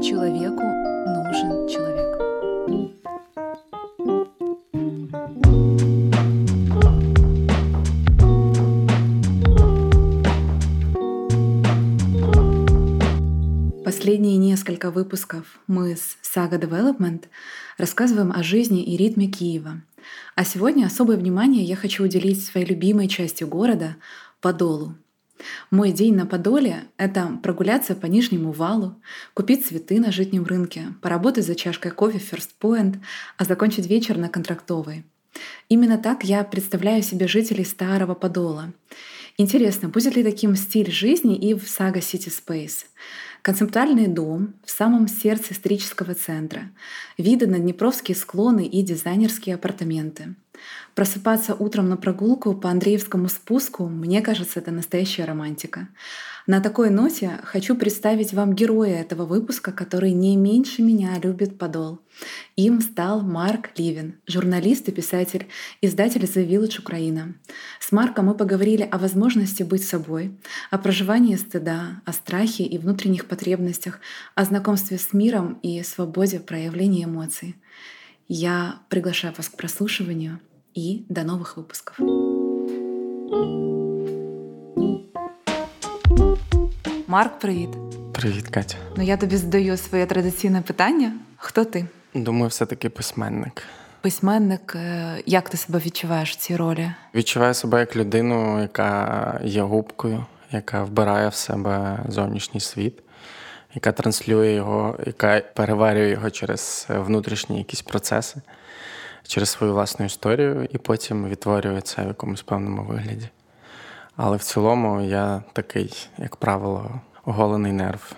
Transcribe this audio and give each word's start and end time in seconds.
Человеку 0.00 0.62
нужен 0.62 1.66
человек. 1.66 2.04
Последние 13.84 14.36
несколько 14.36 14.92
выпусков 14.92 15.58
мы 15.66 15.96
с 15.96 16.16
Saga 16.22 16.60
Development 16.60 17.24
рассказываем 17.76 18.30
о 18.30 18.44
жизни 18.44 18.84
и 18.84 18.96
ритме 18.96 19.26
Киева. 19.26 19.82
А 20.36 20.44
сегодня 20.44 20.86
особое 20.86 21.16
внимание 21.16 21.64
я 21.64 21.74
хочу 21.74 22.04
уделить 22.04 22.44
своей 22.44 22.66
любимой 22.66 23.08
части 23.08 23.42
города— 23.42 23.96
Подолу. 24.40 24.94
Мой 25.70 25.92
день 25.92 26.14
на 26.14 26.26
Подоле— 26.26 26.84
это 26.96 27.38
прогуляться 27.42 27.94
по 27.94 28.06
Нижнему 28.06 28.52
валу, 28.52 29.00
купить 29.34 29.66
цветы 29.66 30.00
на 30.00 30.12
житнем 30.12 30.44
рынке, 30.44 30.94
поработать 31.02 31.46
за 31.46 31.54
чашкой 31.54 31.90
кофе 31.90 32.18
в 32.18 32.32
First 32.32 32.50
Point, 32.60 33.00
а 33.36 33.44
закончить 33.44 33.86
вечер 33.86 34.16
на 34.16 34.28
Контрактовой. 34.28 35.04
Именно 35.68 35.98
так 35.98 36.24
я 36.24 36.44
представляю 36.44 37.02
себе 37.02 37.26
жителей 37.26 37.64
Старого 37.64 38.14
Подола. 38.14 38.72
Интересно, 39.36 39.88
будет 39.88 40.14
ли 40.14 40.22
таким 40.22 40.54
стиль 40.54 40.92
жизни 40.92 41.36
и 41.36 41.54
в 41.54 41.64
Saga 41.64 41.98
City 41.98 42.30
Space? 42.30 42.86
Концептуальный 43.42 44.06
дом 44.06 44.54
в 44.64 44.70
самом 44.70 45.08
сердце 45.08 45.52
исторического 45.52 46.14
центра, 46.14 46.70
виды 47.18 47.46
на 47.46 47.58
Днепровские 47.58 48.16
склоны 48.16 48.64
и 48.64 48.82
дизайнерские 48.82 49.56
апартаменты. 49.56 50.36
Просыпаться 50.94 51.54
утром 51.54 51.88
на 51.88 51.96
прогулку 51.96 52.54
по 52.54 52.70
Андреевскому 52.70 53.28
спуску, 53.28 53.88
мне 53.88 54.22
кажется, 54.22 54.60
это 54.60 54.70
настоящая 54.70 55.24
романтика. 55.24 55.88
На 56.46 56.60
такой 56.60 56.90
ноте 56.90 57.40
хочу 57.42 57.74
представить 57.74 58.34
вам 58.34 58.54
героя 58.54 59.00
этого 59.00 59.24
выпуска, 59.24 59.72
который 59.72 60.12
не 60.12 60.36
меньше 60.36 60.82
меня 60.82 61.18
любит 61.18 61.58
подол. 61.58 62.00
Им 62.54 62.82
стал 62.82 63.22
Марк 63.22 63.70
Ливин, 63.78 64.20
журналист 64.26 64.86
и 64.88 64.92
писатель, 64.92 65.46
издатель 65.80 66.24
The 66.24 66.46
Village 66.46 66.80
Украина. 66.80 67.34
С 67.80 67.92
Марком 67.92 68.26
мы 68.26 68.34
поговорили 68.34 68.82
о 68.82 68.98
возможности 68.98 69.62
быть 69.62 69.84
собой, 69.84 70.38
о 70.70 70.76
проживании 70.76 71.36
стыда, 71.36 72.02
о 72.04 72.12
страхе 72.12 72.64
и 72.64 72.76
внутренних 72.76 73.26
потребностях, 73.26 74.00
о 74.34 74.44
знакомстве 74.44 74.98
с 74.98 75.14
миром 75.14 75.58
и 75.62 75.82
свободе 75.82 76.40
проявления 76.40 77.04
эмоций. 77.04 77.56
Я 78.28 78.76
приглашаю 78.88 79.34
вас 79.36 79.50
к 79.50 79.56
прослушиванию 79.56 80.40
и 80.74 81.04
до 81.10 81.24
новых 81.24 81.56
выпусков. 81.56 81.98
Марк, 87.06 87.38
привіт. 87.38 87.68
Привіт, 88.14 88.48
Катя. 88.48 88.76
Ну 88.96 89.02
я 89.02 89.16
тобі 89.16 89.36
задаю 89.36 89.76
своє 89.76 90.06
традиційне 90.06 90.62
питання. 90.62 91.12
Хто 91.36 91.64
ти? 91.64 91.86
Думаю, 92.14 92.48
все-таки 92.48 92.88
письменник. 92.88 93.62
Письменник, 94.00 94.72
е, 94.76 95.22
як 95.26 95.48
ти 95.48 95.56
себе 95.56 95.78
відчуваєш 95.78 96.32
в 96.32 96.36
цій 96.36 96.56
ролі? 96.56 96.90
Відчуваю 97.14 97.54
себе 97.54 97.80
як 97.80 97.96
людину, 97.96 98.60
яка 98.60 99.40
є 99.44 99.62
губкою, 99.62 100.24
яка 100.52 100.84
вбирає 100.84 101.28
в 101.28 101.34
себе 101.34 101.98
зовнішній 102.08 102.60
світ, 102.60 103.02
яка 103.74 103.92
транслює 103.92 104.52
його, 104.52 104.98
яка 105.06 105.40
переварює 105.40 106.08
його 106.08 106.30
через 106.30 106.86
внутрішні 106.88 107.58
якісь 107.58 107.82
процеси, 107.82 108.40
через 109.26 109.48
свою 109.48 109.72
власну 109.72 110.06
історію, 110.06 110.68
і 110.70 110.78
потім 110.78 111.28
відтворює 111.28 111.80
це 111.80 112.04
в 112.04 112.06
якомусь 112.08 112.42
певному 112.42 112.82
вигляді. 112.82 113.28
Але 114.16 114.36
в 114.36 114.42
цілому 114.42 115.00
я 115.00 115.42
такий, 115.52 116.08
як 116.18 116.36
правило, 116.36 117.00
оголений 117.24 117.72
нерв. 117.72 118.12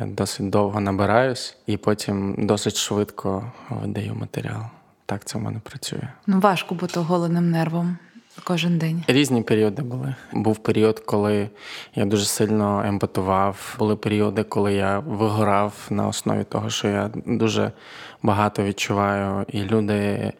Я 0.00 0.06
досить 0.06 0.50
довго 0.50 0.80
набираюсь 0.80 1.56
і 1.66 1.76
потім 1.76 2.46
досить 2.46 2.76
швидко 2.76 3.52
видаю 3.70 4.14
матеріал. 4.14 4.62
Так 5.06 5.24
це 5.24 5.38
в 5.38 5.42
мене 5.42 5.58
працює. 5.58 6.08
Ну 6.26 6.40
важко 6.40 6.74
бути 6.74 7.00
оголеним 7.00 7.50
нервом 7.50 7.98
кожен 8.44 8.78
день. 8.78 9.04
Різні 9.08 9.42
періоди 9.42 9.82
були. 9.82 10.14
Був 10.32 10.58
період, 10.58 11.00
коли 11.00 11.50
я 11.94 12.04
дуже 12.04 12.24
сильно 12.24 12.82
емпатував. 12.86 13.76
Були 13.78 13.96
періоди, 13.96 14.42
коли 14.42 14.74
я 14.74 14.98
вигорав 14.98 15.72
на 15.90 16.08
основі 16.08 16.44
того, 16.44 16.70
що 16.70 16.88
я 16.88 17.10
дуже 17.26 17.72
багато 18.22 18.62
відчуваю, 18.62 19.46
і 19.48 19.62
люди 19.62 20.32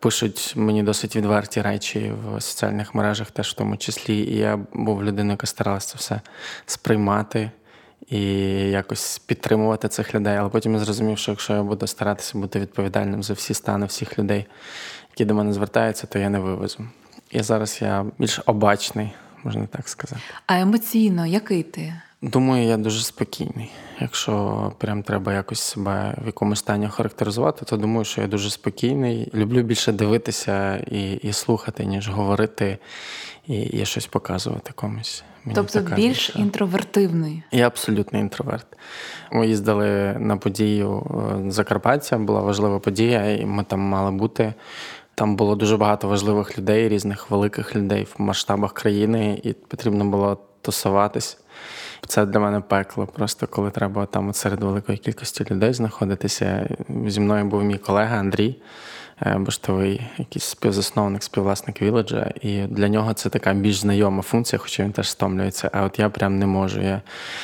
пишуть 0.00 0.52
мені 0.56 0.82
досить 0.82 1.16
відверті 1.16 1.62
речі 1.62 2.12
в 2.24 2.40
соціальних 2.40 2.94
мережах, 2.94 3.30
теж 3.30 3.50
в 3.50 3.54
тому 3.54 3.76
числі. 3.76 4.18
І 4.18 4.36
я 4.36 4.58
був 4.72 5.04
людиною, 5.04 5.30
яка 5.30 5.46
старалася 5.46 5.88
це 5.88 5.98
все 5.98 6.20
сприймати. 6.66 7.50
І 8.10 8.20
якось 8.70 9.18
підтримувати 9.18 9.88
цих 9.88 10.14
людей. 10.14 10.36
Але 10.36 10.48
потім 10.48 10.72
я 10.72 10.78
зрозумів, 10.78 11.18
що 11.18 11.32
якщо 11.32 11.52
я 11.52 11.62
буду 11.62 11.86
старатися 11.86 12.38
бути 12.38 12.60
відповідальним 12.60 13.22
за 13.22 13.34
всі 13.34 13.54
стани 13.54 13.86
всіх 13.86 14.18
людей, 14.18 14.46
які 15.10 15.24
до 15.24 15.34
мене 15.34 15.52
звертаються, 15.52 16.06
то 16.06 16.18
я 16.18 16.30
не 16.30 16.38
вивезу. 16.38 16.84
І 17.34 17.42
зараз 17.42 17.78
я 17.82 18.06
більш 18.18 18.40
обачний, 18.46 19.10
можна 19.44 19.66
так 19.66 19.88
сказати. 19.88 20.22
А 20.46 20.60
емоційно, 20.60 21.26
який 21.26 21.62
ти? 21.62 21.94
Думаю, 22.22 22.64
я 22.66 22.76
дуже 22.76 23.02
спокійний. 23.02 23.70
Якщо 24.00 24.72
прям 24.78 25.02
треба 25.02 25.32
якось 25.32 25.60
себе 25.60 26.14
в 26.22 26.26
якомусь 26.26 26.58
стані 26.58 26.88
характеризувати, 26.88 27.64
то 27.64 27.76
думаю, 27.76 28.04
що 28.04 28.20
я 28.20 28.26
дуже 28.26 28.50
спокійний. 28.50 29.30
Люблю 29.34 29.62
більше 29.62 29.92
дивитися 29.92 30.76
і 30.76 31.12
і 31.12 31.32
слухати, 31.32 31.84
ніж 31.84 32.08
говорити 32.08 32.78
і, 33.46 33.62
і 33.62 33.86
щось 33.86 34.06
показувати 34.06 34.72
комусь. 34.74 35.24
Мені 35.44 35.54
тобто 35.54 35.80
більш 35.80 36.26
душа. 36.26 36.38
інтровертивний. 36.38 37.42
Я 37.52 37.66
абсолютний 37.66 38.22
інтроверт. 38.22 38.66
Ми 39.32 39.46
їздили 39.46 40.16
на 40.18 40.36
подію 40.36 41.06
е, 41.46 41.50
Закарпаття, 41.50 42.18
була 42.18 42.40
важлива 42.40 42.78
подія, 42.78 43.30
і 43.30 43.46
ми 43.46 43.64
там 43.64 43.80
мали 43.80 44.10
бути. 44.10 44.54
Там 45.14 45.36
було 45.36 45.56
дуже 45.56 45.76
багато 45.76 46.08
важливих 46.08 46.58
людей, 46.58 46.88
різних 46.88 47.30
великих 47.30 47.76
людей 47.76 48.04
в 48.04 48.22
масштабах 48.22 48.72
країни, 48.72 49.40
і 49.42 49.52
потрібно 49.52 50.04
було 50.04 50.38
тусуватись. 50.62 51.38
Це 52.06 52.26
для 52.26 52.40
мене 52.40 52.60
пекло. 52.60 53.06
Просто 53.06 53.46
коли 53.46 53.70
треба 53.70 54.06
там 54.06 54.34
серед 54.34 54.62
великої 54.62 54.98
кількості 54.98 55.44
людей 55.50 55.72
знаходитися. 55.72 56.68
Зі 57.06 57.20
мною 57.20 57.44
був 57.44 57.64
мій 57.64 57.78
колега 57.78 58.16
Андрій 58.16 58.56
е, 59.22 59.38
Баштовий, 59.38 60.00
якийсь 60.18 60.44
співзасновник, 60.44 61.22
співвласник 61.22 61.82
Віледжа. 61.82 62.32
І 62.40 62.62
для 62.62 62.88
нього 62.88 63.14
це 63.14 63.28
така 63.28 63.52
більш 63.52 63.76
знайома 63.76 64.22
функція, 64.22 64.58
хоча 64.58 64.82
він 64.82 64.92
теж 64.92 65.10
стомлюється. 65.10 65.70
А 65.72 65.82
от 65.82 65.98
я 65.98 66.08
прям 66.10 66.38
не 66.38 66.46
можу. 66.46 66.82
Я 66.82 67.02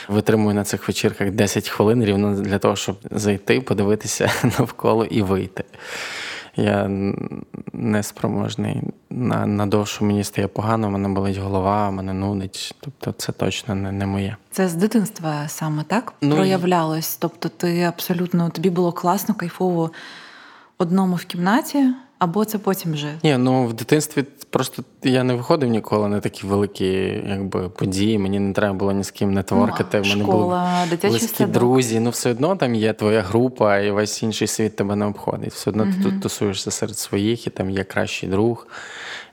витримую 0.09 0.55
на 0.55 0.65
цих 0.65 0.89
вечірках 0.89 1.31
10 1.31 1.69
хвилин 1.69 2.05
рівно 2.05 2.35
для 2.35 2.59
того, 2.59 2.77
щоб 2.77 2.97
зайти, 3.11 3.61
подивитися 3.61 4.31
навколо 4.59 5.05
і 5.05 5.23
вийти 5.23 5.65
я 6.57 6.91
неспроможний. 7.73 8.83
На 9.11 9.47
на 9.47 9.67
довшу 9.67 10.05
мені 10.05 10.25
стає 10.25 10.49
погано, 10.49 10.91
мене 10.91 11.09
болить 11.09 11.37
голова, 11.37 11.91
мене 11.91 12.13
нудить. 12.13 12.75
Тобто 12.81 13.13
це 13.13 13.33
точно 13.33 13.75
не 13.75 13.93
не 13.93 14.07
моє. 14.07 14.37
Це 14.51 14.69
з 14.69 14.75
дитинства 14.75 15.49
саме 15.49 15.83
так 15.83 16.13
ну, 16.21 16.35
проявлялось. 16.35 17.17
Тобто, 17.17 17.49
ти 17.49 17.83
абсолютно 17.83 18.51
тобі 18.51 18.71
було 18.71 18.93
класно, 18.93 19.35
кайфово 19.35 19.91
одному 20.79 21.17
в 21.17 21.25
кімнаті. 21.25 21.95
Або 22.19 22.45
це 22.45 22.59
потім 22.59 22.93
вже? 22.93 23.15
Ні, 23.23 23.37
ну 23.37 23.67
в 23.67 23.73
дитинстві 23.73 24.25
просто 24.51 24.85
я 25.03 25.25
не 25.25 25.35
виходив 25.35 25.69
ніколи 25.69 26.09
на 26.09 26.21
такі 26.21 26.47
великі 26.47 26.87
якби, 27.29 27.69
події. 27.69 28.19
Мені 28.19 28.39
не 28.39 28.53
треба 28.53 28.75
було 28.75 28.93
ні 28.93 29.05
з 29.05 29.11
ким 29.11 29.33
нетворкати. 29.33 29.99
Ну, 29.99 30.05
в 30.05 30.09
мене 30.09 30.25
школа, 30.25 30.87
були 30.91 31.11
близькі 31.11 31.37
садок. 31.37 31.53
друзі. 31.53 32.01
Ну, 32.01 32.11
все 32.11 32.31
одно 32.31 32.57
там 32.57 32.75
є 32.75 32.93
твоя 32.93 33.23
група, 33.23 33.79
і 33.79 33.91
весь 33.91 34.23
інший 34.23 34.49
світ 34.49 34.77
тебе 34.77 34.97
не 34.97 35.05
обходить. 35.05 35.53
Все 35.53 35.71
одно 35.71 35.83
угу. 35.83 35.93
ти 35.93 36.03
тут 36.03 36.23
тусуєшся 36.23 36.71
серед 36.71 36.99
своїх, 36.99 37.47
і 37.47 37.51
там 37.51 37.71
є 37.71 37.85
кращий 37.85 38.29
друг 38.29 38.67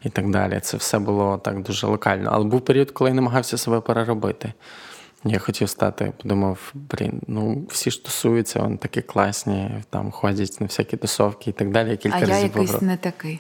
і 0.04 0.10
так 0.10 0.32
далі. 0.32 0.60
Це 0.62 0.78
все 0.78 1.00
було 1.00 1.38
так 1.38 1.64
дуже 1.64 1.88
локально. 1.88 2.30
Але 2.34 2.46
був 2.46 2.62
період, 2.62 2.92
коли 2.92 3.10
я 3.10 3.14
намагався 3.14 3.58
себе 3.58 3.82
переробити. 3.82 4.54
Я 5.30 5.40
хотів 5.40 5.70
стати, 5.70 6.14
подумав, 6.22 6.74
блін, 6.74 7.22
ну 7.28 7.66
всі 7.70 7.92
ж 7.92 8.06
тусуються, 8.06 8.60
вони 8.60 8.78
такі 8.78 9.02
класні, 9.02 9.70
там 9.90 10.12
ходять 10.12 10.58
на 10.60 10.66
всякі 10.68 10.98
тусовки 10.98 11.50
і 11.50 11.54
так 11.54 11.72
далі. 11.72 11.98
Кілька 11.98 12.18
а 12.18 12.20
разів 12.20 12.36
я 12.36 12.42
якийсь 12.42 12.72
вибрав. 12.72 12.84
не 12.84 12.98
такий. 12.98 13.40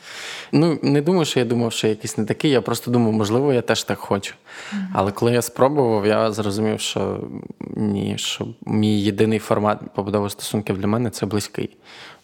Ну, 0.51 0.79
не 0.81 1.01
думаю, 1.01 1.25
що 1.25 1.39
я 1.39 1.45
думав, 1.45 1.71
що 1.71 1.87
я 1.87 1.91
якийсь 1.91 2.17
не 2.17 2.25
такий. 2.25 2.51
Я 2.51 2.61
просто 2.61 2.91
думав, 2.91 3.13
можливо, 3.13 3.53
я 3.53 3.61
теж 3.61 3.83
так 3.83 3.99
хочу. 3.99 4.33
Mm-hmm. 4.33 4.85
Але 4.93 5.11
коли 5.11 5.31
я 5.31 5.41
спробував, 5.41 6.05
я 6.05 6.31
зрозумів, 6.31 6.79
що 6.79 7.27
ні, 7.75 8.17
що 8.17 8.47
мій 8.65 9.01
єдиний 9.01 9.39
формат 9.39 9.79
побудови 9.95 10.29
стосунків 10.29 10.77
для 10.77 10.87
мене 10.87 11.09
це 11.09 11.25
близький. 11.25 11.77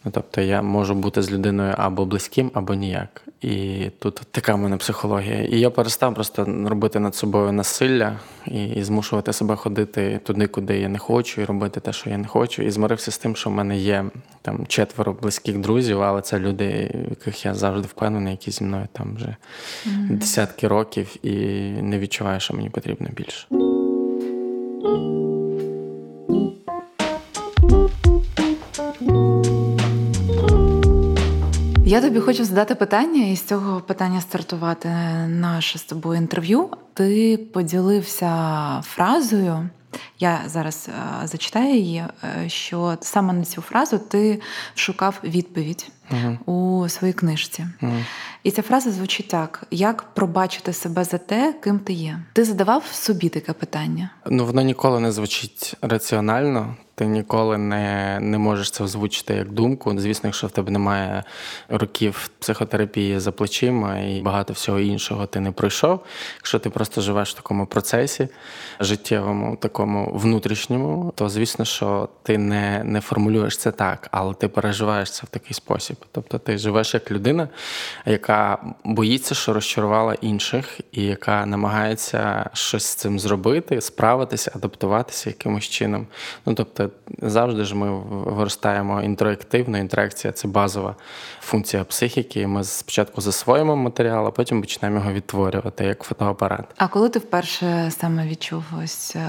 Ну, 0.05 0.11
тобто 0.11 0.41
я 0.41 0.61
можу 0.61 0.95
бути 0.95 1.21
з 1.21 1.31
людиною 1.31 1.73
або 1.77 2.05
близьким, 2.05 2.51
або 2.53 2.73
ніяк. 2.73 3.23
І 3.41 3.85
тут 3.99 4.21
така 4.31 4.55
в 4.55 4.57
мене 4.57 4.77
психологія. 4.77 5.43
І 5.43 5.59
я 5.59 5.69
перестав 5.69 6.15
просто 6.15 6.45
робити 6.65 6.99
над 6.99 7.15
собою 7.15 7.51
насилля 7.51 8.19
і, 8.47 8.65
і 8.65 8.83
змушувати 8.83 9.33
себе 9.33 9.55
ходити 9.55 10.19
туди, 10.23 10.47
куди 10.47 10.79
я 10.79 10.89
не 10.89 10.99
хочу, 10.99 11.41
і 11.41 11.45
робити 11.45 11.79
те, 11.79 11.93
що 11.93 12.09
я 12.09 12.17
не 12.17 12.27
хочу. 12.27 12.63
І 12.63 12.71
змирився 12.71 13.11
з 13.11 13.17
тим, 13.17 13.35
що 13.35 13.49
в 13.49 13.53
мене 13.53 13.77
є 13.77 14.05
там 14.41 14.65
четверо 14.67 15.13
близьких 15.13 15.57
друзів, 15.57 16.01
але 16.01 16.21
це 16.21 16.39
люди, 16.39 16.95
яких 17.09 17.45
я 17.45 17.53
завжди 17.53 17.87
впевнений, 17.87 18.31
які 18.31 18.51
зі 18.51 18.63
мною 18.63 18.87
там 18.91 19.15
вже 19.15 19.35
mm-hmm. 19.85 20.17
десятки 20.17 20.67
років, 20.67 21.15
і 21.25 21.31
не 21.81 21.99
відчуваю, 21.99 22.39
що 22.39 22.53
мені 22.53 22.69
потрібно 22.69 23.07
більше. 23.15 23.47
Я 31.93 32.01
тобі 32.01 32.19
хочу 32.19 32.45
задати 32.45 32.75
питання, 32.75 33.27
і 33.27 33.35
з 33.35 33.41
цього 33.41 33.81
питання 33.81 34.21
стартувати 34.21 34.89
наше 35.27 35.79
з 35.79 35.83
тобою 35.83 36.17
інтерв'ю. 36.17 36.69
Ти 36.93 37.37
поділився 37.37 38.31
фразою. 38.85 39.69
Я 40.19 40.39
зараз 40.45 40.89
е, 40.89 41.27
зачитаю 41.27 41.75
її, 41.75 42.03
е, 42.23 42.49
що 42.49 42.97
саме 43.01 43.33
на 43.33 43.43
цю 43.43 43.61
фразу 43.61 43.97
ти 43.97 44.41
шукав 44.75 45.19
відповідь 45.23 45.87
угу. 46.11 46.53
у 46.55 46.89
своїй 46.89 47.13
книжці. 47.13 47.67
Угу. 47.81 47.91
І 48.43 48.51
ця 48.51 48.61
фраза 48.61 48.91
звучить 48.91 49.27
так: 49.27 49.63
як 49.71 50.03
пробачити 50.03 50.73
себе 50.73 51.03
за 51.03 51.17
те, 51.17 51.53
ким 51.63 51.79
ти 51.79 51.93
є? 51.93 52.19
Ти 52.33 52.43
задавав 52.43 52.85
собі 52.85 53.29
таке 53.29 53.53
питання? 53.53 54.09
Ну 54.29 54.45
воно 54.45 54.61
ніколи 54.61 54.99
не 54.99 55.11
звучить 55.11 55.75
раціонально. 55.81 56.75
Ти 56.95 57.05
ніколи 57.05 57.57
не 57.57 58.19
не 58.21 58.37
можеш 58.37 58.71
це 58.71 58.83
озвучити 58.83 59.33
як 59.33 59.51
думку. 59.51 59.99
Звісно, 59.99 60.27
якщо 60.27 60.47
в 60.47 60.51
тебе 60.51 60.71
немає 60.71 61.23
років 61.69 62.29
психотерапії 62.39 63.19
за 63.19 63.31
плечима 63.31 63.99
і 63.99 64.21
багато 64.21 64.53
всього 64.53 64.79
іншого 64.79 65.25
ти 65.25 65.39
не 65.39 65.51
пройшов. 65.51 65.99
Якщо 66.37 66.59
ти 66.59 66.69
просто 66.69 67.01
живеш 67.01 67.31
в 67.31 67.35
такому 67.35 67.65
процесі 67.65 68.27
життєвому, 68.79 69.55
такому 69.55 70.11
внутрішньому, 70.15 71.13
то 71.15 71.29
звісно, 71.29 71.65
що 71.65 72.09
ти 72.23 72.37
не 72.37 72.83
не 72.83 73.01
формулюєш 73.01 73.57
це 73.57 73.71
так, 73.71 74.07
але 74.11 74.33
ти 74.33 74.47
переживаєш 74.47 75.11
це 75.11 75.21
в 75.25 75.29
такий 75.29 75.53
спосіб. 75.53 75.97
Тобто 76.11 76.37
ти 76.37 76.57
живеш 76.57 76.93
як 76.93 77.11
людина, 77.11 77.47
яка 78.05 78.57
боїться, 78.83 79.35
що 79.35 79.53
розчарувала 79.53 80.13
інших, 80.13 80.79
і 80.91 81.03
яка 81.03 81.45
намагається 81.45 82.49
щось 82.53 82.85
з 82.85 82.95
цим 82.95 83.19
зробити, 83.19 83.81
справитися, 83.81 84.51
адаптуватися 84.55 85.29
якимось 85.29 85.63
чином. 85.63 86.07
Ну 86.45 86.53
тобто. 86.53 86.82
Завжди 87.21 87.63
ж 87.63 87.75
ми 87.75 87.99
виростаємо 88.09 89.01
інтерактивно. 89.01 89.77
Інтеракція 89.77 90.33
це 90.33 90.47
базова 90.47 90.95
функція 91.41 91.83
психіки. 91.83 92.47
Ми 92.47 92.63
спочатку 92.63 93.21
засвоїмо 93.21 93.75
матеріал, 93.75 94.27
а 94.27 94.31
потім 94.31 94.61
почнемо 94.61 94.95
його 94.95 95.11
відтворювати 95.11 95.85
як 95.85 96.03
фотоапарат. 96.03 96.65
А 96.77 96.87
коли 96.87 97.09
ти 97.09 97.19
вперше 97.19 97.91
саме 97.99 98.27
відчув 98.27 98.63
ось 98.83 99.15
е, 99.15 99.21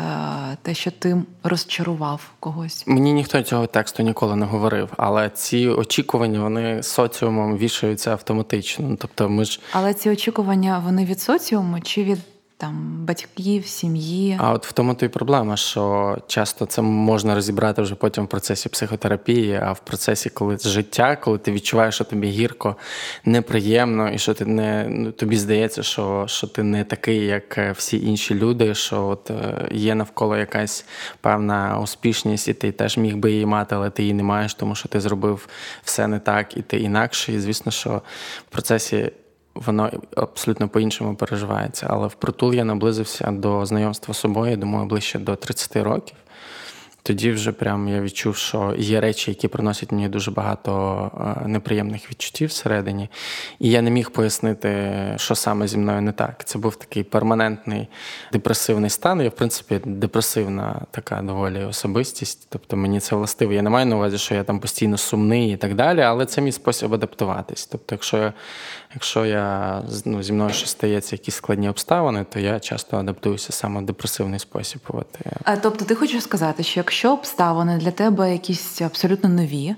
те, 0.63 0.75
що 0.75 0.91
ти 0.91 1.23
розчарував 1.43 2.31
когось? 2.41 2.85
Мені 2.87 3.13
ніхто 3.13 3.43
цього 3.43 3.67
тексту 3.67 4.03
ніколи 4.03 4.37
не 4.37 4.47
говорив, 4.47 4.89
але 4.97 5.31
ці 5.31 5.69
очікування 5.69 6.41
вони 6.41 6.83
соціумом 6.83 7.57
вішаються 7.57 8.11
автоматично. 8.11 8.97
Тобто, 9.01 9.29
ми 9.29 9.45
ж 9.45 9.61
але 9.73 9.95
ці 9.95 10.11
очікування 10.11 10.83
вони 10.85 11.05
від 11.05 11.21
соціуму 11.21 11.81
чи 11.81 12.05
від 12.05 12.19
там 12.65 13.05
батьків, 13.05 13.67
сім'ї. 13.67 14.37
А 14.41 14.53
от 14.53 14.67
в 14.67 14.73
тому 14.73 14.95
то 14.95 15.07
й 15.07 15.09
проблема, 15.09 15.57
що 15.57 16.17
часто 16.27 16.67
це 16.67 16.83
можна 16.83 17.35
розібрати 17.35 17.83
вже 17.83 17.95
потім 17.95 18.25
в 18.25 18.29
процесі 18.29 18.69
психотерапії, 18.69 19.61
а 19.63 19.73
в 19.73 19.79
процесі, 19.79 20.31
коли 20.31 20.59
життя, 20.59 21.17
коли 21.17 21.39
ти 21.39 21.53
відчуваєш, 21.53 21.95
що 21.95 22.05
тобі 22.05 22.27
гірко, 22.27 22.77
неприємно, 23.25 24.11
і 24.11 24.19
що 24.19 24.35
ти 24.35 24.45
не 24.45 24.87
ну, 24.89 25.13
тобі 25.13 25.37
здається, 25.37 25.83
що 25.83 26.25
що 26.29 26.47
ти 26.47 26.63
не 26.63 26.85
такий, 26.85 27.27
як 27.27 27.59
е, 27.59 27.73
всі 27.73 28.07
інші 28.07 28.35
люди, 28.35 28.75
що 28.75 29.07
от 29.07 29.31
е, 29.31 29.69
є 29.73 29.95
навколо 29.95 30.37
якась 30.37 30.87
певна 31.21 31.81
успішність, 31.83 32.49
і 32.49 32.55
ти 32.55 32.73
теж 32.73 32.97
міг 32.99 33.17
би 33.17 33.33
її 33.33 33.47
мати, 33.47 33.75
але 33.75 33.91
ти 33.91 34.03
її 34.03 34.15
не 34.15 34.23
маєш, 34.23 34.55
тому 34.55 34.75
що 34.75 34.89
ти 34.89 35.01
зробив 35.01 35.49
все 35.83 36.07
не 36.07 36.19
так, 36.19 36.57
і 36.57 36.63
ти 36.63 36.77
інакше. 36.77 37.33
І 37.33 37.41
звісно, 37.41 37.73
що 37.73 38.03
в 38.49 38.53
процесі 38.53 39.11
воно 39.55 39.91
абсолютно 40.17 40.69
по-іншому 40.69 41.15
переживається. 41.15 41.87
Але 41.91 42.07
впритул 42.07 42.55
я 42.55 42.65
наблизився 42.65 43.31
до 43.31 43.67
знайомства 43.67 44.15
з 44.15 44.19
собою, 44.19 44.57
думаю, 44.57 44.87
ближче 44.87 45.19
до 45.19 45.37
30 45.37 45.77
років. 45.77 46.17
Тоді 47.07 47.31
вже 47.31 47.53
прям 47.53 47.89
я 47.89 48.01
відчув, 48.01 48.37
що 48.37 48.75
є 48.79 49.01
речі, 49.01 49.31
які 49.31 49.49
приносять 49.49 49.93
мені 49.93 50.09
дуже 50.09 50.31
багато 50.31 51.11
е, 51.45 51.49
неприємних 51.49 52.11
відчуттів 52.11 52.49
всередині. 52.49 53.09
І 53.59 53.71
я 53.71 53.83
не 53.83 53.91
міг 53.91 54.11
пояснити, 54.11 54.93
що 55.17 55.35
саме 55.35 55.69
зі 55.69 55.79
мною 55.79 56.03
не 56.03 56.13
так. 56.13 56.45
Це 56.45 56.59
був 56.59 56.77
такий 56.77 57.03
перманентний 57.03 57.89
депресивний 58.33 58.91
стан. 58.91 59.21
Я, 59.21 59.29
в 59.29 59.35
принципі, 59.35 59.81
депресивна 59.85 60.81
така 60.91 61.23
доволі 61.23 61.65
особистість. 61.65 62.47
Тобто 62.51 62.77
мені 62.77 63.01
це 63.01 63.17
властиво. 63.17 63.53
Я 63.53 63.63
не 63.63 63.71
маю 63.71 63.87
на 63.87 63.97
увазі, 63.97 64.19
що 64.19 64.35
я 64.35 64.45
там 64.45 64.61
постійно 64.61 64.99
сумний 64.99 65.53
і 65.53 65.57
так 65.57 65.75
далі, 65.75 66.01
але 66.01 66.27
це 66.27 66.41
мій 66.41 66.53
спосіб 66.53 66.95
адаптуватись. 66.95 67.67
Тобто, 67.67 67.95
якщо 67.95 68.17
я 68.17 68.33
Якщо 68.95 69.27
я 69.27 69.83
ну, 70.05 70.23
зі 70.23 70.33
мною 70.33 70.53
щось 70.53 70.71
стається 70.71 71.15
якісь 71.15 71.35
складні 71.35 71.69
обставини, 71.69 72.25
то 72.33 72.41
я 72.41 72.61
часто 72.61 72.97
адаптуюся 72.97 73.53
саме 73.53 73.81
в 73.81 73.85
депресивний 73.85 74.39
спосіб. 74.39 74.81
От. 74.89 75.07
А, 75.45 75.57
Тобто, 75.57 75.85
ти 75.85 75.95
хочеш 75.95 76.23
сказати, 76.23 76.63
що 76.63 76.81
якщо 76.81 77.13
обставини 77.13 77.79
для 77.79 77.91
тебе 77.91 78.33
якісь 78.33 78.81
абсолютно 78.81 79.29
нові, 79.29 79.75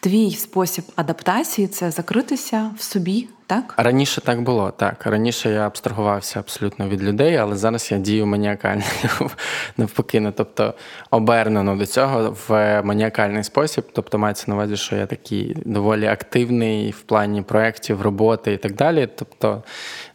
твій 0.00 0.34
спосіб 0.34 0.84
адаптації 0.96 1.68
це 1.68 1.90
закритися 1.90 2.70
в 2.78 2.82
собі, 2.82 3.28
так? 3.50 3.74
Раніше 3.76 4.20
так 4.20 4.42
було, 4.42 4.70
так. 4.70 5.06
Раніше 5.06 5.50
я 5.50 5.66
абстрагувався 5.66 6.38
абсолютно 6.40 6.88
від 6.88 7.02
людей, 7.02 7.36
але 7.36 7.56
зараз 7.56 7.92
я 7.92 7.98
дію 7.98 8.26
маніакально 8.26 8.82
навпаки. 9.76 10.20
Ну, 10.20 10.32
тобто 10.36 10.74
обернено 11.10 11.76
до 11.76 11.86
цього 11.86 12.36
в 12.48 12.82
маніакальний 12.82 13.44
спосіб. 13.44 13.84
Тобто 13.92 14.18
мається 14.18 14.44
на 14.48 14.54
увазі, 14.54 14.76
що 14.76 14.96
я 14.96 15.06
такий 15.06 15.56
доволі 15.64 16.06
активний 16.06 16.90
в 16.90 17.00
плані 17.00 17.42
проєктів, 17.42 18.02
роботи 18.02 18.52
і 18.52 18.56
так 18.56 18.74
далі. 18.74 19.08
Тобто, 19.16 19.62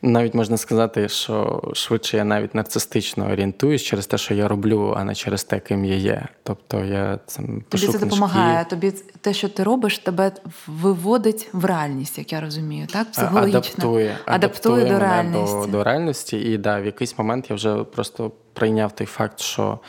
навіть 0.05 0.33
можна 0.33 0.57
сказати, 0.57 1.09
що 1.09 1.61
швидше 1.73 2.17
я 2.17 2.23
навіть 2.23 2.55
нарцистично 2.55 3.31
орієнтуюсь 3.31 3.81
через 3.81 4.07
те, 4.07 4.17
що 4.17 4.33
я 4.33 4.47
роблю, 4.47 4.93
а 4.97 5.03
не 5.03 5.15
через 5.15 5.43
те, 5.43 5.59
ким 5.59 5.85
я 5.85 5.95
є. 5.95 6.27
Тобто 6.43 6.83
я 6.83 7.19
цим 7.25 7.63
Тобі 7.69 7.87
це 7.87 7.99
допомагає. 7.99 8.65
Тобі 8.65 8.91
те, 9.21 9.33
що 9.33 9.49
ти 9.49 9.63
робиш, 9.63 9.97
тебе 9.97 10.31
виводить 10.67 11.49
в 11.53 11.65
реальність, 11.65 12.17
як 12.17 12.33
я 12.33 12.41
розумію, 12.41 12.87
так? 12.87 13.11
психологічно 13.11 13.59
адаптує, 13.59 14.17
адаптує, 14.25 14.35
адаптує 14.35 14.85
до 14.85 14.99
реальності. 14.99 15.71
До, 15.71 15.77
до 15.77 15.83
реальності. 15.83 16.37
І 16.37 16.57
да, 16.57 16.79
в 16.79 16.85
якийсь 16.85 17.17
момент 17.17 17.49
я 17.49 17.55
вже 17.55 17.83
просто 17.83 18.31
прийняв 18.55 18.91
той 18.91 19.07
факт, 19.07 19.39
що 19.39 19.79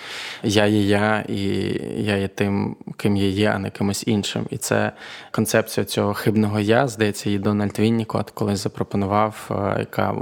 я 0.42 0.66
є 0.66 0.82
я, 0.82 1.24
і 1.28 1.38
я 1.98 2.16
є 2.16 2.28
тим, 2.28 2.76
ким 2.96 3.16
я 3.16 3.28
є, 3.28 3.52
а 3.54 3.58
не 3.58 3.70
кимось 3.70 4.04
іншим. 4.06 4.46
І 4.50 4.56
це 4.56 4.92
концепція 5.30 5.86
цього 5.86 6.14
хибного 6.14 6.60
я, 6.60 6.88
здається, 6.88 7.28
її 7.28 7.38
Дональд 7.38 7.78
Віннікот 7.78 8.30
колись 8.30 8.58
запропонував, 8.58 9.50
е, 9.50 9.76
яка 9.78 10.14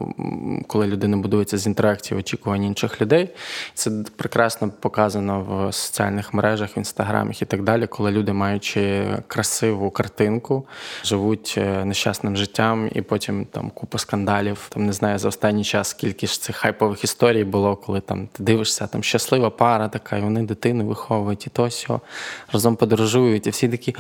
коли 0.67 0.87
людина 0.87 1.17
будується 1.17 1.59
з 1.59 1.67
інтеракції 1.67 2.21
очікувань 2.21 2.65
інших 2.65 3.01
людей. 3.01 3.31
Це 3.75 3.91
прекрасно 4.17 4.71
показано 4.81 5.41
в 5.41 5.73
соціальних 5.73 6.35
мережах, 6.35 6.77
в 6.77 6.79
інстаграмах 6.79 7.43
і 7.43 7.45
так 7.45 7.63
далі, 7.63 7.87
коли 7.87 8.11
люди, 8.11 8.33
маючи 8.33 9.05
красиву 9.29 9.91
картинку, 9.91 10.67
живуть 11.05 11.55
е, 11.59 11.85
нещасним 11.85 12.37
життям, 12.37 12.91
і 12.95 13.03
потім 13.03 13.45
там 13.45 13.71
купа 13.71 13.99
скандалів. 13.99 14.67
Там 14.69 14.87
не 14.87 14.93
знаю 14.93 15.19
за 15.19 15.29
останній 15.29 15.65
час 15.65 15.89
скільки 15.89 16.27
ж 16.27 16.43
цих 16.43 16.57
хайпових 16.57 17.05
історій 17.05 17.45
було, 17.45 17.77
коли 17.77 18.01
там 18.01 18.29
ти 18.37 18.43
дивишся, 18.43 18.87
там 18.87 19.03
щаслива 19.03 19.51
пара 19.51 19.89
така, 19.89 20.17
і 20.17 20.23
вони 20.23 20.43
дитину 20.43 20.87
виховують, 20.87 21.47
і 21.47 21.51
то 21.51 21.71
сьо, 21.71 22.01
разом 22.53 22.77
подорожують, 22.77 23.47
і 23.47 23.51
всі 23.51 23.69
такі, 23.69 23.95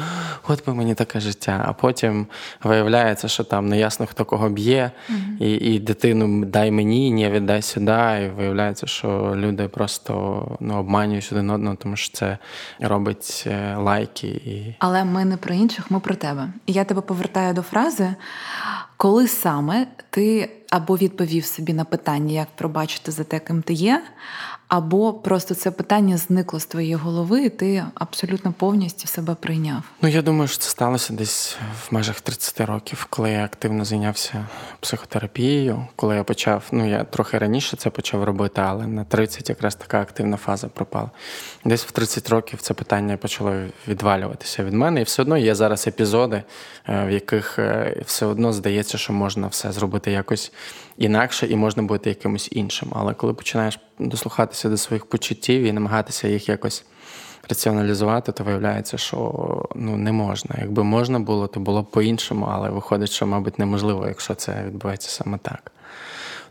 от 0.49 0.67
би 0.67 0.75
мені 0.75 0.95
таке 0.95 1.21
життя. 1.21 1.65
А 1.67 1.73
потім 1.73 2.27
виявляється, 2.65 3.29
що 3.29 3.45
там 3.45 3.69
неясно 3.69 4.07
хто 4.07 4.25
кого 4.25 4.49
б'є, 4.49 4.91
і 5.41 5.53
і 5.53 5.79
дитину 5.79 6.45
дай 6.45 6.71
мені, 6.71 7.11
ні, 7.11 7.31
віддай 7.31 7.63
сюди. 7.63 7.85
І 8.25 8.29
виявляється, 8.29 8.87
що 8.87 9.33
люди 9.37 9.69
просто 9.69 10.45
ну, 10.61 10.79
обманюють 10.79 11.29
один 11.33 11.51
одного, 11.51 11.77
тому 11.77 11.97
що 11.97 12.17
це 12.17 12.39
робить 12.81 13.45
е, 13.47 13.77
лайки. 13.77 14.27
І... 14.27 14.75
Але 14.79 15.05
ми 15.05 15.25
не 15.25 15.37
про 15.37 15.55
інших, 15.55 15.91
ми 15.91 16.01
про 16.01 16.15
тебе. 16.15 16.49
І 16.67 16.73
я 16.73 16.85
тебе 16.85 17.01
повертаю 17.01 17.55
до 17.55 17.63
фрази, 17.63 18.15
коли 18.97 19.29
саме 19.29 19.87
ти 20.11 20.51
або 20.71 20.97
відповів 20.97 21.45
собі 21.45 21.73
на 21.73 21.85
питання, 21.85 22.33
як 22.33 22.49
пробачити 22.57 23.11
за 23.11 23.25
те, 23.25 23.39
ким 23.39 23.63
ти 23.63 23.73
є, 23.73 24.03
або 24.69 25.13
просто 25.13 25.55
це 25.55 25.71
питання 25.71 26.17
зникло 26.17 26.61
з 26.61 26.67
твоєї 26.67 26.95
голови, 26.95 27.45
і 27.45 27.51
ти 27.51 27.85
абсолютно 27.95 28.53
повністю 28.53 29.09
себе 29.09 29.35
прийняв. 29.35 29.83
Ну 30.03 30.09
я 30.09 30.23
думаю, 30.23 30.49
що 30.49 30.59
це 30.59 30.71
сталося 30.71 31.13
десь 31.13 31.57
в 31.89 31.95
межах 31.95 32.21
30 32.21 32.61
років, 32.61 33.07
коли 33.11 33.31
я 33.31 33.45
активно 33.45 33.85
зайнявся 33.85 34.47
психотерапією. 34.81 35.87
Коли 35.97 36.17
я 36.17 36.25
почав, 36.25 36.65
ну 36.73 36.89
я 36.89 37.05
трохи 37.05 37.39
раніше 37.39 37.77
це 37.77 37.91
почав 37.91 38.25
робити, 38.25 38.61
але 38.61 38.87
на 38.87 39.05
30 39.05 39.49
якраз 39.49 39.75
така 39.75 40.01
активна 40.01 40.37
фаза 40.37 40.69
пропала. 40.69 41.11
Десь 41.65 41.85
в 41.85 41.91
30 41.91 42.29
років 42.29 42.61
це 42.63 42.75
питання 42.75 43.17
почало 43.17 43.53
відвалюватися 43.89 44.65
від 44.65 44.73
мене, 44.73 45.01
і 45.01 45.05
все 45.05 45.23
одно 45.23 45.37
є 45.37 45.55
зараз 45.55 45.87
епізоди, 45.87 46.43
е, 46.89 47.07
в 47.07 47.11
яких 47.11 47.59
е, 47.59 47.97
все 48.07 48.27
одно 48.27 48.53
здається, 48.53 48.99
що 48.99 49.13
можна 49.13 49.47
все 49.47 49.73
зробити 49.73 50.13
якось 50.13 50.53
інакше 50.99 51.47
і 51.47 51.57
можна 51.57 51.83
бути 51.83 52.09
якимось 52.09 52.49
іншим. 52.53 52.89
Але 52.93 53.15
коли 53.15 53.35
починаєш 53.35 53.81
дослухатися 53.99 54.69
до 54.69 54.77
своїх 54.77 55.07
почуттів 55.07 55.63
і 55.63 55.73
намагатися 55.73 56.29
їх 56.29 56.49
якось 56.49 56.85
раціоналізувати, 57.49 58.33
то 58.33 58.45
виявляється, 58.45 58.99
що 58.99 59.69
ну 59.75 59.97
не 59.97 60.13
можна. 60.13 60.57
Якби 60.59 60.85
можна 60.85 61.19
було, 61.19 61.47
то 61.47 61.61
було 61.61 61.83
б 61.83 61.91
по-іншому, 61.91 62.49
але 62.51 62.71
виходить, 62.71 63.11
що, 63.11 63.27
мабуть, 63.27 63.59
неможливо, 63.59 64.09
якщо 64.09 64.35
це 64.35 64.65
відбувається 64.67 65.11
саме 65.11 65.39
так. 65.39 65.73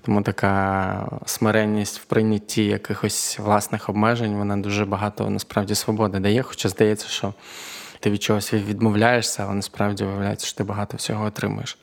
Тому 0.01 0.21
така 0.21 1.19
смиренність 1.25 1.99
в 1.99 2.05
прийнятті 2.05 2.65
якихось 2.65 3.39
власних 3.39 3.89
обмежень, 3.89 4.35
вона 4.35 4.57
дуже 4.57 4.85
багато 4.85 5.29
насправді 5.29 5.75
свободи 5.75 6.19
дає. 6.19 6.43
Хоча 6.43 6.69
здається, 6.69 7.07
що 7.07 7.33
ти 7.99 8.09
від 8.09 8.23
чогось 8.23 8.53
відмовляєшся, 8.53 9.43
але 9.43 9.53
насправді 9.53 10.03
виявляється, 10.03 10.47
що 10.47 10.57
ти 10.57 10.63
багато 10.63 10.97
всього 10.97 11.25
отримуєш 11.25 11.77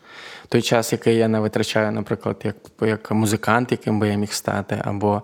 той 0.50 0.62
час, 0.62 0.92
який 0.92 1.16
я 1.16 1.28
не 1.28 1.40
витрачаю, 1.40 1.92
наприклад, 1.92 2.36
як 2.44 2.56
як 2.80 3.10
музикант, 3.10 3.72
яким 3.72 4.00
би 4.00 4.08
я 4.08 4.14
міг 4.14 4.32
стати, 4.32 4.82
або 4.84 5.22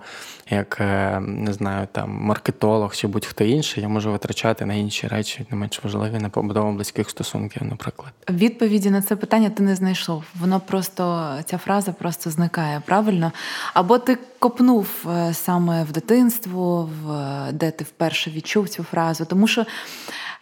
як 0.50 0.78
е, 0.80 1.20
не 1.20 1.52
знаю, 1.52 1.88
там 1.92 2.10
маркетолог 2.10 2.94
чи 2.94 3.06
будь-хто 3.06 3.44
інший, 3.44 3.82
я 3.82 3.88
можу 3.88 4.12
витрачати 4.12 4.66
на 4.66 4.74
інші 4.74 5.06
речі, 5.06 5.46
не 5.50 5.56
менш 5.56 5.84
важливі 5.84 6.18
на 6.18 6.28
побудову 6.28 6.72
близьких 6.72 7.10
стосунків, 7.10 7.62
наприклад. 7.64 8.12
Відповіді 8.30 8.90
на 8.90 9.02
це 9.02 9.16
питання 9.16 9.50
ти 9.50 9.62
не 9.62 9.74
знайшов. 9.74 10.24
Воно 10.40 10.60
просто 10.60 11.34
ця 11.44 11.58
фраза 11.58 11.92
просто 11.92 12.30
зникає, 12.30 12.82
правильно? 12.86 13.32
Або 13.74 13.98
ти 13.98 14.18
копнув 14.38 14.88
е, 15.06 15.34
саме 15.34 15.84
в 15.84 15.92
дитинство, 15.92 16.90
в 17.02 17.52
де 17.52 17.70
ти 17.70 17.84
вперше 17.84 18.30
відчув 18.30 18.68
цю 18.68 18.82
фразу, 18.82 19.24
тому 19.24 19.46
що. 19.46 19.66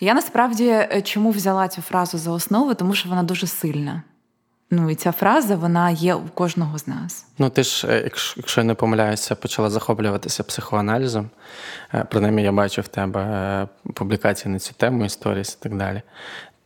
Я 0.01 0.15
насправді 0.15 0.69
е, 0.69 1.03
чому 1.05 1.31
взяла 1.31 1.69
цю 1.69 1.83
фразу 1.83 2.19
за 2.19 2.31
основу, 2.31 2.75
тому 2.75 2.95
що 2.95 3.09
вона 3.09 3.23
дуже 3.23 3.47
сильна. 3.47 4.03
Ну 4.71 4.91
і 4.91 4.95
ця 4.95 5.13
фраза 5.13 5.57
вона 5.57 5.91
є 5.91 6.15
у 6.15 6.29
кожного 6.29 6.79
з 6.79 6.87
нас. 6.87 7.27
Ну 7.39 7.51
ти 7.51 7.63
ж, 7.63 7.87
е, 7.89 8.03
якщо, 8.05 8.61
я 8.61 8.65
не 8.65 8.75
помиляюся, 8.75 9.35
почала 9.35 9.71
захоплюватися 9.71 10.43
психоаналізом. 10.43 11.31
Е, 11.95 12.07
принаймні, 12.11 12.43
я 12.43 12.53
бачу 12.53 12.83
в 12.83 12.89
тебе 12.89 13.21
е, 13.21 13.69
публікації 13.95 14.53
на 14.53 14.59
цю 14.59 14.75
тему, 14.75 15.05
історії 15.05 15.43
і 15.43 15.63
так 15.63 15.77
далі. 15.77 16.03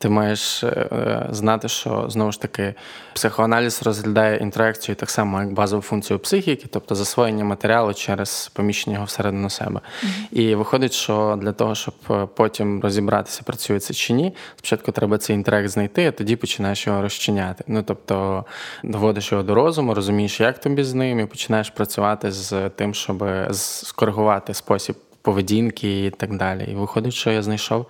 Ти 0.00 0.08
маєш 0.08 0.64
е, 0.64 1.26
знати, 1.30 1.68
що 1.68 2.04
знову 2.08 2.32
ж 2.32 2.40
таки 2.40 2.74
психоаналіз 3.14 3.82
розглядає 3.82 4.38
інтеракцію 4.38 4.94
так 4.96 5.10
само, 5.10 5.40
як 5.40 5.52
базову 5.52 5.82
функцію 5.82 6.18
психіки, 6.18 6.66
тобто 6.70 6.94
засвоєння 6.94 7.44
матеріалу 7.44 7.94
через 7.94 8.50
поміщення 8.54 8.94
його 8.94 9.06
всередину 9.06 9.50
себе. 9.50 9.80
Mm-hmm. 9.80 10.38
І 10.38 10.54
виходить, 10.54 10.92
що 10.92 11.38
для 11.42 11.52
того, 11.52 11.74
щоб 11.74 11.94
е, 12.10 12.28
потім 12.36 12.80
розібратися, 12.80 13.42
працює 13.44 13.80
це 13.80 13.94
чи 13.94 14.12
ні, 14.12 14.34
спочатку 14.56 14.92
треба 14.92 15.18
цей 15.18 15.36
інтеракт 15.36 15.68
знайти, 15.68 16.06
а 16.06 16.12
тоді 16.12 16.36
починаєш 16.36 16.86
його 16.86 17.02
розчиняти. 17.02 17.64
Ну 17.66 17.82
тобто 17.82 18.44
доводиш 18.84 19.32
його 19.32 19.44
до 19.44 19.54
розуму, 19.54 19.94
розумієш, 19.94 20.40
як 20.40 20.60
тобі 20.60 20.84
з 20.84 20.94
ним, 20.94 21.20
і 21.20 21.26
починаєш 21.26 21.70
працювати 21.70 22.32
з 22.32 22.68
тим, 22.68 22.94
щоб 22.94 23.24
скоригувати 23.52 24.54
спосіб 24.54 24.96
поведінки 25.28 26.06
і 26.06 26.10
так 26.10 26.36
далі. 26.36 26.68
І 26.72 26.74
виходить, 26.74 27.14
що 27.14 27.30
я 27.30 27.42
знайшов 27.42 27.86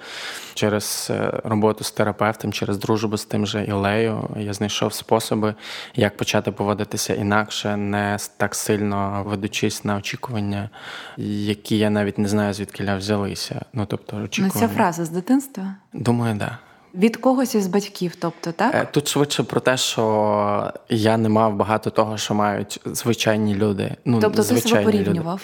через 0.55 1.09
е, 1.11 1.41
роботу 1.45 1.85
з 1.85 1.91
терапевтом, 1.91 2.53
через 2.53 2.79
дружбу 2.79 3.17
з 3.17 3.25
тим 3.25 3.47
же 3.47 3.65
Ілею, 3.65 4.29
я 4.37 4.53
знайшов 4.53 4.93
способи, 4.93 5.55
як 5.95 6.17
почати 6.17 6.53
поводитися 6.53 7.15
інакше, 7.15 7.77
не 7.77 8.17
так 8.37 8.55
сильно 8.55 9.25
ведучись 9.27 9.85
на 9.85 9.97
очікування, 9.97 10.71
які 11.17 11.79
я 11.79 11.91
навіть 11.91 12.19
не 12.19 12.29
знаю, 12.29 12.55
звідки 12.55 12.95
взялися. 12.95 13.65
Ну 13.73 13.87
тобто, 13.87 14.17
очікування. 14.17 14.53
Ну, 14.55 14.69
ця 14.69 14.75
фраза 14.75 15.05
з 15.05 15.11
дитинства? 15.11 15.75
Думаю, 15.93 16.39
так. 16.39 16.49
Да. 16.49 16.59
Від 16.95 17.17
когось 17.17 17.55
із 17.55 17.67
батьків, 17.67 18.15
тобто, 18.19 18.53
так? 18.53 18.75
Е, 18.75 18.89
тут 18.91 19.09
швидше 19.09 19.43
про 19.43 19.61
те, 19.61 19.77
що 19.77 20.73
я 20.89 21.17
не 21.17 21.29
мав 21.29 21.55
багато 21.55 21.91
того, 21.91 22.19
що 22.19 22.35
мають 22.35 22.81
звичайні 22.85 23.55
люди. 23.55 23.97
Ну, 24.05 24.21
Тобто 24.21 24.43
звичайні 24.43 24.63
ти 24.63 24.69
себе 24.69 24.85
порівнював? 24.85 25.35
Люди. 25.35 25.43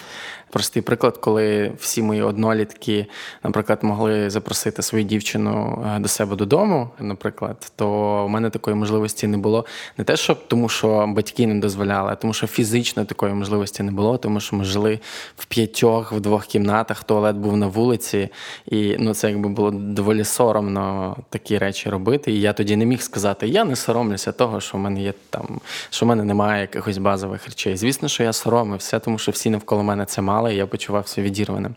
Простий 0.55 0.81
приклад, 0.81 1.17
коли 1.17 1.71
всі 1.79 2.01
мої 2.01 2.21
однолітки, 2.21 3.05
наприклад, 3.43 3.79
могли 3.81 4.29
запросити 4.29 4.81
свою 4.81 5.03
дівчину 5.03 5.83
е, 5.95 5.99
до 5.99 6.07
себе 6.07 6.35
додому, 6.35 6.89
наприклад, 6.99 7.71
то 7.75 7.87
в 8.25 8.29
мене 8.29 8.49
такої 8.49 8.75
можливості 8.75 9.27
не 9.27 9.37
було. 9.37 9.65
Не 9.97 10.03
те, 10.03 10.15
щоб 10.17 10.47
тому, 10.47 10.69
що 10.69 11.07
батьки 11.07 11.47
не 11.47 11.59
дозволяли, 11.59 12.11
а 12.11 12.15
тому, 12.15 12.33
що 12.33 12.47
фізично 12.47 13.05
такої 13.05 13.33
можливості 13.33 13.83
не 13.83 13.91
було, 13.91 14.17
тому 14.17 14.39
що 14.39 14.55
ми 14.55 14.63
жили 14.63 14.99
в 15.37 15.45
п'ятьох, 15.45 16.11
в 16.11 16.19
двох 16.19 16.45
кімнатах, 16.45 17.03
туалет 17.03 17.35
був 17.35 17.57
на 17.57 17.67
вулиці, 17.67 18.29
і 18.65 18.95
ну 18.99 19.13
це 19.13 19.29
якби 19.29 19.49
було 19.49 19.71
доволі 19.71 20.23
соромно 20.23 21.15
такі 21.29 21.57
речі 21.57 21.89
робити. 21.89 22.31
І 22.31 22.41
я 22.41 22.53
тоді 22.53 22.75
не 22.75 22.85
міг 22.85 23.01
сказати, 23.01 23.47
я 23.47 23.63
не 23.63 23.75
соромлюся 23.75 24.31
того, 24.31 24.61
що 24.61 24.77
в 24.77 24.81
мене 24.81 25.01
є 25.01 25.13
там, 25.29 25.59
що 25.89 26.05
в 26.05 26.09
мене 26.09 26.23
немає 26.23 26.61
якихось 26.61 26.97
базових 26.97 27.45
речей. 27.45 27.77
Звісно, 27.77 28.07
що 28.07 28.23
я 28.23 28.33
соромився, 28.33 28.99
тому 28.99 29.17
що 29.17 29.31
всі 29.31 29.49
навколо 29.49 29.83
мене 29.83 30.05
це 30.05 30.21
мали 30.21 30.44
і 30.49 30.55
я 30.55 30.67
почувався 30.67 31.21
відірваним. 31.21 31.75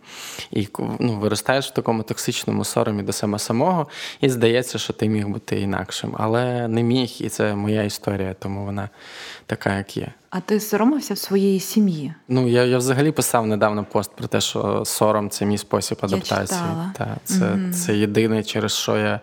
І 0.50 0.68
ну, 1.00 1.18
виростаєш 1.18 1.68
в 1.68 1.74
такому 1.74 2.02
токсичному 2.02 2.64
соромі 2.64 3.02
до 3.02 3.12
себе 3.12 3.38
самого, 3.38 3.86
і 4.20 4.28
здається, 4.28 4.78
що 4.78 4.92
ти 4.92 5.08
міг 5.08 5.28
бути 5.28 5.60
інакшим. 5.60 6.14
Але 6.18 6.68
не 6.68 6.82
міг, 6.82 7.16
і 7.20 7.28
це 7.28 7.54
моя 7.54 7.82
історія, 7.82 8.34
тому 8.38 8.64
вона 8.64 8.88
така, 9.46 9.76
як 9.76 9.96
є. 9.96 10.12
А 10.30 10.40
ти 10.40 10.60
соромився 10.60 11.14
в 11.14 11.18
своєї 11.18 11.60
сім'ї? 11.60 12.14
Ну 12.28 12.48
я 12.48 12.64
я 12.64 12.78
взагалі 12.78 13.12
писав 13.12 13.46
недавно 13.46 13.84
пост 13.84 14.10
про 14.16 14.28
те, 14.28 14.40
що 14.40 14.84
сором 14.84 15.30
це 15.30 15.44
мій 15.46 15.58
спосіб 15.58 15.98
адаптації. 16.00 16.60
Я 16.60 16.92
Та 16.96 17.16
це 17.24 17.34
mm-hmm. 17.34 17.72
це 17.72 17.96
єдине, 17.96 18.44
через 18.44 18.72
що 18.72 18.96
я 18.98 19.20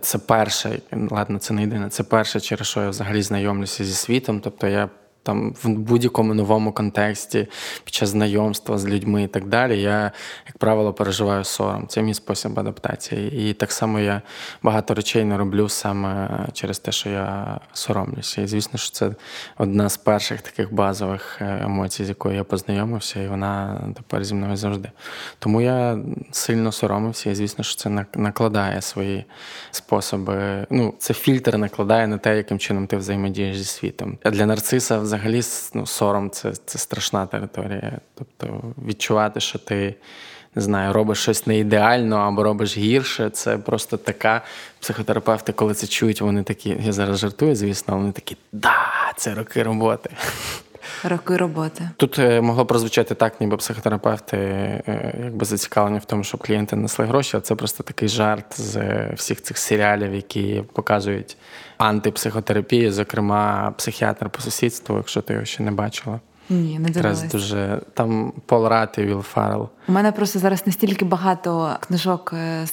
це 0.00 0.18
перше, 0.18 0.80
ладно, 1.10 1.38
це 1.38 1.54
не 1.54 1.60
єдине, 1.60 1.88
це 1.88 2.02
перше, 2.02 2.40
через 2.40 2.66
що 2.66 2.82
я 2.82 2.88
взагалі 2.88 3.22
знайомлюся 3.22 3.84
зі 3.84 3.94
світом. 3.94 4.40
Тобто 4.40 4.66
я 4.66 4.88
там 5.28 5.54
в 5.62 5.68
будь-якому 5.68 6.34
новому 6.34 6.72
контексті, 6.72 7.46
під 7.84 7.94
час 7.94 8.08
знайомства 8.08 8.78
з 8.78 8.86
людьми 8.86 9.22
і 9.22 9.26
так 9.26 9.46
далі, 9.46 9.80
я, 9.80 10.12
як 10.46 10.58
правило, 10.58 10.92
переживаю 10.92 11.44
сором. 11.44 11.86
Це 11.88 12.02
мій 12.02 12.14
спосіб 12.14 12.60
адаптації. 12.60 13.50
І 13.50 13.52
так 13.52 13.72
само 13.72 14.00
я 14.00 14.22
багато 14.62 14.94
речей 14.94 15.24
не 15.24 15.38
роблю 15.38 15.68
саме 15.68 16.28
через 16.52 16.78
те, 16.78 16.92
що 16.92 17.10
я 17.10 17.60
соромлюся. 17.72 18.42
І 18.42 18.46
звісно, 18.46 18.78
що 18.78 18.90
це 18.90 19.10
одна 19.58 19.88
з 19.88 19.96
перших 19.96 20.42
таких 20.42 20.72
базових 20.72 21.38
е, 21.40 21.60
емоцій, 21.64 22.04
з 22.04 22.08
якою 22.08 22.34
я 22.34 22.44
познайомився, 22.44 23.22
і 23.22 23.28
вона 23.28 23.80
тепер 23.96 24.24
зі 24.24 24.34
мною 24.34 24.56
завжди. 24.56 24.90
Тому 25.38 25.60
я 25.60 25.98
сильно 26.30 26.72
соромився, 26.72 27.30
і 27.30 27.34
звісно, 27.34 27.64
що 27.64 27.76
це 27.76 28.06
накладає 28.14 28.82
свої 28.82 29.24
способи. 29.70 30.66
Ну, 30.70 30.94
це 30.98 31.14
фільтр 31.14 31.56
накладає 31.56 32.06
на 32.06 32.18
те, 32.18 32.36
яким 32.36 32.58
чином 32.58 32.86
ти 32.86 32.96
взаємодієш 32.96 33.56
зі 33.56 33.64
світом. 33.64 34.18
А 34.22 34.30
для 34.30 34.46
нарциса 34.46 34.98
взагалі 34.98 35.17
взагалі 35.18 35.42
ну, 35.74 35.86
сором 35.86 36.30
це, 36.30 36.52
це 36.52 36.78
страшна 36.78 37.26
територія. 37.26 37.98
Тобто 38.14 38.62
відчувати, 38.86 39.40
що 39.40 39.58
ти. 39.58 39.94
Не 40.54 40.62
знаю, 40.62 40.92
робиш 40.92 41.18
щось 41.18 41.46
не 41.46 41.58
ідеально 41.58 42.16
або 42.16 42.42
робиш 42.42 42.76
гірше. 42.76 43.30
Це 43.30 43.58
просто 43.58 43.96
така 43.96 44.42
психотерапевти, 44.80 45.52
коли 45.52 45.74
це 45.74 45.86
чують, 45.86 46.20
вони 46.20 46.42
такі, 46.42 46.76
я 46.80 46.92
зараз 46.92 47.18
жартую, 47.18 47.56
звісно, 47.56 47.96
вони 47.96 48.12
такі, 48.12 48.36
да, 48.52 48.76
це 49.16 49.34
роки 49.34 49.62
роботи. 49.62 50.10
Роки 51.04 51.36
роботи. 51.36 51.90
Тут 51.96 52.18
е, 52.18 52.40
могло 52.40 52.66
прозвучати 52.66 53.14
так, 53.14 53.40
ніби 53.40 53.56
психотерапевти 53.56 54.36
е, 54.36 55.14
якби 55.24 55.44
зацікавлені 55.44 55.98
в 55.98 56.04
тому, 56.04 56.24
щоб 56.24 56.42
клієнти 56.42 56.76
несли 56.76 57.04
гроші, 57.04 57.36
а 57.36 57.40
це 57.40 57.54
просто 57.54 57.82
такий 57.82 58.08
жарт 58.08 58.60
з 58.60 58.80
всіх 59.14 59.42
цих 59.42 59.58
серіалів, 59.58 60.14
які 60.14 60.62
показують 60.72 61.36
антипсихотерапію, 61.78 62.92
зокрема 62.92 63.74
психіатр 63.76 64.30
по 64.30 64.40
сусідству, 64.40 64.96
якщо 64.96 65.22
ти 65.22 65.32
його 65.32 65.44
ще 65.44 65.62
не 65.62 65.70
бачила. 65.70 66.20
Ні, 66.50 66.78
не 66.78 66.88
дивилась. 66.90 67.22
дуже 67.22 67.80
там 67.94 68.32
Пол 68.46 68.66
Рат 68.66 68.98
і 68.98 69.02
Віл 69.02 69.22
Фаррелл. 69.22 69.68
У 69.88 69.92
мене 69.92 70.12
просто 70.12 70.38
зараз 70.38 70.66
настільки 70.66 71.04
багато 71.04 71.76
книжок 71.80 72.34
е, 72.36 72.66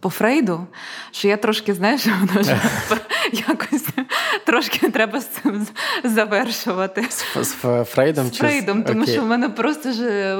по 0.00 0.10
Фрейду, 0.10 0.66
що 1.10 1.28
я 1.28 1.36
трошки 1.36 1.74
знаєш, 1.74 2.06
якось 3.48 3.88
трошки 4.44 4.90
треба 4.90 5.20
з 5.20 5.26
цим 5.26 5.66
завершувати. 6.04 7.06
З, 7.10 7.44
з 7.44 7.54
Фрейдом? 7.84 8.26
З 8.26 8.36
Фрейдом, 8.36 8.82
чи... 8.82 8.88
тому 8.88 9.02
Окей. 9.02 9.14
що 9.14 9.22
в 9.22 9.26
мене 9.26 9.48
просто 9.48 9.92
ж 9.92 10.08
е, 10.08 10.36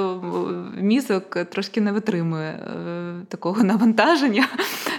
мізок 0.77 1.45
трошки 1.45 1.81
не 1.81 1.91
витримує 1.91 2.49
е, 2.49 3.25
такого 3.27 3.63
навантаження. 3.63 4.47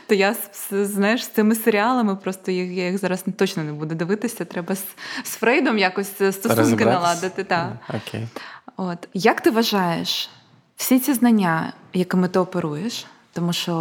То 0.06 0.14
я 0.14 0.34
знаєш, 0.70 1.24
з 1.24 1.28
цими 1.28 1.54
серіалами 1.54 2.16
просто 2.16 2.52
я 2.52 2.88
їх 2.90 2.98
зараз 2.98 3.24
точно 3.36 3.64
не 3.64 3.72
буду 3.72 3.94
дивитися. 3.94 4.44
Треба 4.44 4.74
з, 4.74 4.84
з 5.24 5.30
Фрейдом 5.30 5.78
якось 5.78 6.14
стосунки 6.30 6.84
наладити. 6.84 7.44
Так. 7.44 7.72
Окей. 7.88 8.28
От 8.76 9.08
як 9.14 9.40
ти 9.40 9.50
вважаєш? 9.50 10.30
Всі 10.76 11.00
ці 11.00 11.14
знання, 11.14 11.72
якими 11.92 12.28
ти 12.28 12.38
оперуєш, 12.38 13.06
тому 13.32 13.52
що, 13.52 13.74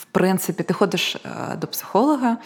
в 0.00 0.04
принципі, 0.04 0.62
ти 0.62 0.74
ходиш 0.74 1.16
е, 1.16 1.56
до 1.56 1.66
психолога, 1.66 2.36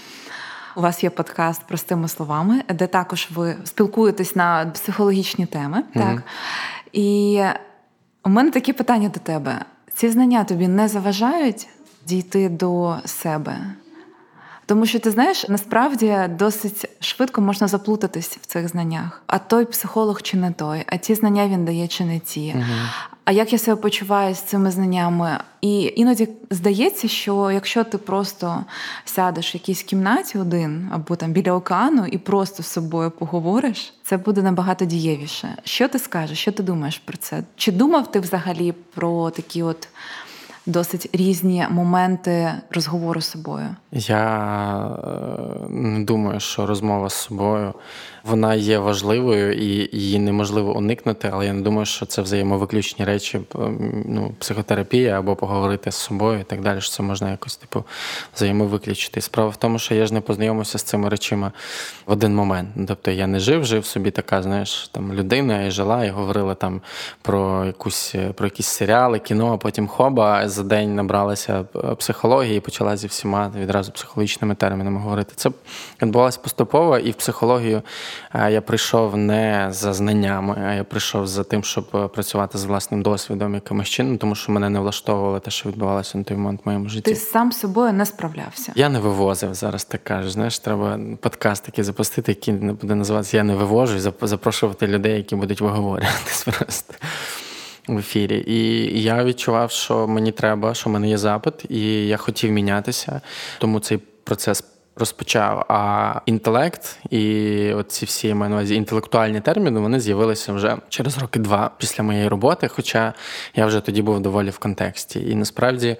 у 0.77 0.81
вас 0.81 1.05
є 1.05 1.11
подкаст 1.11 1.63
простими 1.63 2.09
словами, 2.09 2.63
де 2.69 2.87
також 2.87 3.29
ви 3.35 3.57
спілкуєтесь 3.65 4.37
на 4.37 4.67
психологічні 4.67 5.47
теми. 5.47 5.83
Mm-hmm. 5.95 6.03
Так? 6.03 6.23
І 6.93 7.43
у 8.25 8.29
мене 8.29 8.51
такі 8.51 8.73
питання 8.73 9.09
до 9.09 9.21
тебе: 9.21 9.65
ці 9.95 10.09
знання 10.09 10.45
тобі 10.45 10.69
не 10.69 10.89
заважають 10.89 11.69
дійти 12.07 12.49
до 12.49 12.97
себе? 13.05 13.57
Тому 14.67 14.87
що 14.87 14.99
ти 14.99 15.11
знаєш, 15.11 15.49
насправді 15.49 16.17
досить 16.39 16.89
швидко 17.01 17.41
можна 17.41 17.69
заплутатись 17.69 18.39
в 18.43 18.47
цих 18.47 18.69
знаннях. 18.69 19.23
А 19.27 19.39
той 19.39 19.65
психолог 19.65 20.23
чи 20.23 20.37
не 20.37 20.53
той, 20.53 20.85
а 20.87 20.97
ті 20.97 21.15
знання 21.15 21.49
він 21.49 21.65
дає 21.65 21.89
чи 21.89 22.05
не 22.05 22.19
ті. 22.19 22.55
Угу. 22.57 22.65
А 23.25 23.33
як 23.33 23.53
я 23.53 23.59
себе 23.59 23.77
почуваю 23.81 24.35
з 24.35 24.41
цими 24.41 24.71
знаннями? 24.71 25.39
І 25.61 25.93
іноді 25.97 26.29
здається, 26.51 27.09
що 27.09 27.51
якщо 27.51 27.85
ти 27.85 27.99
просто 27.99 28.65
сядеш 29.05 29.55
в 29.55 29.57
якійсь 29.57 29.83
кімнаті 29.83 30.39
один 30.39 30.89
або 30.93 31.17
там 31.17 31.33
біля 31.33 31.53
океану 31.53 32.07
і 32.07 32.19
просто 32.19 32.63
з 32.63 32.67
собою 32.67 33.11
поговориш, 33.11 33.95
це 34.03 34.17
буде 34.17 34.43
набагато 34.43 34.85
дієвіше. 34.85 35.57
Що 35.65 35.89
ти 35.89 35.99
скажеш? 35.99 36.39
Що 36.39 36.53
ти 36.53 36.63
думаєш 36.63 36.99
про 36.99 37.17
це? 37.17 37.43
Чи 37.57 37.73
думав 37.73 38.11
ти 38.11 38.21
взагалі 38.21 38.73
про 38.95 39.31
такі 39.31 39.63
от 39.63 39.89
досить 40.67 41.11
різні 41.13 41.67
моменти 41.71 42.53
розговору 42.71 43.21
з 43.21 43.31
собою? 43.31 43.77
Я 43.93 44.99
не 45.69 46.05
думаю, 46.05 46.41
що 46.41 46.67
розмова 46.67 47.11
з 47.11 47.15
собою 47.15 47.75
вона 48.25 48.55
є 48.55 48.79
важливою 48.79 49.53
і 49.53 49.89
її 49.93 50.19
неможливо 50.19 50.77
уникнути, 50.77 51.31
але 51.33 51.47
я 51.47 51.53
не 51.53 51.63
думаю, 51.63 51.87
що 51.87 52.07
це 52.07 52.23
взаємовиключні 52.23 53.05
речі, 53.05 53.41
ну, 54.07 54.35
психотерапія 54.39 55.19
або 55.19 55.37
поговорити 55.37 55.91
з 55.93 55.97
собою 55.97 56.41
і 56.41 56.45
так 56.45 56.61
далі. 56.61 56.81
що 56.81 56.91
Це 56.91 57.03
можна 57.03 57.31
якось 57.31 57.57
типу 57.57 57.85
взаємовиключити. 58.35 59.21
Справа 59.21 59.51
в 59.51 59.57
тому, 59.57 59.79
що 59.79 59.95
я 59.95 60.07
ж 60.07 60.15
не 60.15 60.21
познайомився 60.21 60.79
з 60.79 60.83
цими 60.83 61.09
речами 61.09 61.53
в 62.07 62.13
один 62.13 62.35
момент. 62.35 62.69
Тобто 62.89 63.11
я 63.11 63.27
не 63.27 63.41
жив, 63.41 63.65
жив 63.65 63.87
собі 63.87 64.11
така, 64.11 64.43
знаєш, 64.43 64.89
там 64.89 65.13
людина 65.13 65.63
і 65.63 65.71
жила, 65.71 66.05
і 66.05 66.11
говорила 66.11 66.55
там 66.55 66.81
про 67.23 67.65
якусь 67.65 68.15
про 68.35 68.47
якісь 68.47 68.67
серіали, 68.67 69.19
кіно, 69.19 69.53
а 69.53 69.57
потім 69.57 69.89
хоба 69.89 70.49
за 70.49 70.63
день 70.63 70.95
набралася 70.95 71.65
психології 71.99 72.57
і 72.57 72.61
почала 72.61 72.97
зі 72.97 73.07
всіма 73.07 73.53
відразу 73.61 73.93
психологічними 73.93 74.55
термінами 74.55 75.01
говорити. 75.01 75.33
Це 75.37 75.51
відбувалося 76.03 76.41
поступово, 76.43 76.99
і 76.99 77.11
в 77.11 77.15
психологію 77.15 77.83
я 78.35 78.61
прийшов 78.61 79.17
не 79.17 79.69
за 79.71 79.93
знаннями, 79.93 80.57
а 80.67 80.75
я 80.75 80.85
прийшов 80.85 81.27
за 81.27 81.45
тим, 81.45 81.65
щоб 81.65 81.89
е, 81.95 82.09
працювати 82.09 82.59
з 82.59 82.65
власним 82.65 83.03
досвідом 83.03 83.55
якимось 83.55 83.89
чином, 83.89 84.19
тому 84.19 84.35
що 84.35 84.53
мене 84.53 84.71
не 84.71 84.81
влаштовувало 84.81 85.39
те, 85.39 85.51
що 85.51 85.69
відбувалося 85.69 86.19
на 86.19 86.25
той 86.25 86.37
момент 86.37 86.61
в 86.65 86.69
моєму 86.69 86.89
житті. 86.89 87.11
Ти 87.11 87.17
сам 87.17 87.53
з 87.53 87.59
собою 87.59 87.93
не 87.93 88.07
справлявся. 88.07 88.73
Я 88.77 88.89
не 88.89 88.99
вивозив 88.99 89.55
зараз. 89.55 89.85
Так 89.85 90.05
кажеш. 90.05 90.33
Знаєш, 90.33 90.59
треба 90.59 90.99
подкаст 91.21 91.65
такий 91.65 91.85
запустити, 91.85 92.33
який 92.33 92.55
не 92.55 92.73
буде 92.73 92.95
називатися 92.95 93.37
Я 93.37 93.45
не 93.45 93.55
вивожу, 93.55 93.97
і 93.97 94.27
запрошувати 94.27 94.87
людей, 94.87 95.17
які 95.17 95.37
будуть 95.37 95.61
виговорюватись 95.61 96.45
просто. 96.59 96.95
В 97.89 97.99
ефірі, 97.99 98.45
і 98.47 99.03
я 99.03 99.25
відчував, 99.25 99.71
що 99.71 100.09
мені 100.09 100.33
треба, 100.33 100.75
що 100.75 100.91
в 100.91 100.93
мене 100.93 101.09
є 101.09 101.19
запит, 101.19 101.55
і 101.69 102.07
я 102.07 102.17
хотів 102.17 102.53
мінятися. 102.53 103.21
Тому 103.59 103.81
цей 103.81 103.99
процес 104.25 104.65
розпочав. 104.97 105.65
А 105.69 106.15
інтелект 106.27 106.99
і 107.11 107.75
ці 107.89 108.07
всі 108.07 108.29
я 108.29 108.35
маю 108.35 108.51
на 108.51 108.57
увазі 108.57 108.75
інтелектуальні 108.75 109.41
терміни 109.41 109.81
вони 109.81 110.01
з'явилися 110.01 110.53
вже 110.53 110.77
через 110.89 111.19
роки 111.19 111.39
два 111.39 111.71
після 111.79 112.05
моєї 112.05 112.29
роботи. 112.29 112.69
Хоча 112.69 113.15
я 113.55 113.67
вже 113.67 113.81
тоді 113.81 114.03
був 114.03 114.21
доволі 114.21 114.51
в 114.51 114.59
контексті. 114.59 115.31
І 115.31 115.35
насправді 115.35 115.97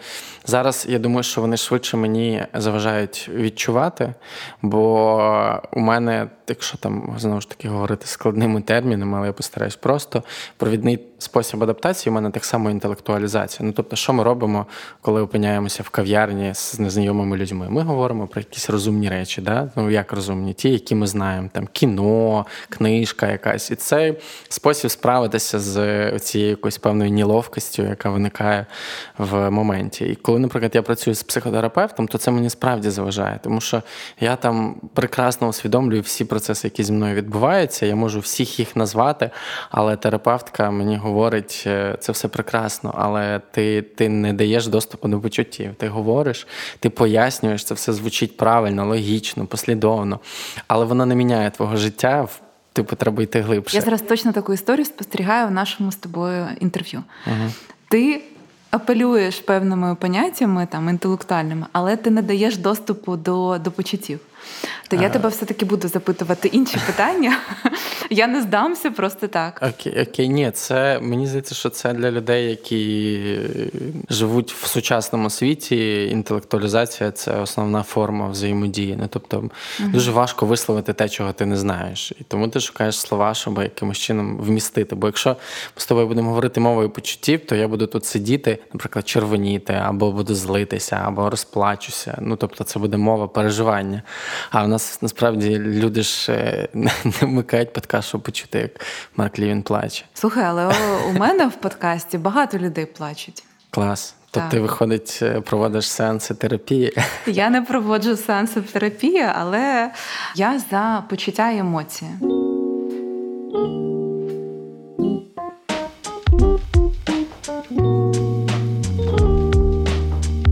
зараз 0.47 0.87
я 0.89 0.99
думаю, 0.99 1.23
що 1.23 1.41
вони 1.41 1.57
швидше 1.57 1.97
мені 1.97 2.47
заважають 2.55 3.31
відчувати, 3.35 4.15
бо 4.63 5.63
у 5.73 5.81
мене, 5.81 6.29
якщо 6.53 6.79
там 6.79 7.15
знову 7.19 7.41
ж 7.41 7.49
таки 7.49 7.69
говорити 7.69 8.07
складними 8.07 8.61
термінами, 8.61 9.19
але 9.19 9.27
я 9.27 9.33
постараюсь 9.33 9.77
просто 9.77 10.23
провідний 10.57 10.99
спосіб 11.19 11.63
адаптації 11.63 12.11
у 12.11 12.15
мене 12.15 12.31
так 12.31 12.45
само 12.45 12.71
інтелектуалізація. 12.71 13.67
Ну 13.67 13.73
тобто, 13.77 13.97
що 13.97 14.13
ми 14.13 14.25
робимо, 14.25 14.67
коли 15.01 15.23
опиняємося 15.23 15.83
в 15.83 15.89
кав'ярні 15.89 16.55
з 16.55 16.79
незнайомими 16.79 17.37
людьми? 17.37 17.67
Ми 17.71 17.83
говоримо 17.83 18.27
про 18.27 18.41
якісь 18.41 18.71
розумні 18.71 19.09
речі, 19.09 19.41
да? 19.41 19.71
ну 19.77 19.91
як 19.91 20.13
розумні, 20.13 20.53
ті, 20.53 20.71
які 20.71 20.95
ми 20.95 21.07
знаємо, 21.07 21.49
там 21.53 21.69
кіно, 21.73 22.47
книжка 22.69 23.31
якась. 23.31 23.71
І 23.71 23.75
цей 23.75 24.19
спосіб 24.49 24.91
справитися 24.91 25.61
з 25.61 26.19
цією 26.19 26.51
якоюсь 26.51 26.79
певною 26.79 27.11
ніловкістю, 27.11 27.83
яка 27.83 28.11
виникає 28.11 28.67
в 29.19 29.51
моменті. 29.51 30.05
І 30.05 30.15
коли, 30.15 30.39
наприклад, 30.39 30.75
я 30.75 30.83
працюю 30.83 31.15
з 31.15 31.23
психотерапевтом, 31.23 32.09
то 32.09 32.19
це 32.19 32.31
мені 32.31 32.51
справді 32.51 32.91
заважає, 32.91 33.41
тому 33.43 33.61
що 33.61 33.83
я 34.21 34.37
там 34.37 34.75
прекрасно 34.95 35.49
усвідомлюю 35.49 36.03
всі 36.03 36.25
процеси, 36.25 36.42
які 36.51 36.85
зі 36.85 36.93
мною 36.93 37.15
відбуваються. 37.15 37.87
Я 37.87 37.97
можу 37.97 38.21
всіх 38.21 38.59
їх 38.59 38.77
назвати, 38.77 39.31
але 39.71 39.97
терапевтка 39.97 40.71
мені 40.71 40.97
говорить, 40.97 41.65
е, 41.67 41.97
це 42.01 42.13
все 42.13 42.29
прекрасно, 42.29 42.95
але 42.99 43.41
ти, 43.51 43.83
ти 43.83 44.09
не 44.09 44.33
даєш 44.33 44.67
доступу 44.67 45.09
до 45.09 45.21
почуттів. 45.21 45.75
Ти 45.75 45.89
говориш, 45.89 46.47
ти 46.81 46.91
пояснюєш, 46.91 47.65
це 47.65 47.75
все 47.75 47.93
звучить 47.93 48.37
правильно 48.37 48.87
логічно, 48.87 49.47
послідовно, 49.47 50.21
але 50.67 50.85
вона 50.85 51.07
не 51.07 51.15
міняє 51.15 51.51
твого 51.51 51.77
життя. 51.77 52.29
Типу, 52.73 52.97
треба 52.97 53.23
йти 53.23 53.41
глибше. 53.41 53.77
Я 53.77 53.83
зараз 53.83 54.03
точно 54.03 54.33
таку 54.33 54.53
історію 54.53 54.85
спостерігаю 54.85 55.49
в 55.49 55.51
нашому 55.51 55.93
з 55.93 55.97
тобою 55.97 56.47
інтерв'ю. 56.61 57.03
Угу. 57.27 57.51
Ти 57.89 58.23
апелюєш 58.71 59.41
певними 59.41 59.95
поняттями 59.95 60.67
там 60.71 60.89
інтелектуальними, 60.89 61.67
але 61.73 61.97
ти 61.97 62.11
не 62.11 62.23
даєш 62.23 62.57
доступу 62.57 63.17
до, 63.17 63.59
до 63.59 63.71
почуттів. 63.71 64.21
То 64.89 64.97
я 64.97 65.09
тебе 65.09 65.29
все-таки 65.29 65.65
буду 65.65 65.89
запитувати 65.89 66.49
інші 66.49 66.79
питання. 66.87 67.39
Я 68.11 68.27
не 68.27 68.43
здамся 68.43 68.91
просто 68.91 69.29
так. 69.29 69.63
Окей, 69.63 70.03
окей, 70.03 70.29
ні, 70.29 70.51
це 70.51 71.01
мені 71.01 71.27
здається, 71.27 71.55
що 71.55 71.71
це 71.71 71.93
для 71.93 72.11
людей, 72.11 72.51
які 72.51 73.21
живуть 74.11 74.53
в 74.53 74.67
сучасному 74.67 75.31
світі. 75.31 76.09
Інтелектуалізація 76.11 77.11
це 77.11 77.41
основна 77.41 77.83
форма 77.83 78.29
взаємодії. 78.29 78.97
Ну, 79.01 79.09
Тобто 79.11 79.39
угу. 79.39 79.51
дуже 79.79 80.11
важко 80.11 80.47
висловити 80.47 80.93
те, 80.93 81.09
чого 81.09 81.33
ти 81.33 81.47
не 81.47 81.57
знаєш. 81.57 82.13
І 82.21 82.25
тому 82.25 82.49
ти 82.49 82.61
шукаєш 82.61 82.99
слова, 82.99 83.35
щоб 83.35 83.59
якимось 83.59 83.99
чином 83.99 84.39
вмістити. 84.39 84.95
Бо 84.95 85.07
якщо 85.07 85.31
ми 85.31 85.37
з 85.77 85.87
тобою 85.87 86.07
будемо 86.07 86.29
говорити 86.29 86.61
мовою 86.61 86.91
почуттів, 86.91 87.47
то 87.47 87.57
я 87.57 87.69
буду 87.69 87.87
тут 87.87 88.05
сидіти, 88.05 88.59
наприклад, 88.73 89.09
червоніти, 89.09 89.73
або 89.73 90.13
буду 90.13 90.35
злитися, 90.35 91.03
або 91.05 91.31
розплачуся. 91.31 92.19
Ну 92.21 92.37
тобто, 92.37 92.65
це 92.65 92.79
буде 92.79 92.97
мова 92.97 93.29
переживання. 93.29 94.03
А 94.51 94.65
в 94.65 94.69
нас 94.69 95.03
насправді 95.03 95.59
люди 95.59 96.03
ж 96.03 96.33
е, 96.33 96.69
не 96.75 96.91
вмикають 97.21 97.73
подкаст, 97.73 98.09
щоб 98.09 98.23
почути, 98.23 98.59
як 98.59 98.71
Марк 99.17 99.39
Лівін 99.39 99.63
плаче. 99.63 100.05
Слухай, 100.15 100.45
але 100.45 100.75
у 101.09 101.13
мене 101.13 101.47
в 101.47 101.55
подкасті 101.55 102.19
багато 102.19 102.59
людей 102.59 102.87
плачуть. 102.87 103.45
Клас. 103.71 104.15
То 104.31 104.43
ти, 104.51 104.61
виходить, 104.61 105.19
е, 105.23 105.41
проводиш 105.41 105.91
сеанси 105.91 106.35
терапії? 106.35 106.97
Я 107.27 107.51
не 107.51 107.63
проводжу 107.63 108.17
сеанси 108.17 108.61
терапії, 108.61 109.27
але 109.35 109.91
я 110.35 110.63
за 110.71 111.05
почуття 111.09 111.51
і 111.51 111.59
емоції. 111.59 112.11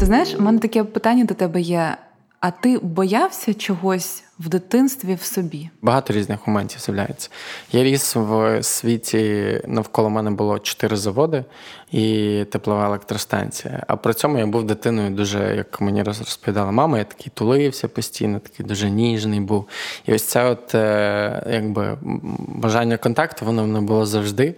Ти 0.00 0.06
знаєш, 0.06 0.34
у 0.38 0.42
мене 0.42 0.58
таке 0.58 0.84
питання 0.84 1.24
до 1.24 1.34
тебе 1.34 1.60
є. 1.60 1.96
А 2.40 2.50
ти 2.50 2.78
боявся 2.78 3.54
чогось 3.54 4.24
в 4.38 4.48
дитинстві 4.48 5.14
в 5.14 5.22
собі? 5.22 5.70
Багато 5.82 6.12
різних 6.12 6.46
моментів 6.46 6.80
з'являється. 6.80 7.30
Я 7.72 7.84
ріс 7.84 8.16
в 8.16 8.62
світі, 8.62 9.60
навколо 9.66 10.10
мене 10.10 10.30
було 10.30 10.58
чотири 10.58 10.96
заводи 10.96 11.44
і 11.92 12.44
теплова 12.50 12.86
електростанція. 12.86 13.82
А 13.86 13.96
при 13.96 14.14
цьому 14.14 14.38
я 14.38 14.46
був 14.46 14.64
дитиною 14.64 15.10
дуже, 15.10 15.56
як 15.56 15.80
мені 15.80 16.02
розповідала 16.02 16.70
мама, 16.70 16.98
я 16.98 17.04
такий 17.04 17.32
тулився 17.34 17.88
постійно, 17.88 18.38
такий 18.38 18.66
дуже 18.66 18.90
ніжний 18.90 19.40
був. 19.40 19.68
І 20.06 20.14
ось 20.14 20.24
це 20.24 20.44
от 20.44 20.74
е, 20.74 21.42
якби 21.52 21.98
бажання 22.48 22.96
контакту, 22.96 23.46
воно 23.46 23.66
не 23.66 23.80
було 23.80 24.06
завжди. 24.06 24.54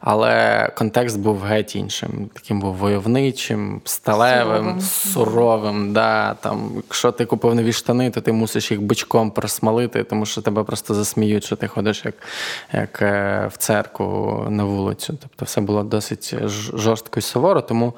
Але 0.00 0.68
контекст 0.76 1.20
був 1.20 1.42
геть 1.42 1.76
іншим. 1.76 2.30
Таким 2.32 2.60
був 2.60 2.74
войовничим, 2.74 3.80
сталевим, 3.84 4.80
суровим. 4.80 4.80
суровим 4.80 5.92
да, 5.92 6.34
там, 6.34 6.72
Якщо 6.74 7.12
ти 7.12 7.24
купив 7.24 7.54
нові 7.54 7.72
штани, 7.72 8.10
то 8.10 8.20
ти 8.20 8.32
мусиш 8.32 8.70
їх 8.70 8.82
бичком 8.82 9.30
просмалити, 9.30 10.04
тому 10.04 10.26
що 10.26 10.42
тебе 10.42 10.64
просто 10.64 10.94
засміють, 10.94 11.44
що 11.44 11.56
ти 11.56 11.66
ходиш 11.66 12.04
як 12.04 12.14
як 12.72 13.02
е, 13.02 13.50
в 13.52 13.56
церкву 13.56 14.46
на 14.50 14.64
вулицю. 14.64 15.18
Тобто 15.22 15.44
все 15.44 15.60
було 15.60 15.82
досить 15.82 16.34
жорстко 16.72 17.18
і 17.18 17.22
суворо, 17.22 17.60
тому, 17.62 17.94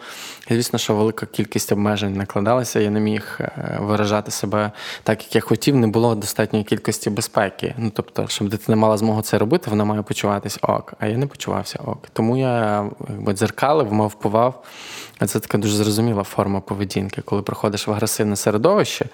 звісно, 0.49 0.79
що 0.79 0.95
велика 0.95 1.27
кількість 1.27 1.73
обмежень 1.73 2.17
накладалася. 2.17 2.81
Я 2.81 2.91
не 2.91 3.01
міг 3.01 3.39
е, 3.41 3.79
виражати 3.81 4.31
себе 4.31 4.71
так, 5.03 5.23
як 5.23 5.35
я 5.35 5.41
хотів, 5.41 5.77
не 5.77 5.87
було 5.87 6.15
достатньої 6.15 6.65
кількості 6.65 7.11
безпеки. 7.11 7.75
Ну, 7.79 7.93
тобто, 7.95 8.29
щоб 8.29 8.49
дитина 8.49 8.77
мала 8.77 8.97
змогу 8.97 9.23
це 9.23 9.39
робити, 9.39 9.71
вона 9.71 9.85
має 9.85 10.03
почуватись 10.03 10.59
ок. 10.63 10.95
А 10.99 11.07
я 11.07 11.17
не 11.17 11.27
почувався 11.27 11.79
ок. 11.85 12.09
Тому 12.13 12.37
я 12.37 12.85
якби 13.09 13.33
дзеркалив, 13.33 13.93
мовпував. 13.93 14.65
Це 15.27 15.41
така 15.41 15.59
дуже 15.59 15.77
зрозуміла 15.77 16.23
форма 16.23 16.61
поведінки, 16.61 17.23
коли 17.23 17.43
проходиш 17.43 17.87
в 17.87 17.91
агресивне 17.91 18.37
середовище, 18.37 19.07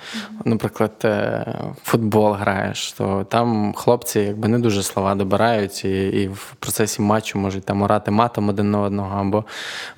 наприклад, 0.44 0.92
е, 1.04 1.54
футбол 1.82 2.32
граєш, 2.32 2.92
то 2.92 3.26
там 3.28 3.72
хлопці 3.74 4.20
якби 4.20 4.48
не 4.48 4.58
дуже 4.58 4.82
слова 4.82 5.14
добирають, 5.14 5.84
і 5.84 6.08
і 6.08 6.28
в 6.28 6.54
процесі 6.58 7.02
матчу 7.02 7.38
можуть 7.38 7.64
там 7.64 7.82
орати 7.82 8.10
матом 8.10 8.48
один 8.48 8.70
на 8.70 8.80
одного, 8.80 9.20
або 9.20 9.44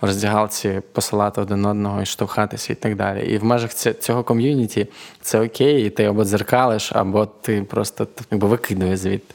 в 0.00 0.06
роздягалці 0.06 0.80
посилати 0.92 1.40
один 1.40 1.66
одного 1.66 2.02
і 2.02 2.06
штовхатися, 2.06 2.72
і 2.72 2.76
так 2.76 2.96
далі. 2.96 3.26
І 3.26 3.38
в 3.38 3.44
межах 3.44 3.74
цього 3.74 4.24
ком'юніті 4.24 4.86
це 5.20 5.40
окей, 5.40 5.86
і 5.86 5.90
ти 5.90 6.04
або 6.04 6.24
дзеркалиш, 6.24 6.92
або 6.92 7.26
ти 7.26 7.62
просто 7.62 8.06
якби 8.30 8.48
викидуєш 8.48 8.98
звідти. 8.98 9.34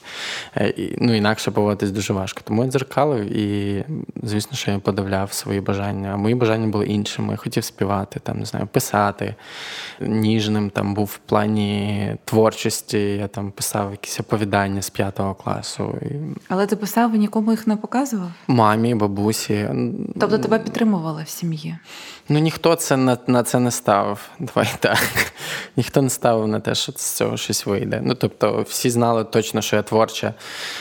Е, 0.58 0.74
ну 0.98 1.14
інакше 1.14 1.52
поводитись 1.52 1.92
дуже 1.92 2.14
важко. 2.14 2.42
Тому 2.44 2.64
я 2.64 2.72
дзеркалив, 2.72 3.38
і 3.38 3.84
звісно, 4.24 4.58
що 4.58 4.72
я 4.72 4.80
подавляв 4.80 5.34
свої 5.34 5.62
бажання. 5.62 6.12
А 6.14 6.18
мої 6.18 6.36
бажання 6.36 6.57
бажання 6.58 6.72
були 6.72 6.86
іншими. 6.86 7.32
Я 7.32 7.38
хотів 7.38 7.64
співати, 7.64 8.20
там, 8.24 8.40
не 8.40 8.46
знаю, 8.46 8.68
писати. 8.68 9.36
Ніжним 10.02 10.70
там 10.70 10.94
був 10.94 11.06
в 11.06 11.18
плані 11.18 12.16
творчості. 12.26 13.00
Я 13.00 13.28
там 13.28 13.52
писав 13.52 13.92
якісь 13.92 14.20
оповідання 14.20 14.82
з 14.82 14.90
п'ятого 14.90 15.36
класу. 15.36 15.96
Але 16.50 16.68
ти 16.68 16.76
писав 16.76 17.16
і 17.16 17.18
нікому 17.18 17.52
їх 17.52 17.68
не 17.68 17.76
показував? 17.76 18.32
Мамі, 18.48 18.96
бабусі. 18.96 19.70
Тобто 20.20 20.38
тебе 20.38 20.60
підтримували 20.60 21.24
в 21.24 21.30
сім'ї? 21.30 21.78
Ну 22.30 22.40
ніхто 22.40 22.76
це 22.76 22.98
на 22.98 23.18
на 23.28 23.44
це 23.44 23.60
не 23.60 23.72
ставив. 23.72 24.30
Давай 24.40 24.74
так. 24.80 24.98
Ніхто 25.78 26.02
не 26.02 26.10
ставив 26.10 26.48
на 26.48 26.60
те, 26.60 26.76
що 26.76 26.92
з 26.92 27.12
цього 27.12 27.38
щось 27.38 27.66
вийде. 27.66 28.02
Ну 28.04 28.16
тобто, 28.16 28.66
всі 28.70 28.90
знали 28.90 29.24
точно, 29.24 29.62
що 29.62 29.76
я 29.76 29.82
творча 29.82 30.34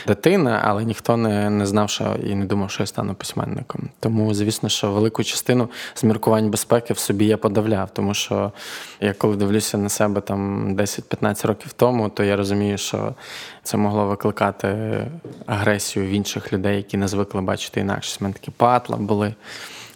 дитина, 0.06 0.62
але 0.64 0.84
ніхто 0.84 1.16
не 1.16 1.50
не 1.50 1.66
знав, 1.66 1.90
що 1.90 2.16
і 2.24 2.34
не 2.34 2.44
думав, 2.44 2.70
що 2.70 2.82
я 2.82 2.86
стану 2.86 3.14
письменником. 3.14 3.88
Тому, 4.00 4.34
звісно, 4.34 4.68
що 4.68 4.90
велику 4.90 5.24
частину 5.24 5.68
зміркувань 5.96 6.50
безпеки 6.50 6.94
в 6.94 6.98
собі 6.98 7.26
я 7.26 7.36
подавляв, 7.36 7.90
тому 7.92 8.14
що 8.14 8.52
я 9.00 9.12
коли 9.12 9.36
дивлюся 9.36 9.78
на 9.78 9.88
себе 9.88 10.20
там 10.20 10.68
10-15 10.76 11.46
років 11.46 11.72
тому, 11.72 12.08
то 12.08 12.24
я 12.24 12.36
розумію, 12.36 12.78
що 12.78 13.14
це 13.62 13.76
могло 13.76 14.06
викликати 14.06 14.98
агресію 15.46 16.06
в 16.06 16.08
інших 16.08 16.52
людей, 16.52 16.76
які 16.76 16.96
не 16.96 17.08
звикли 17.08 17.40
бачити 17.40 17.80
інакше. 17.80 18.16
У 18.20 18.24
мене 18.24 18.34
такі 18.34 18.50
патла 18.50 18.96
були 18.96 19.34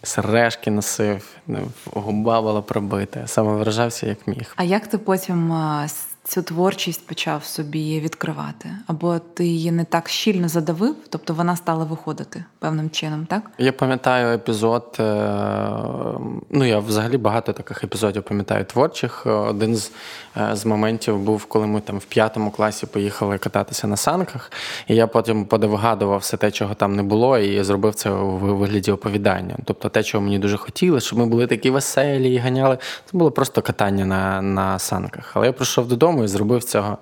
сережки 0.03 0.71
носив, 0.71 1.35
губа 1.85 2.41
була 2.41 2.61
пробита. 2.61 3.27
Саме 3.27 3.53
виражався 3.53 4.07
як 4.07 4.27
міг. 4.27 4.53
А 4.55 4.63
як 4.63 4.87
ти 4.87 4.97
потім 4.97 5.51
цю 6.23 6.41
творчість 6.41 7.07
почав 7.07 7.43
собі 7.43 7.99
відкривати? 7.99 8.69
Або 8.87 9.19
ти 9.19 9.45
її 9.45 9.71
не 9.71 9.83
так 9.83 10.09
щільно 10.09 10.47
задавив, 10.47 10.95
тобто 11.09 11.33
вона 11.33 11.55
стала 11.55 11.83
виходити 11.83 12.43
певним 12.59 12.89
чином, 12.89 13.25
так? 13.25 13.41
Я 13.57 13.71
пам'ятаю 13.71 14.35
епізод. 14.35 14.97
Е, 14.99 15.03
ну 16.49 16.65
я 16.65 16.79
взагалі 16.79 17.17
багато 17.17 17.53
таких 17.53 17.83
епізодів 17.83 18.23
пам'ятаю 18.23 18.65
творчих. 18.65 19.25
Один 19.25 19.75
з 19.75 19.91
е, 20.37 20.55
з 20.55 20.65
моментів 20.65 21.19
був, 21.19 21.45
коли 21.45 21.67
ми 21.67 21.81
там 21.81 21.97
в 21.97 22.05
п'ятому 22.05 22.51
класі 22.51 22.85
поїхали 22.85 23.37
кататися 23.37 23.87
на 23.87 23.97
санках, 23.97 24.51
і 24.87 24.95
я 24.95 25.07
потім 25.07 25.45
подовгадував 25.45 26.19
все 26.19 26.37
те, 26.37 26.51
чого 26.51 26.73
там 26.73 26.95
не 26.95 27.03
було, 27.03 27.37
і 27.37 27.63
зробив 27.63 27.95
це 27.95 28.09
у 28.09 28.37
вигляді 28.37 28.91
оповідання. 28.91 29.55
Тобто 29.65 29.89
те, 29.89 30.03
чого 30.03 30.23
мені 30.23 30.39
дуже 30.39 30.57
хотілося, 30.57 31.07
щоб 31.07 31.19
ми 31.19 31.25
були 31.25 31.47
такі 31.47 31.69
веселі 31.69 32.33
і 32.33 32.37
ганяли. 32.37 32.77
Це 33.11 33.17
було 33.17 33.31
просто 33.31 33.61
катання 33.61 34.05
на, 34.05 34.41
на 34.41 34.79
санках. 34.79 35.31
Але 35.33 35.45
я 35.47 35.53
прийшов 35.53 35.87
додому 35.87 36.10
і 36.23 36.27
зробив 36.27 36.63
цього 36.63 36.97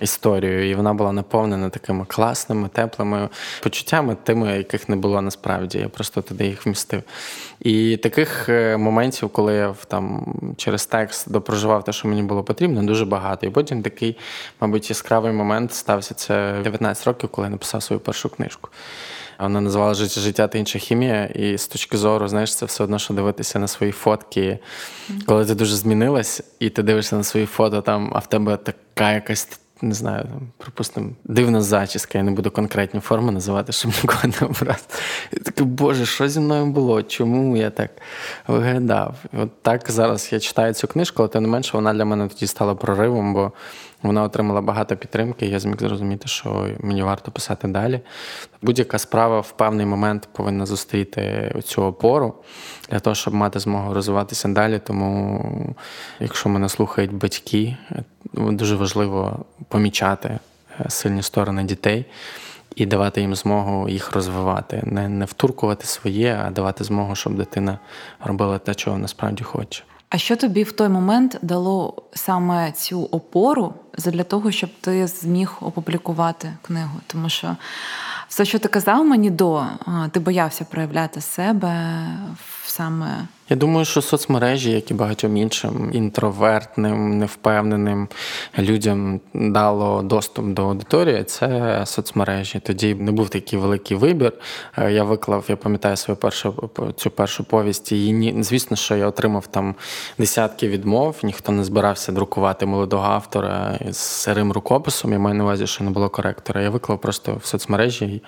історію. 0.00 0.70
І 0.70 0.74
вона 0.74 0.94
була 0.94 1.12
наповнена 1.12 1.70
такими 1.70 2.04
класними, 2.04 2.68
теплими 2.68 3.28
почуттями, 3.62 4.16
тими, 4.22 4.56
яких 4.56 4.88
не 4.88 4.96
було 4.96 5.22
насправді. 5.22 5.78
Я 5.78 5.88
просто 5.88 6.22
туди 6.22 6.46
їх 6.46 6.66
вмістив. 6.66 7.02
І 7.60 7.96
таких 7.96 8.48
е, 8.48 8.76
моментів, 8.76 9.28
коли 9.28 9.54
я 9.54 9.74
там 9.88 10.34
через 10.56 10.86
текст 10.86 11.32
допроживав 11.32 11.84
те, 11.84 11.92
що 11.92 12.08
мені 12.08 12.22
було 12.22 12.42
потрібно, 12.42 12.82
дуже 12.82 13.04
багато. 13.04 13.46
І 13.46 13.50
потім 13.50 13.82
такий, 13.82 14.16
мабуть, 14.60 14.90
яскравий 14.90 15.32
момент 15.32 15.74
стався 15.74 16.14
це 16.14 16.54
19 16.64 17.06
років, 17.06 17.28
коли 17.28 17.46
я 17.46 17.50
написав 17.50 17.82
свою 17.82 18.00
першу 18.00 18.28
книжку. 18.28 18.68
Вона 19.38 19.60
називала 19.60 19.94
життя 19.94 20.20
життя 20.20 20.48
та 20.48 20.58
інша 20.58 20.78
хімія. 20.78 21.24
І 21.24 21.58
з 21.58 21.66
точки 21.66 21.96
зору, 21.96 22.28
знаєш, 22.28 22.56
це 22.56 22.66
все 22.66 22.84
одно, 22.84 22.98
що 22.98 23.14
дивитися 23.14 23.58
на 23.58 23.68
свої 23.68 23.92
фотки, 23.92 24.58
коли 25.26 25.46
ти 25.46 25.54
дуже 25.54 25.76
змінилась, 25.76 26.42
і 26.58 26.70
ти 26.70 26.82
дивишся 26.82 27.16
на 27.16 27.24
свої 27.24 27.46
фото, 27.46 27.82
там, 27.82 28.12
а 28.14 28.18
в 28.18 28.26
тебе 28.26 28.56
така 28.56 29.12
якась. 29.12 29.48
Не 29.82 29.94
знаю, 29.94 30.26
припустимо, 30.58 31.10
дивна 31.24 31.62
зачіска, 31.62 32.18
я 32.18 32.24
не 32.24 32.30
буду 32.30 32.50
конкретні 32.50 33.00
форми 33.00 33.32
називати, 33.32 33.72
щоб 33.72 33.92
нікого 34.02 34.20
не 34.40 34.46
обрати. 34.46 34.94
І 35.32 35.36
такий, 35.36 35.66
Боже, 35.66 36.06
що 36.06 36.28
зі 36.28 36.40
мною 36.40 36.66
було? 36.66 37.02
Чому 37.02 37.56
я 37.56 37.70
так 37.70 37.90
виглядав? 38.46 39.14
От 39.32 39.62
так 39.62 39.90
зараз 39.90 40.28
я 40.32 40.40
читаю 40.40 40.74
цю 40.74 40.86
книжку, 40.86 41.22
але 41.22 41.28
тим 41.28 41.42
не 41.42 41.48
менше 41.48 41.70
вона 41.72 41.94
для 41.94 42.04
мене 42.04 42.28
тоді 42.28 42.46
стала 42.46 42.74
проривом, 42.74 43.34
бо 43.34 43.52
вона 44.04 44.22
отримала 44.22 44.60
багато 44.60 44.96
підтримки, 44.96 45.46
я 45.46 45.58
зміг 45.58 45.76
зрозуміти, 45.78 46.28
що 46.28 46.68
мені 46.80 47.02
варто 47.02 47.30
писати 47.30 47.68
далі. 47.68 48.00
Будь-яка 48.62 48.98
справа 48.98 49.40
в 49.40 49.52
певний 49.52 49.86
момент 49.86 50.28
повинна 50.32 50.66
зустріти 50.66 51.54
цю 51.64 51.82
опору 51.82 52.34
для 52.90 53.00
того, 53.00 53.14
щоб 53.14 53.34
мати 53.34 53.58
змогу 53.58 53.94
розвиватися 53.94 54.48
далі. 54.48 54.80
Тому, 54.84 55.76
якщо 56.20 56.48
мене 56.48 56.68
слухають 56.68 57.12
батьки, 57.12 57.76
дуже 58.32 58.76
важливо 58.76 59.44
помічати 59.68 60.38
е, 60.80 60.90
сильні 60.90 61.22
сторони 61.22 61.64
дітей. 61.64 62.04
І 62.76 62.86
давати 62.86 63.20
їм 63.20 63.34
змогу 63.34 63.88
їх 63.88 64.12
розвивати, 64.12 64.82
не 64.84 65.08
не 65.08 65.24
втуркувати 65.24 65.86
своє, 65.86 66.42
а 66.46 66.50
давати 66.50 66.84
змогу, 66.84 67.14
щоб 67.14 67.36
дитина 67.36 67.78
робила 68.24 68.58
те, 68.58 68.74
чого 68.74 68.98
насправді 68.98 69.44
хоче. 69.44 69.84
А 70.14 70.18
що 70.18 70.36
тобі 70.36 70.62
в 70.62 70.72
той 70.72 70.88
момент 70.88 71.38
дало 71.42 72.02
саме 72.12 72.72
цю 72.72 73.02
опору 73.02 73.74
для 73.98 74.24
того, 74.24 74.50
щоб 74.50 74.70
ти 74.80 75.06
зміг 75.06 75.52
опублікувати 75.60 76.52
книгу? 76.62 77.00
Тому 77.06 77.28
що 77.28 77.56
все, 78.28 78.44
що 78.44 78.58
ти 78.58 78.68
казав 78.68 79.04
мені 79.04 79.30
до, 79.30 79.64
ти 80.10 80.20
боявся 80.20 80.64
проявляти 80.64 81.20
себе 81.20 82.06
саме 82.66 83.28
я 83.48 83.56
думаю, 83.56 83.84
що 83.84 84.02
соцмережі, 84.02 84.70
як 84.70 84.90
і 84.90 84.94
багатьом 84.94 85.36
іншим 85.36 85.90
інтровертним, 85.92 87.18
невпевненим 87.18 88.08
людям 88.58 89.20
дало 89.34 90.02
доступ 90.02 90.46
до 90.46 90.62
аудиторії, 90.62 91.24
це 91.24 91.82
соцмережі. 91.86 92.60
Тоді 92.60 92.94
не 92.94 93.12
був 93.12 93.28
такий 93.28 93.58
великий 93.58 93.96
вибір. 93.96 94.32
Е, 94.78 94.92
я 94.92 95.04
виклав, 95.04 95.44
я 95.48 95.56
пам'ятаю 95.56 95.96
свою 95.96 96.16
першу 96.16 96.70
цю 96.96 97.10
першу 97.10 97.44
повість. 97.44 97.92
І 97.92 98.34
звісно, 98.40 98.76
що 98.76 98.96
я 98.96 99.06
отримав 99.06 99.46
там 99.46 99.74
десятки 100.18 100.68
відмов. 100.68 101.16
Ніхто 101.22 101.52
не 101.52 101.64
збирався 101.64 102.12
друкувати 102.12 102.66
молодого 102.66 103.04
автора 103.04 103.78
з 103.90 103.96
сирим 103.96 104.52
рукописом. 104.52 105.12
Я 105.12 105.18
маю 105.18 105.36
на 105.36 105.44
увазі, 105.44 105.66
що 105.66 105.84
не 105.84 105.90
було 105.90 106.08
коректора. 106.08 106.62
Я 106.62 106.70
виклав 106.70 107.00
просто 107.00 107.36
в 107.42 107.46
соцмережі 107.46 108.22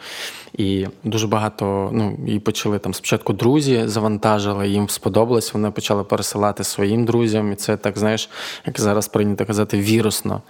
і 0.52 0.86
дуже 1.04 1.26
багато. 1.26 1.90
Ну 1.92 2.18
і 2.26 2.38
почали 2.38 2.78
там 2.78 2.94
спочатку 2.94 3.32
друзі 3.32 3.82
завантажили 3.86 4.68
їм 4.68 4.88
сподобалось, 5.06 5.54
вони 5.54 5.70
почали 5.70 6.04
пересилати 6.04 6.64
своїм 6.64 7.04
друзям, 7.04 7.52
і 7.52 7.54
це 7.54 7.76
так, 7.76 7.98
знаєш, 7.98 8.28
як 8.66 8.80
зараз 8.80 9.08
прийнято 9.08 9.46
казати, 9.46 9.78
вірусно 9.80 10.42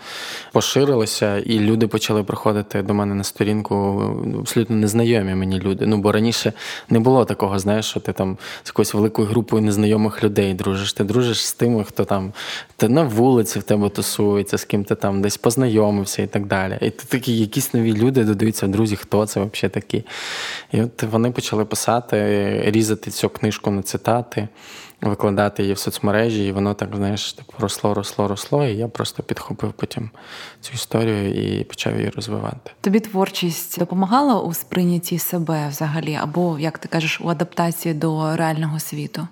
поширилося, 0.52 1.38
і 1.38 1.58
люди 1.58 1.86
почали 1.86 2.22
приходити 2.22 2.82
до 2.82 2.94
мене 2.94 3.14
на 3.14 3.24
сторінку 3.24 3.74
абсолютно 4.38 4.76
незнайомі 4.76 5.34
мені 5.34 5.60
люди. 5.60 5.86
Ну 5.86 5.96
бо 5.96 6.12
раніше 6.12 6.52
не 6.88 6.98
було 6.98 7.24
такого, 7.24 7.58
знаєш, 7.58 7.84
що 7.86 8.00
ти 8.00 8.12
там 8.12 8.38
з 8.64 8.68
якоюсь 8.68 8.94
великою 8.94 9.28
групою 9.28 9.62
незнайомих 9.62 10.24
людей 10.24 10.54
дружиш. 10.54 10.92
Ти 10.92 11.04
дружиш 11.04 11.46
з 11.46 11.52
тими, 11.52 11.84
хто 11.84 12.04
там 12.04 12.32
ти 12.76 12.88
на 12.88 13.02
вулиці 13.02 13.58
в 13.58 13.62
тебе 13.62 13.88
тусується, 13.88 14.58
з 14.58 14.64
ким 14.64 14.84
ти 14.84 14.94
там 14.94 15.22
десь 15.22 15.36
познайомився 15.36 16.22
і 16.22 16.26
так 16.26 16.46
далі. 16.46 16.78
І 16.80 16.90
ти 16.90 17.04
такі 17.08 17.38
якісь 17.38 17.74
нові 17.74 17.92
люди 17.92 18.24
додаються, 18.24 18.66
друзі, 18.66 18.96
хто 18.96 19.26
це 19.26 19.40
взагалі 19.40 19.72
такі? 19.74 20.04
І 20.72 20.82
от 20.82 21.02
вони 21.02 21.30
почали 21.30 21.64
писати, 21.64 22.16
різати 22.66 23.10
цю 23.10 23.28
книжку 23.28 23.70
на 23.70 23.82
цитати 23.82 24.45
викладати 25.00 25.62
її 25.62 25.74
в 25.74 25.78
соцмережі, 25.78 26.46
і 26.46 26.52
воно 26.52 26.74
так, 26.74 26.96
знаєш, 26.96 27.32
так 27.32 27.46
росло, 27.58 27.94
росло, 27.94 28.28
росло. 28.28 28.66
І 28.66 28.76
я 28.76 28.88
просто 28.88 29.22
підхопив 29.22 29.72
потім 29.72 30.10
цю 30.60 30.72
історію 30.74 31.30
і 31.30 31.64
почав 31.64 31.96
її 31.96 32.08
розвивати. 32.08 32.70
Тобі 32.80 33.00
творчість 33.00 33.78
допомагала 33.78 34.40
у 34.40 34.54
сприйнятті 34.54 35.18
себе 35.18 35.68
взагалі, 35.68 36.18
або, 36.22 36.58
як 36.58 36.78
ти 36.78 36.88
кажеш, 36.88 37.20
у 37.20 37.28
адаптації 37.28 37.94
до 37.94 38.36
реального 38.36 38.80
світу? 38.80 39.28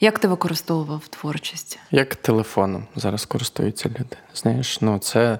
Як 0.00 0.18
ти 0.18 0.28
використовував 0.28 1.08
творчість? 1.08 1.78
Як 1.90 2.16
телефоном 2.16 2.84
зараз 2.96 3.24
користуються 3.24 3.88
люди. 3.88 4.16
Знаєш, 4.34 4.80
ну 4.80 4.98
це 4.98 5.38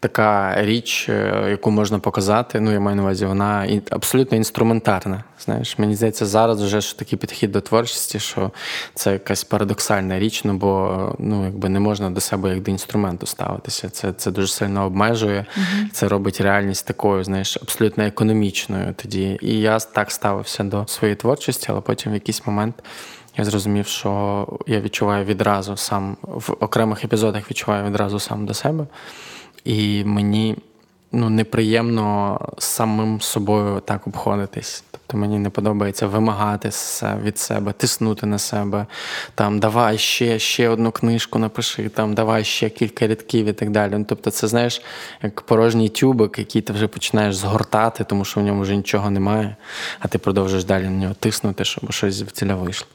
така 0.00 0.62
річ, 0.62 1.08
е, 1.08 1.46
яку 1.50 1.70
можна 1.70 1.98
показати. 1.98 2.60
Ну, 2.60 2.72
я 2.72 2.80
маю 2.80 2.96
на 2.96 3.02
увазі, 3.02 3.26
вона 3.26 3.80
абсолютно 3.90 4.36
інструментарна. 4.36 5.24
Знаєш, 5.40 5.78
мені 5.78 5.94
здається, 5.94 6.26
зараз 6.26 6.62
вже 6.62 6.80
ж 6.80 6.98
такий 6.98 7.18
підхід 7.18 7.52
до 7.52 7.60
творчості, 7.60 8.18
що 8.18 8.50
це 8.94 9.12
якась 9.12 9.44
парадоксальна 9.44 10.18
річ, 10.18 10.44
ну 10.44 10.54
бо 10.54 11.14
ну 11.18 11.44
якби 11.44 11.68
не 11.68 11.80
можна 11.80 12.10
до 12.10 12.20
себе 12.20 12.50
як 12.50 12.62
до 12.62 12.70
інструменту 12.70 13.26
ставитися. 13.26 13.88
Це 13.88 14.12
це 14.12 14.30
дуже 14.30 14.52
сильно 14.52 14.86
обмежує. 14.86 15.46
uh 15.56 15.90
Це 15.92 16.08
робить 16.08 16.40
реальність 16.40 16.86
такою, 16.86 17.24
знаєш, 17.24 17.56
абсолютно 17.62 18.04
економічною 18.04 18.94
тоді. 18.96 19.38
І 19.42 19.60
я 19.60 19.78
так 19.78 20.10
ставився 20.10 20.64
до 20.64 20.86
своєї 20.86 21.16
творчості, 21.16 21.66
але 21.70 21.80
потім 21.80 22.12
в 22.12 22.14
якийсь 22.14 22.46
момент 22.46 22.74
я 23.36 23.44
зрозумів, 23.44 23.86
що 23.86 24.46
я 24.66 24.80
відчуваю 24.80 25.24
відразу 25.24 25.76
сам 25.76 26.16
в 26.22 26.56
окремих 26.60 27.04
епізодах 27.04 27.50
відчуваю 27.50 27.86
відразу 27.86 28.18
сам 28.18 28.46
до 28.46 28.54
себе. 28.54 28.86
І 29.64 30.04
мені 30.04 30.56
ну, 31.12 31.30
неприємно 31.30 32.40
самим 32.58 33.20
собою 33.20 33.80
так 33.80 34.06
обходитись. 34.06 34.84
Тобто 35.06 35.18
мені 35.18 35.38
не 35.38 35.50
подобається 35.50 36.06
вимагати 36.06 36.70
від 37.22 37.38
себе, 37.38 37.72
тиснути 37.72 38.26
на 38.26 38.38
себе, 38.38 38.86
там 39.34 39.58
давай 39.58 39.98
ще 39.98 40.38
ще 40.38 40.68
одну 40.68 40.90
книжку 40.90 41.38
напиши, 41.38 41.88
там 41.88 42.14
давай 42.14 42.44
ще 42.44 42.70
кілька 42.70 43.06
рядків 43.06 43.46
і 43.46 43.52
так 43.52 43.70
далі. 43.70 43.92
Ну, 43.98 44.04
Тобто, 44.08 44.30
це 44.30 44.48
знаєш, 44.48 44.82
як 45.22 45.40
порожній 45.40 45.88
тюбик, 45.88 46.38
який 46.38 46.62
ти 46.62 46.72
вже 46.72 46.86
починаєш 46.86 47.36
згортати, 47.36 48.04
тому 48.04 48.24
що 48.24 48.40
в 48.40 48.44
ньому 48.44 48.62
вже 48.62 48.76
нічого 48.76 49.10
немає, 49.10 49.56
а 49.98 50.08
ти 50.08 50.18
продовжуєш 50.18 50.64
далі 50.64 50.84
на 50.84 50.90
нього 50.90 51.14
тиснути, 51.20 51.64
щоб 51.64 51.92
щось 51.92 52.14
звідціля 52.14 52.54
вийшло. 52.54 52.88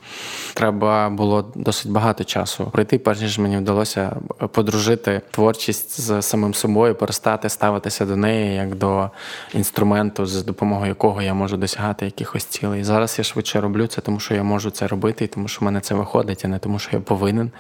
Треба 0.53 1.09
було 1.09 1.51
досить 1.55 1.91
багато 1.91 2.23
часу 2.23 2.69
пройти, 2.71 2.99
перш 2.99 3.21
ніж 3.21 3.39
мені 3.39 3.57
вдалося 3.57 4.15
подружити 4.51 5.21
творчість 5.31 6.01
з 6.01 6.21
самим 6.21 6.53
собою, 6.53 6.95
перестати 6.95 7.49
ставитися 7.49 8.05
до 8.05 8.15
неї 8.15 8.55
як 8.55 8.75
до 8.75 9.09
інструменту, 9.53 10.25
за 10.25 10.41
допомогою 10.41 10.89
якого 10.89 11.21
я 11.21 11.33
можу 11.33 11.57
досягати 11.57 11.98
якихось 12.05 12.43
цілей. 12.43 12.83
Зараз 12.83 13.15
я 13.17 13.23
швидше 13.23 13.61
роблю 13.61 13.87
це, 13.87 14.01
тому 14.01 14.19
що 14.19 14.33
я 14.33 14.43
можу 14.43 14.69
це 14.69 14.87
робити, 14.87 15.25
і 15.25 15.27
тому 15.27 15.47
що 15.47 15.61
в 15.61 15.63
мене 15.63 15.81
це 15.81 15.95
виходить, 15.95 16.45
а 16.45 16.47
не 16.47 16.59
тому, 16.59 16.79
що 16.79 16.89
я 16.93 16.99
повинен, 16.99 17.51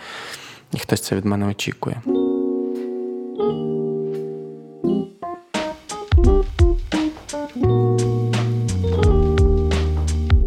і 0.73 0.79
хтось 0.79 1.01
це 1.01 1.15
від 1.15 1.25
мене 1.25 1.45
очікує. 1.45 2.01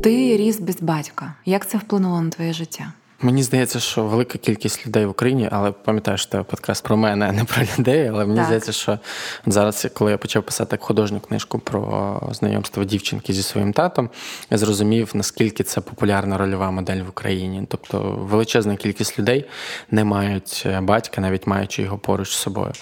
Ти 0.02 0.36
ріс 0.36 0.60
без 0.60 0.82
батька. 0.82 1.34
Як 1.44 1.68
це 1.68 1.78
вплинуло 1.78 2.20
на 2.20 2.30
твоє 2.30 2.52
життя? 2.52 2.92
Мені 3.24 3.42
здається, 3.42 3.80
що 3.80 4.04
велика 4.04 4.38
кількість 4.38 4.86
людей 4.86 5.06
в 5.06 5.10
Україні, 5.10 5.48
але 5.52 5.72
пам'ятаєш, 5.72 6.22
що 6.22 6.44
подкаст 6.44 6.84
про 6.84 6.96
мене, 6.96 7.26
а 7.28 7.32
не 7.32 7.44
про 7.44 7.62
людей. 7.78 8.08
Але 8.08 8.24
мені 8.24 8.36
так. 8.36 8.44
здається, 8.44 8.72
що 8.72 8.98
зараз, 9.46 9.86
коли 9.94 10.10
я 10.10 10.18
почав 10.18 10.42
писати 10.42 10.78
художню 10.80 11.20
книжку 11.20 11.58
про 11.58 12.20
знайомство 12.32 12.84
дівчинки 12.84 13.32
зі 13.32 13.42
своїм 13.42 13.72
татом, 13.72 14.10
я 14.50 14.58
зрозумів, 14.58 15.10
наскільки 15.14 15.64
це 15.64 15.80
популярна 15.80 16.38
рольова 16.38 16.70
модель 16.70 17.02
в 17.02 17.08
Україні. 17.08 17.66
Тобто 17.68 18.00
величезна 18.20 18.76
кількість 18.76 19.18
людей 19.18 19.44
не 19.90 20.04
мають 20.04 20.66
батька, 20.80 21.20
навіть 21.20 21.46
маючи 21.46 21.82
його 21.82 21.98
поруч 21.98 22.30
з 22.30 22.36
собою. 22.36 22.72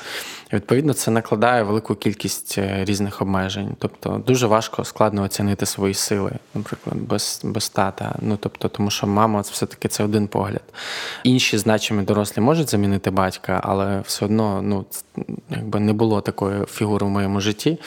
Відповідно 0.52 0.92
це 0.92 1.10
накладає 1.10 1.62
велику 1.62 1.94
кількість 1.94 2.58
е, 2.58 2.84
різних 2.84 3.22
обмежень. 3.22 3.76
Тобто 3.78 4.22
дуже 4.26 4.46
важко 4.46 4.84
складно 4.84 5.22
оцінити 5.22 5.66
свої 5.66 5.94
сили, 5.94 6.32
наприклад, 6.54 6.96
без 6.96 7.40
без 7.44 7.68
тата. 7.68 8.14
Ну 8.20 8.36
тобто, 8.40 8.68
тому 8.68 8.90
що 8.90 9.06
мама 9.06 9.42
це 9.42 9.52
все-таки 9.52 9.88
це 9.88 10.04
один 10.04 10.28
погляд. 10.28 10.62
Інші 11.24 11.58
значимі 11.58 12.02
дорослі 12.02 12.42
можуть 12.42 12.70
замінити 12.70 13.10
батька, 13.10 13.60
але 13.64 14.00
все 14.00 14.24
одно 14.24 14.62
ну, 14.62 14.84
якби 15.50 15.80
не 15.80 15.92
було 15.92 16.20
такої 16.20 16.64
фігури 16.64 17.06
в 17.06 17.10
моєму 17.10 17.40
житті. 17.40 17.78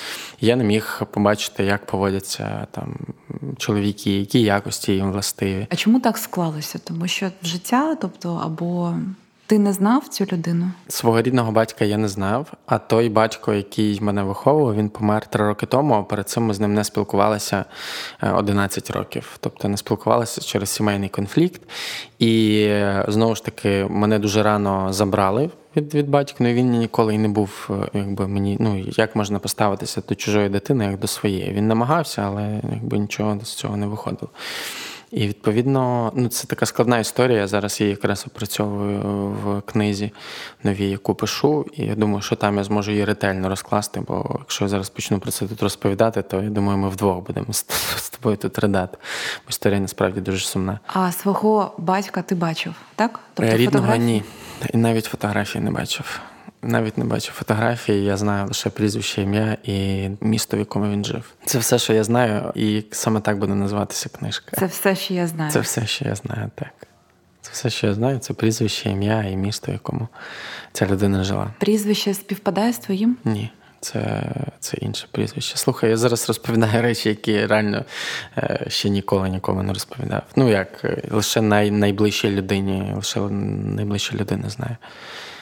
Я 0.41 0.55
не 0.55 0.63
міг 0.63 1.01
побачити, 1.11 1.63
як 1.63 1.85
поводяться 1.85 2.67
там 2.71 2.95
чоловіки, 3.57 4.19
які 4.19 4.41
якості 4.41 4.93
їм 4.93 5.11
властиві. 5.11 5.67
А 5.69 5.75
чому 5.75 5.99
так 5.99 6.17
склалося? 6.17 6.79
Тому 6.83 7.07
що 7.07 7.31
життя, 7.43 7.95
тобто, 8.01 8.41
або 8.43 8.95
ти 9.53 9.59
не 9.59 9.73
знав 9.73 10.07
цю 10.07 10.25
людину? 10.31 10.71
Свого 10.87 11.21
рідного 11.21 11.51
батька 11.51 11.85
я 11.85 11.97
не 11.97 12.07
знав. 12.07 12.53
А 12.65 12.77
той 12.77 13.09
батько, 13.09 13.53
який 13.53 14.01
мене 14.01 14.23
виховував, 14.23 14.75
він 14.75 14.89
помер 14.89 15.25
три 15.25 15.47
роки 15.47 15.65
тому. 15.65 16.03
Перед 16.03 16.29
цим 16.29 16.43
ми 16.43 16.53
з 16.53 16.59
ним 16.59 16.73
не 16.73 16.83
спілкувалися 16.83 17.65
11 18.21 18.89
е, 18.89 18.93
років. 18.93 19.37
Тобто 19.39 19.67
не 19.67 19.77
спілкувалися 19.77 20.41
через 20.41 20.69
сімейний 20.69 21.09
конфлікт. 21.09 21.61
І 22.19 22.63
е, 22.69 23.05
знову 23.07 23.35
ж 23.35 23.45
таки 23.45 23.87
мене 23.89 24.19
дуже 24.19 24.43
рано 24.43 24.93
забрали. 24.93 25.49
Від 25.75 25.95
від 25.95 26.09
батька, 26.09 26.37
ну 26.39 26.53
він 26.53 26.69
ніколи 26.69 27.15
і 27.15 27.17
не 27.17 27.27
був, 27.27 27.69
е, 27.69 27.89
якби 27.93 28.27
мені 28.27 28.57
ну 28.59 28.85
як 28.87 29.15
можна 29.15 29.39
поставитися 29.39 30.01
до 30.09 30.15
чужої 30.15 30.49
дитини, 30.49 30.85
як 30.85 30.99
до 30.99 31.07
своєї. 31.07 31.51
Він 31.51 31.67
намагався, 31.67 32.21
але 32.21 32.61
якби 32.71 32.99
нічого 32.99 33.39
з 33.43 33.53
цього 33.53 33.77
не 33.77 33.87
виходило. 33.87 34.29
І 35.13 35.27
відповідно, 35.27 36.11
ну 36.15 36.27
це 36.27 36.47
така 36.47 36.65
складна 36.65 36.99
історія. 36.99 37.39
Я 37.39 37.47
зараз 37.47 37.81
її 37.81 37.91
якраз 37.91 38.25
опрацьовую 38.27 38.99
в 39.43 39.61
книзі 39.61 40.11
новій, 40.63 40.89
яку 40.89 41.15
пишу. 41.15 41.65
І 41.73 41.85
я 41.85 41.95
думаю, 41.95 42.21
що 42.21 42.35
там 42.35 42.57
я 42.57 42.63
зможу 42.63 42.91
її 42.91 43.05
ретельно 43.05 43.49
розкласти. 43.49 44.01
Бо 44.07 44.35
якщо 44.39 44.65
я 44.65 44.69
зараз 44.69 44.89
почну 44.89 45.19
про 45.19 45.31
це 45.31 45.47
тут 45.47 45.63
розповідати, 45.63 46.21
то 46.21 46.41
я 46.41 46.49
думаю, 46.49 46.77
ми 46.77 46.89
вдвох 46.89 47.25
будемо 47.25 47.53
з 47.97 48.09
тобою 48.09 48.37
тут 48.37 48.59
ридати. 48.59 48.97
Бо 49.45 49.49
історія 49.49 49.79
насправді 49.79 50.21
дуже 50.21 50.45
сумна. 50.45 50.79
А 50.87 51.11
свого 51.11 51.71
батька 51.77 52.21
ти 52.21 52.35
бачив, 52.35 52.73
так? 52.95 53.19
Тобто 53.33 53.57
Рідного 53.57 53.85
фотографії? 53.85 54.05
ні. 54.05 54.23
І 54.73 54.77
навіть 54.77 55.05
фотографії 55.05 55.63
не 55.63 55.71
бачив. 55.71 56.19
Навіть 56.63 56.97
не 56.97 57.05
бачив 57.05 57.33
фотографії, 57.33 58.03
я 58.03 58.17
знаю 58.17 58.47
лише 58.47 58.69
прізвище 58.69 59.21
ім'я 59.21 59.57
і 59.63 60.09
місто, 60.21 60.57
в 60.57 60.59
якому 60.59 60.91
він 60.91 61.05
жив. 61.05 61.33
Це 61.45 61.59
все, 61.59 61.79
що 61.79 61.93
я 61.93 62.03
знаю, 62.03 62.51
і 62.55 62.83
саме 62.91 63.19
так 63.19 63.37
буде 63.37 63.55
називатися 63.55 64.09
книжка. 64.09 64.57
Це 64.57 64.65
все, 64.65 64.95
що 64.95 65.13
я 65.13 65.27
знаю. 65.27 65.51
Це 65.51 65.59
все, 65.59 65.87
що 65.87 66.05
я 66.05 66.15
знаю, 66.15 66.51
так. 66.55 66.87
Це 67.41 67.49
все, 67.53 67.69
що 67.69 67.87
я 67.87 67.93
знаю, 67.93 68.19
це 68.19 68.33
прізвище, 68.33 68.89
ім'я 68.89 69.23
і 69.23 69.35
місто, 69.35 69.71
в 69.71 69.73
якому 69.73 70.07
ця 70.73 70.85
людина 70.85 71.23
жила. 71.23 71.53
Прізвище 71.59 72.13
співпадає 72.13 72.73
з 72.73 72.77
твоїм? 72.77 73.17
Ні. 73.25 73.51
Це 73.83 74.31
це 74.59 74.77
інше 74.77 75.07
прізвище. 75.11 75.57
Слухай, 75.57 75.89
я 75.89 75.97
зараз 75.97 76.27
розповідаю 76.27 76.81
речі, 76.81 77.09
які 77.09 77.45
реально 77.45 77.85
е, 78.37 78.65
ще 78.67 78.89
ніколи 78.89 79.29
нікому 79.29 79.63
не 79.63 79.73
розповідав. 79.73 80.21
Ну 80.35 80.49
як 80.49 80.67
е, 80.83 81.01
лише 81.11 81.41
най, 81.41 81.71
найближчій 81.71 82.29
людині, 82.29 82.93
лише 82.95 83.19
найближча 83.19 84.15
людина 84.15 84.49
знає 84.49 84.77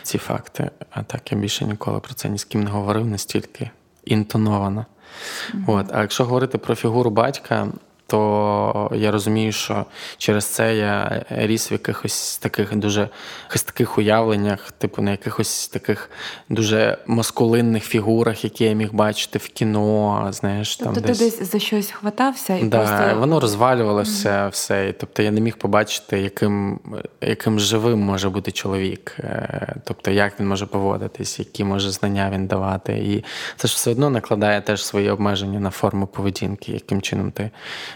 ці 0.03 0.17
факти. 0.17 0.71
А 0.89 1.03
так 1.03 1.31
я 1.31 1.37
більше 1.37 1.65
ніколи 1.65 1.99
про 1.99 2.13
це 2.13 2.29
ні 2.29 2.37
з 2.37 2.43
ким 2.43 2.63
не 2.63 2.69
говорив, 2.69 3.05
настільки 3.05 3.69
інтоновано. 4.05 4.85
Mm-hmm. 5.53 5.63
От. 5.67 5.85
А 5.93 6.01
якщо 6.01 6.25
говорити 6.25 6.57
про 6.57 6.75
фігуру 6.75 7.09
батька, 7.09 7.67
то 8.11 8.91
я 8.95 9.11
розумію, 9.11 9.51
що 9.51 9.85
через 10.17 10.45
це 10.45 10.75
я 10.75 11.25
ріс 11.29 11.71
в 11.71 11.73
якихось 11.73 12.37
таких 12.37 12.75
дуже 12.75 13.09
таких 13.65 13.97
уявленнях, 13.97 14.71
типу 14.71 15.01
на 15.01 15.11
якихось 15.11 15.67
таких 15.67 16.09
дуже 16.49 16.97
маскулинних 17.07 17.83
фігурах, 17.83 18.43
які 18.43 18.63
я 18.63 18.73
міг 18.73 18.93
бачити 18.93 19.39
в 19.39 19.47
кіно. 19.47 20.27
знаєш, 20.31 20.77
тобто 20.77 20.93
там 20.93 21.03
ти 21.03 21.09
десь 21.09 21.51
за 21.51 21.59
щось 21.59 21.91
хватався 21.91 22.55
і 22.55 22.63
да, 22.63 22.77
просто... 22.77 23.19
воно 23.19 23.39
розвалювалося 23.39 24.29
mm-hmm. 24.29 24.49
все. 24.49 24.89
І, 24.89 24.93
тобто 24.93 25.23
я 25.23 25.31
не 25.31 25.41
міг 25.41 25.57
побачити, 25.57 26.21
яким 26.21 26.79
яким 27.21 27.59
живим 27.59 27.99
може 27.99 28.29
бути 28.29 28.51
чоловік, 28.51 29.15
е, 29.19 29.75
тобто 29.83 30.11
як 30.11 30.39
він 30.39 30.47
може 30.47 30.65
поводитись, 30.65 31.39
які 31.39 31.63
може 31.63 31.91
знання 31.91 32.29
він 32.33 32.47
давати. 32.47 32.93
І 32.93 33.23
це 33.57 33.67
ж 33.67 33.75
все 33.75 33.91
одно 33.91 34.09
накладає 34.09 34.61
теж 34.61 34.85
свої 34.85 35.09
обмеження 35.09 35.59
на 35.59 35.69
форму 35.69 36.07
поведінки, 36.07 36.71
яким 36.71 37.01
чином 37.01 37.31
ти 37.31 37.49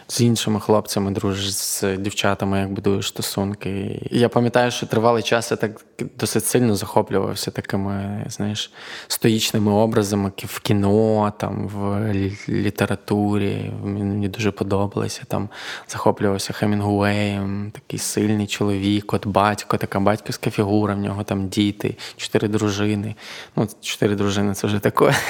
з 0.07 0.21
іншими 0.21 0.59
хлопцями 0.59 1.11
дружиш, 1.11 1.53
з 1.53 1.97
дівчатами, 1.97 2.59
як 2.59 2.71
будуєш 2.71 3.07
стосунки. 3.07 4.01
І 4.11 4.19
я 4.19 4.29
пам'ятаю, 4.29 4.71
що 4.71 4.85
тривалий 4.85 5.23
час 5.23 5.51
я 5.51 5.57
так 5.57 5.85
досить 6.19 6.45
сильно 6.45 6.75
захоплювався 6.75 7.51
такими, 7.51 8.25
знаєш, 8.29 8.71
стоїчними 9.07 9.71
образами 9.71 10.31
в 10.37 10.59
кіно, 10.59 11.33
там 11.37 11.67
в 11.67 12.13
літературі. 12.49 13.71
Мені 13.83 14.27
дуже 14.27 14.51
подобалося. 14.51 15.21
Там 15.27 15.49
захоплювався 15.87 16.53
Хемінгуеєм, 16.53 17.71
такий 17.71 17.99
сильний 17.99 18.47
чоловік, 18.47 19.13
от 19.13 19.27
батько, 19.27 19.77
така 19.77 19.99
батьківська 19.99 20.49
фігура, 20.49 20.93
в 20.93 20.99
нього 20.99 21.23
там 21.23 21.47
діти, 21.47 21.95
чотири 22.17 22.47
дружини. 22.47 23.15
Ну, 23.55 23.67
чотири 23.81 24.15
дружини 24.15 24.53
це 24.53 24.67
вже 24.67 24.79
таке. 24.79 25.13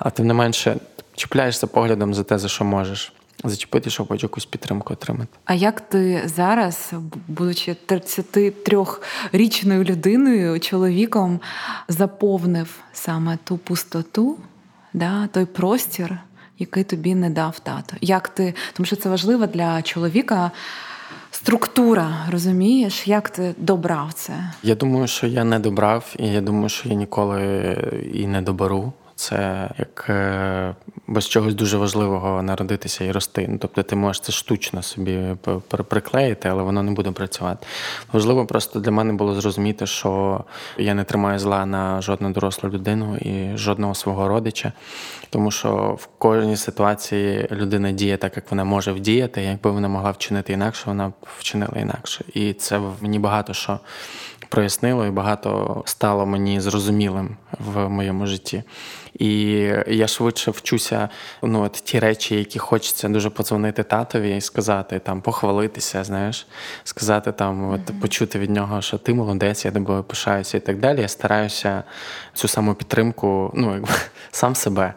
А 0.00 0.10
тим 0.10 0.26
не 0.26 0.34
менше, 0.34 0.76
чіпляєшся 1.16 1.66
поглядом 1.66 2.14
за 2.14 2.24
те, 2.24 2.38
за 2.38 2.48
що 2.48 2.64
можеш 2.64 3.12
зачепити, 3.44 3.90
щоб 3.90 4.08
хоч 4.08 4.22
якусь 4.22 4.46
підтримку 4.46 4.92
отримати. 4.92 5.38
А 5.44 5.54
як 5.54 5.80
ти 5.80 6.22
зараз, 6.24 6.92
будучи 7.28 7.76
33-річною 7.86 9.84
людиною, 9.84 10.60
чоловіком, 10.60 11.40
заповнив 11.88 12.80
саме 12.92 13.38
ту 13.44 13.58
пустоту, 13.58 14.38
да, 14.92 15.26
той 15.26 15.44
простір, 15.44 16.18
який 16.58 16.84
тобі 16.84 17.14
не 17.14 17.30
дав 17.30 17.58
тато? 17.58 17.96
Як 18.00 18.28
ти, 18.28 18.54
Тому 18.72 18.86
що 18.86 18.96
це 18.96 19.08
важливо 19.08 19.46
для 19.46 19.82
чоловіка. 19.82 20.50
Структура, 21.30 22.26
розумієш, 22.30 23.08
як 23.08 23.30
ти 23.30 23.54
добрав 23.58 24.12
це? 24.12 24.32
Я 24.62 24.74
думаю, 24.74 25.06
що 25.06 25.26
я 25.26 25.44
не 25.44 25.58
добрав, 25.58 26.14
і 26.18 26.26
я 26.26 26.40
думаю, 26.40 26.68
що 26.68 26.88
я 26.88 26.94
ніколи 26.94 27.76
і 28.14 28.26
не 28.26 28.42
доберу. 28.42 28.92
Це 29.18 29.70
як 29.78 30.06
е, 30.08 30.74
без 31.06 31.28
чогось 31.28 31.54
дуже 31.54 31.76
важливого 31.78 32.42
народитися 32.42 33.04
і 33.04 33.12
рости. 33.12 33.46
Ну, 33.50 33.58
Тобто 33.60 33.82
ти 33.82 33.96
можеш 33.96 34.20
це 34.20 34.32
штучно 34.32 34.82
собі 34.82 35.18
приклеїти, 35.88 36.48
але 36.48 36.62
воно 36.62 36.82
не 36.82 36.90
буде 36.90 37.10
працювати. 37.10 37.66
Важливо 38.12 38.46
просто 38.46 38.80
для 38.80 38.90
мене 38.90 39.12
було 39.12 39.40
зрозуміти, 39.40 39.86
що 39.86 40.44
я 40.76 40.94
не 40.94 41.04
тримаю 41.04 41.38
зла 41.38 41.66
на 41.66 42.02
жодну 42.02 42.30
дорослу 42.30 42.70
людину 42.70 43.16
і 43.16 43.56
жодного 43.56 43.94
свого 43.94 44.28
родича, 44.28 44.72
тому 45.30 45.50
що 45.50 45.96
в 46.00 46.06
кожній 46.18 46.56
ситуації 46.56 47.48
людина 47.50 47.92
діє 47.92 48.16
так, 48.16 48.36
як 48.36 48.50
вона 48.50 48.64
може 48.64 48.92
вдіяти. 48.92 49.42
Якби 49.42 49.70
вона 49.70 49.88
могла 49.88 50.10
вчинити 50.10 50.52
інакше, 50.52 50.82
вона 50.86 51.08
б 51.08 51.12
вчинила 51.38 51.78
інакше. 51.80 52.24
І 52.34 52.52
це 52.52 52.80
мені 53.00 53.18
багато 53.18 53.54
що 53.54 53.80
прояснило 54.48 55.06
і 55.06 55.10
багато 55.10 55.82
стало 55.86 56.26
мені 56.26 56.60
зрозумілим 56.60 57.36
в 57.58 57.88
моєму 57.88 58.26
житті. 58.26 58.62
І 59.18 59.30
я 59.86 60.06
швидше 60.06 60.50
вчуся 60.50 61.08
ну, 61.42 61.62
от 61.62 61.72
ті 61.72 61.98
речі, 61.98 62.36
які 62.36 62.58
хочеться 62.58 63.08
дуже 63.08 63.30
подзвонити 63.30 63.82
татові 63.82 64.36
і 64.36 64.40
сказати, 64.40 64.98
там, 64.98 65.20
похвалитися, 65.20 66.04
знаєш, 66.04 66.46
сказати 66.84 67.32
там, 67.32 67.70
от, 67.70 68.00
почути 68.00 68.38
від 68.38 68.50
нього, 68.50 68.82
що 68.82 68.98
ти 68.98 69.14
молодець, 69.14 69.64
я 69.64 69.70
тобою 69.70 70.02
пишаюся 70.02 70.56
і 70.56 70.60
так 70.60 70.78
далі. 70.78 71.00
Я 71.00 71.08
стараюся 71.08 71.82
цю 72.38 72.48
саму 72.48 72.74
підтримку, 72.74 73.50
ну, 73.54 73.72
якби 73.72 73.88
сам 74.30 74.54
себе, 74.54 74.94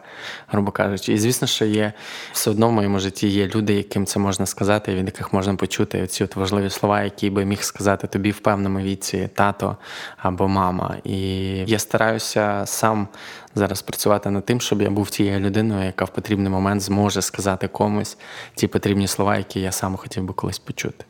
грубо 0.48 0.70
кажучи. 0.70 1.12
І 1.12 1.18
звісно, 1.18 1.48
що 1.48 1.64
є 1.64 1.92
все 2.32 2.50
одно 2.50 2.68
в 2.68 2.72
моєму 2.72 2.98
житті 2.98 3.28
є 3.28 3.46
люди, 3.46 3.74
яким 3.74 4.06
це 4.06 4.18
можна 4.18 4.46
сказати, 4.46 4.94
від 4.94 5.06
яких 5.06 5.32
можна 5.32 5.54
почути 5.54 6.06
ці 6.06 6.24
от 6.24 6.36
важливі 6.36 6.70
слова, 6.70 7.02
які 7.02 7.30
би 7.30 7.44
міг 7.44 7.62
сказати 7.62 8.06
тобі 8.06 8.30
в 8.30 8.38
певному 8.38 8.80
віці 8.80 9.28
тато 9.34 9.76
або 10.16 10.48
мама. 10.48 10.96
І 11.04 11.18
я 11.66 11.78
стараюся 11.78 12.62
сам 12.66 13.08
зараз 13.54 13.82
працювати 13.82 14.30
над 14.30 14.44
тим, 14.44 14.60
щоб 14.60 14.82
я 14.82 14.90
був 14.90 15.10
тією 15.10 15.40
людиною, 15.40 15.84
яка 15.84 16.04
в 16.04 16.08
потрібний 16.08 16.52
момент 16.52 16.80
зможе 16.80 17.22
сказати 17.22 17.68
комусь 17.68 18.18
ті 18.54 18.66
потрібні 18.66 19.08
слова, 19.08 19.36
які 19.36 19.60
я 19.60 19.72
сам 19.72 19.96
хотів 19.96 20.24
би 20.24 20.34
колись 20.34 20.58
почути. 20.58 21.04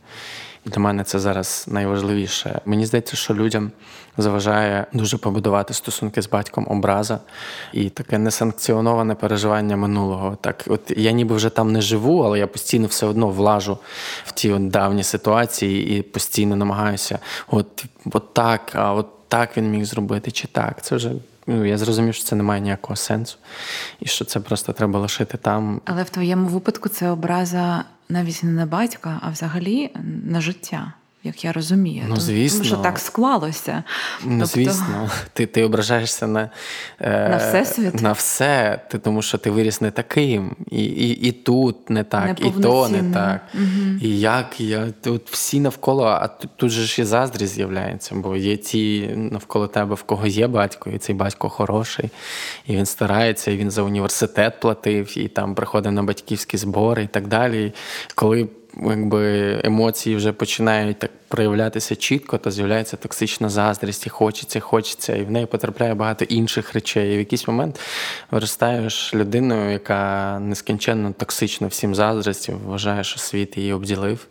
Для 0.64 0.81
мене 0.81 1.05
це 1.05 1.18
зараз 1.18 1.64
найважливіше. 1.68 2.61
Мені 2.64 2.87
здається, 2.87 3.16
що 3.16 3.35
людям 3.35 3.70
заважає 4.18 4.87
дуже 4.92 5.18
побудувати 5.18 5.75
стосунки 5.75 6.22
з 6.22 6.29
батьком 6.29 6.66
образа 6.70 7.18
і 7.72 7.90
таке 7.90 8.18
несанкціоноване 8.18 9.14
переживання 9.14 9.77
минулого. 9.77 10.38
Так, 10.40 10.64
от 10.66 10.92
я 10.96 11.11
ніби 11.12 11.37
вже 11.37 11.51
там 11.51 11.72
не 11.72 11.81
живу, 11.81 12.18
але 12.18 12.38
я 12.38 12.46
постійно 12.46 12.87
все 12.87 13.07
одно 13.07 13.29
влажу 13.29 13.79
в 14.25 14.33
ті 14.33 14.53
от 14.53 14.68
давні 14.68 15.03
ситуації 15.03 15.98
і 15.98 16.03
постійно 16.03 16.57
намагаюся, 16.57 17.18
от, 17.48 17.85
от 18.12 18.35
так, 18.35 18.72
а 18.75 18.94
от 18.94 19.09
так 19.29 19.57
він 19.57 19.70
міг 19.70 19.85
зробити, 19.85 20.31
чи 20.31 20.48
так. 20.48 20.83
Це 20.83 20.96
вже 20.96 21.12
ну, 21.46 21.64
я 21.64 21.79
зрозумів, 21.79 22.14
що 22.14 22.25
це 22.25 22.37
не 22.37 22.42
має 22.42 22.61
ніякого 22.61 22.96
сенсу, 22.96 23.37
і 24.01 24.07
що 24.07 24.25
це 24.25 24.40
просто 24.40 24.72
треба 24.72 25.01
лишити 25.01 25.38
там. 25.38 25.81
Але 25.85 26.03
в 26.03 26.11
твоєму 26.11 26.48
випадку 26.48 26.88
це 26.88 27.11
образа 27.11 27.85
навіть 28.12 28.42
не 28.42 28.53
на 28.53 28.66
батька, 28.66 29.18
а 29.22 29.31
взагалі 29.31 29.90
на 30.25 30.40
життя 30.40 30.92
як 31.25 31.45
я 31.45 31.53
розумію. 31.53 32.05
Ну, 32.09 32.17
звісно. 32.17 32.59
Тому 32.59 32.69
що 32.69 32.77
так 32.77 32.99
склалося. 32.99 33.85
Ну, 34.25 34.39
тобто... 34.39 34.47
звісно, 34.47 35.11
ти 35.33 35.47
ти 35.47 35.65
ображаєшся 35.65 36.27
на 36.27 36.51
е, 37.01 37.29
на 37.29 37.37
всесвіт? 37.37 38.03
На 38.03 38.13
все, 38.13 38.81
ти, 38.91 38.99
тому 38.99 39.23
що 39.23 39.39
ти 39.39 39.51
виріс 39.51 39.81
не 39.81 39.91
таким, 39.91 40.57
і 40.71 40.85
і, 40.85 41.11
і 41.11 41.33
тут 41.33 41.91
не 41.91 42.05
так, 42.05 42.41
і 42.41 42.63
то 42.63 42.89
не 42.89 43.13
так. 43.15 43.41
Угу. 43.55 43.99
І 44.01 44.21
як 44.21 44.61
я 44.61 44.91
тут 45.03 45.31
всі 45.31 45.61
навколо, 45.61 46.05
а 46.05 46.29
тут, 46.29 46.51
тут 46.57 46.71
же 46.71 46.83
ж 46.83 47.03
і 47.03 47.05
заздрість 47.05 47.55
з'являється, 47.55 48.15
бо 48.15 48.37
є 48.37 48.57
ті 48.57 49.11
навколо 49.17 49.67
тебе, 49.67 49.95
в 49.95 50.03
кого 50.03 50.27
є 50.27 50.47
батько, 50.47 50.91
і 50.91 50.99
цей 50.99 51.15
батько 51.15 51.49
хороший, 51.49 52.11
і 52.67 52.77
він 52.77 52.87
старається, 52.87 53.51
і 53.51 53.57
він 53.57 53.71
за 53.71 53.83
університет 53.83 54.61
платив, 54.61 55.19
і 55.19 55.29
там 55.29 55.55
приходив 55.55 55.93
на 55.93 56.03
батьківські 56.03 56.57
збори 56.57 57.03
і 57.05 57.07
так 57.07 57.27
далі. 57.27 57.73
Коли 58.15 58.49
якби 58.77 59.61
емоції 59.65 60.17
вже 60.17 60.33
починають 60.33 60.99
так 60.99 61.11
проявлятися 61.29 61.97
чітко, 61.97 62.39
то 62.39 62.51
з'являється 62.51 62.97
токсична 62.97 63.49
заздрість, 63.49 64.07
і 64.07 64.11
хочеться, 64.11 64.61
хочеться, 64.61 65.17
і 65.17 65.25
в 65.25 65.31
неї 65.31 65.47
потрапляє 65.47 65.95
багато 65.95 66.25
інших 66.25 66.75
речей. 66.75 67.13
І 67.13 67.17
в 67.17 67.19
якийсь 67.19 67.49
момент 67.49 67.81
виростаєш 68.31 69.15
людиною, 69.15 69.73
яка 69.73 70.39
нескінченно 70.39 71.13
токсично 71.13 71.69
всім 71.69 71.95
заздрістю, 71.95 72.61
вважає, 72.67 73.05
що 73.05 73.19
світ 73.19 73.57
її 73.57 73.73
обділив. 73.73 74.27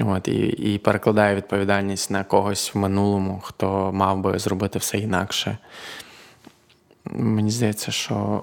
От, 0.00 0.28
І 0.28 0.46
і 0.46 0.78
перекладає 0.78 1.36
відповідальність 1.36 2.10
на 2.10 2.24
когось 2.24 2.74
в 2.74 2.78
минулому, 2.78 3.40
хто 3.44 3.92
мав 3.92 4.18
би 4.18 4.38
зробити 4.38 4.78
все 4.78 4.98
інакше. 4.98 5.58
Мені 7.04 7.50
здається, 7.50 7.92
що 7.92 8.42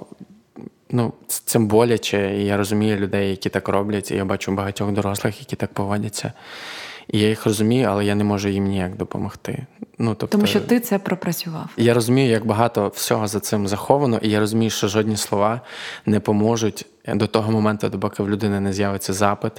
Ну, 0.90 1.14
це 1.28 1.60
боляче, 1.60 2.38
і 2.38 2.46
я 2.46 2.58
розумію 2.58 2.98
людей, 2.98 3.30
які 3.30 3.50
так 3.50 3.68
роблять, 3.68 4.12
і 4.12 4.16
я 4.16 4.26
бачу 4.26 4.52
багатьох 4.52 4.92
дорослих, 4.92 5.40
які 5.40 5.56
так 5.56 5.74
поводяться. 5.74 6.34
І 7.08 7.20
я 7.20 7.30
їх 7.30 7.46
розумію, 7.46 7.88
але 7.92 8.06
я 8.06 8.16
не 8.16 8.24
можу 8.24 8.50
їм 8.50 8.64
ніяк 8.64 8.96
допомогти. 8.96 9.66
Ну, 9.98 10.10
тобто, 10.10 10.28
Тому 10.28 10.48
що 10.48 10.62
ти 10.62 10.80
це 10.80 11.00
пропрацював. 11.00 11.70
Я 11.78 11.94
розумію, 11.94 12.30
як 12.30 12.46
багато 12.46 12.92
всього 12.96 13.28
за 13.28 13.40
цим 13.40 13.68
заховано, 13.68 14.20
і 14.22 14.30
я 14.30 14.40
розумію, 14.40 14.70
що 14.70 14.88
жодні 14.88 15.18
слова 15.18 15.62
не 16.06 16.20
поможуть 16.20 16.86
до 17.08 17.28
того 17.28 17.52
моменту, 17.52 17.90
доки 17.90 18.24
в 18.24 18.30
людини 18.30 18.60
не 18.60 18.74
з'явиться 18.74 19.14
запит, 19.14 19.54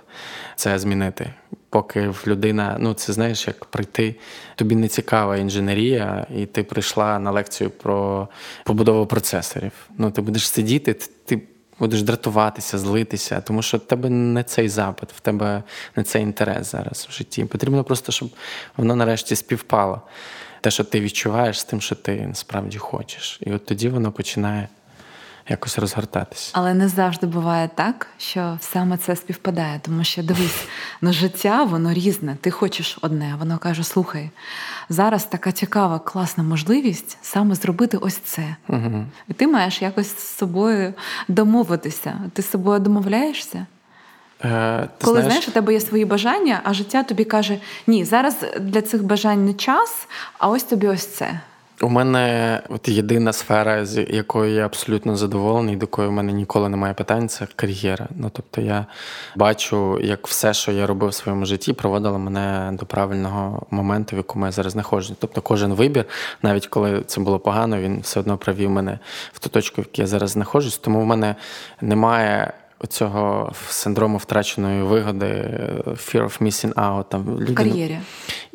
це 0.57 0.79
змінити. 0.79 1.35
Поки 1.77 2.09
в 2.09 2.25
людина, 2.27 2.77
ну 2.81 2.95
це 2.95 3.13
знаєш, 3.13 3.47
як 3.47 3.65
прийти. 3.65 4.15
Тобі 4.55 4.77
не 4.77 4.89
цікава 4.89 5.37
інженерія, 5.37 6.27
і 6.37 6.47
ти 6.47 6.63
прийшла 6.63 7.19
на 7.19 7.31
лекцію 7.31 7.71
про 7.71 8.29
побудову 8.65 9.07
процесорів. 9.07 9.73
Ну, 9.99 10.11
ти 10.11 10.21
будеш 10.21 10.49
сидіти, 10.49 10.95
ти 11.25 11.43
будеш 11.79 12.03
дратуватися, 12.03 12.79
злитися, 12.79 13.41
тому 13.41 13.63
що 13.63 13.77
в 13.77 13.81
тебе 13.81 14.11
не 14.11 14.43
цей 14.43 14.69
запит, 14.69 15.13
в 15.13 15.21
тебе 15.21 15.63
не 15.97 16.03
цей 16.03 16.23
інтерес 16.23 16.71
зараз 16.71 17.07
в 17.11 17.13
житті. 17.13 17.45
Потрібно 17.45 17.85
просто, 17.85 18.13
щоб 18.13 18.29
воно 18.77 18.97
нарешті 18.97 19.37
співпало. 19.37 20.03
Те, 20.61 20.71
що 20.71 20.85
ти 20.85 21.01
відчуваєш 21.01 21.61
з 21.61 21.65
тим, 21.65 21.81
що 21.81 21.95
ти 21.95 22.27
насправді 22.29 22.79
хочеш. 22.79 23.39
І 23.43 23.53
от 23.53 23.67
тоді 23.67 23.89
воно 23.89 24.13
починає 24.13 24.69
якось 25.49 25.79
розгортатися. 25.79 26.51
Але 26.55 26.75
не 26.75 26.89
завжди 26.89 27.27
буває 27.27 27.71
так, 27.75 28.07
що 28.19 28.59
саме 28.61 28.97
це 28.97 29.17
співпадає, 29.17 29.81
тому 29.83 30.05
що 30.05 30.23
дивись, 30.23 30.65
ну 31.01 31.13
життя 31.13 31.65
воно 31.65 31.93
різне. 31.93 32.37
Ти 32.41 32.51
хочеш 32.51 32.99
одне, 33.01 33.35
воно 33.39 33.59
каже: 33.59 33.85
слухай, 33.85 34.31
зараз 34.89 35.25
така 35.25 35.53
цікава, 35.53 35.99
класна 35.99 36.45
можливість 36.45 37.19
саме 37.23 37.55
зробити 37.55 37.97
ось 37.97 38.17
це. 38.17 38.57
Угу. 38.69 39.05
І 39.29 39.33
ти 39.33 39.47
маєш 39.47 39.83
якось 39.83 40.19
з 40.19 40.37
собою 40.37 40.95
домовитися. 41.29 42.15
Ти 42.33 42.43
з 42.43 42.51
собою 42.51 42.81
домовляєшся? 42.81 43.67
Е, 44.45 44.81
ти 44.99 45.05
Коли 45.05 45.15
знаєш, 45.15 45.27
знаєш, 45.27 45.49
у 45.49 45.51
тебе 45.51 45.73
є 45.73 45.81
свої 45.81 46.05
бажання, 46.05 46.61
а 46.65 46.75
життя 46.75 47.03
тобі 47.03 47.25
каже: 47.25 47.59
ні, 47.87 48.05
зараз 48.05 48.37
для 48.61 48.83
цих 48.83 49.05
бажань 49.05 49.45
не 49.45 49.55
час, 49.55 50.09
а 50.39 50.49
ось 50.49 50.63
тобі 50.63 50.89
ось 50.89 51.07
це. 51.07 51.41
У 51.81 51.89
мене 51.89 52.61
от 52.69 52.89
єдина 52.89 53.33
сфера, 53.33 53.87
з 53.87 54.07
якою 54.11 54.55
я 54.55 54.65
абсолютно 54.67 55.17
задоволений, 55.17 55.77
до 55.77 55.83
якої 55.83 56.09
в 56.09 56.13
мене 56.13 56.33
ніколи 56.33 56.69
немає 56.69 56.95
питань, 56.95 57.29
це 57.29 57.47
кар'єра. 57.57 58.09
Ну 58.17 58.31
тобто 58.33 58.61
я 58.61 58.87
бачу, 59.37 60.01
як 60.01 60.27
все, 60.27 60.55
що 60.55 60.73
я 60.73 60.87
робив 60.87 61.11
в 61.11 61.15
своєму 61.15 61.47
житті, 61.47 61.73
проводило 61.73 62.19
мене 62.19 62.71
до 62.73 62.87
правильного 62.87 63.67
моменту, 63.71 64.17
в 64.17 64.19
якому 64.19 64.47
я 64.47 64.53
зараз 64.53 64.73
знаходжусь. 64.73 65.17
Тобто, 65.21 65.43
кожен 65.43 65.75
вибір, 65.75 66.05
навіть 66.43 66.67
коли 66.67 67.03
це 67.07 67.21
було 67.21 67.39
погано, 67.39 67.81
він 67.81 68.01
все 68.01 68.21
одно 68.21 68.37
привів 68.37 68.71
мене 68.71 68.99
в 69.33 69.39
ту 69.39 69.49
точку, 69.49 69.83
в 69.83 69.85
якій 69.85 70.03
я 70.03 70.07
зараз 70.07 70.31
знаходжусь. 70.31 70.79
Тому 70.79 71.01
в 71.01 71.07
мене 71.07 71.37
немає. 71.81 72.53
Оцього 72.79 73.53
синдрому 73.69 74.19
втраченої 74.19 74.83
вигоди, 74.83 75.27
fear 75.87 76.23
of 76.23 76.43
missing 76.43 76.75
out. 76.75 77.05
Там, 77.09 77.23
в 77.23 77.55
кар'єрі. 77.55 77.99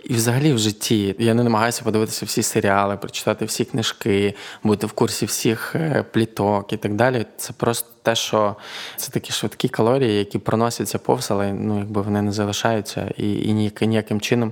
І 0.04 0.14
взагалі 0.14 0.54
в 0.54 0.58
житті 0.58 1.16
я 1.20 1.34
не 1.34 1.44
намагаюся 1.44 1.84
подивитися 1.84 2.26
всі 2.26 2.44
серіали, 2.44 2.98
прочитати 2.98 3.46
всі 3.46 3.66
книжки, 3.66 4.34
бути 4.64 4.88
в 4.88 4.92
курсі 4.92 5.26
всіх 5.26 5.76
е, 5.76 6.06
пліток 6.12 6.74
і 6.74 6.78
так 6.78 6.96
далі. 6.96 7.26
Це 7.38 7.54
просто 7.54 7.88
те, 8.04 8.16
що 8.16 8.56
це 8.96 9.12
такі 9.12 9.34
швидкі 9.34 9.70
калорії, 9.70 10.18
які 10.18 10.40
проносяться 10.40 11.00
повз, 11.00 11.32
але 11.32 11.54
ну, 11.54 11.80
якби 11.80 12.02
вони 12.02 12.22
не 12.22 12.32
залишаються, 12.32 13.12
і 13.18 13.42
і 13.42 13.54
ніяк, 13.54 13.82
ніяким 13.82 14.22
чином 14.22 14.52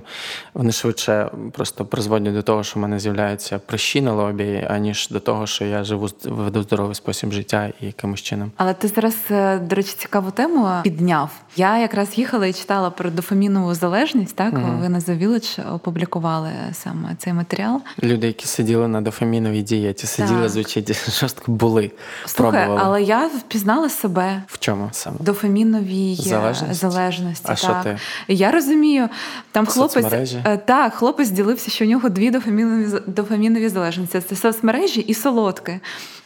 вони 0.54 0.72
швидше 0.72 1.30
просто 1.52 1.84
призводять 1.84 2.34
до 2.34 2.42
того, 2.42 2.64
що 2.64 2.78
в 2.78 2.82
мене 2.82 3.00
з'являються 3.00 3.58
прищі 3.58 4.00
на 4.00 4.12
лобі, 4.12 4.66
аніж 4.70 5.08
до 5.08 5.20
того, 5.20 5.46
що 5.46 5.64
я 5.64 5.84
живу 5.84 6.08
веду 6.24 6.62
здоровий 6.62 6.94
спосіб 6.94 7.32
життя 7.32 7.72
і 7.80 7.86
якимось 7.86 8.20
чином. 8.20 8.52
Але 8.56 8.74
ти 8.74 8.88
зараз, 8.88 9.16
е, 9.30 9.58
до 9.58 9.76
речі, 9.76 9.94
цікаву 9.98 10.30
тему 10.30 10.68
підняв. 10.82 11.30
Я 11.56 11.78
якраз 11.78 12.18
їхала 12.18 12.46
і 12.46 12.52
читала 12.52 12.90
про 12.90 13.10
дофамінову 13.10 13.74
залежність. 13.74 14.36
Так 14.36 14.54
угу. 14.54 14.78
ви 14.80 14.88
на 14.88 14.98
The 14.98 15.18
Village 15.40 15.74
опублікували 15.74 16.52
саме 16.72 17.14
цей 17.18 17.32
матеріал. 17.32 17.80
Люди, 18.02 18.26
які 18.26 18.46
сиділи 18.46 18.88
на 18.88 19.00
дофаміновій 19.00 19.62
дієті, 19.62 20.06
сиділи 20.06 20.48
звучить 20.48 21.10
жорстко 21.20 21.52
були. 21.52 21.90
Слухай, 22.26 22.52
пробували. 22.52 22.80
але 22.84 23.02
я 23.02 23.26
впізнала 23.26 23.88
себе 23.88 24.42
в 24.46 24.58
чому 24.58 24.88
саме 24.92 25.16
дофаміновій 25.20 26.12
е, 26.12 26.22
залежності. 26.22 26.74
залежності. 26.74 27.46
А 27.48 27.56
що 27.56 27.76
ти? 27.84 27.98
Я 28.28 28.50
розумію, 28.50 29.08
там 29.52 29.66
хлопець 29.66 30.34
е, 30.44 30.56
так, 30.64 30.94
хлопець 30.94 31.30
ділився, 31.30 31.70
що 31.70 31.84
у 31.84 31.88
нього 31.88 32.08
дві 32.08 32.30
дофамінові 32.30 33.00
дофамінові 33.06 33.68
залежності: 33.68 34.20
це 34.20 34.36
соцмережі 34.36 35.00
і 35.00 35.14
солодке. 35.14 35.80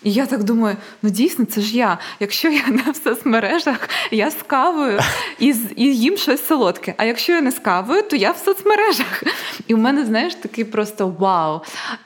І 0.04 0.12
я 0.12 0.26
так 0.26 0.44
думаю, 0.44 0.76
ну 1.02 1.10
дійсно, 1.10 1.44
це 1.44 1.60
ж 1.60 1.76
я. 1.76 1.98
Якщо 2.20 2.48
я 2.48 2.62
в 2.92 2.96
соцмережах, 3.04 3.88
я 4.10 4.30
з 4.30 4.36
кавою 4.46 5.00
і 5.38 5.54
і 5.76 5.96
їм 5.96 6.16
щось 6.16 6.46
солодке. 6.46 6.94
А 6.96 7.04
якщо 7.04 7.32
я 7.32 7.40
не 7.40 7.50
з 7.50 7.58
кавою, 7.58 8.02
то 8.02 8.16
я 8.16 8.30
в 8.30 8.36
соцмережах. 8.36 9.22
І 9.66 9.74
в 9.74 9.78
мене, 9.78 10.04
знаєш, 10.04 10.34
такий 10.34 10.64
просто 10.64 11.08
вау. 11.18 11.60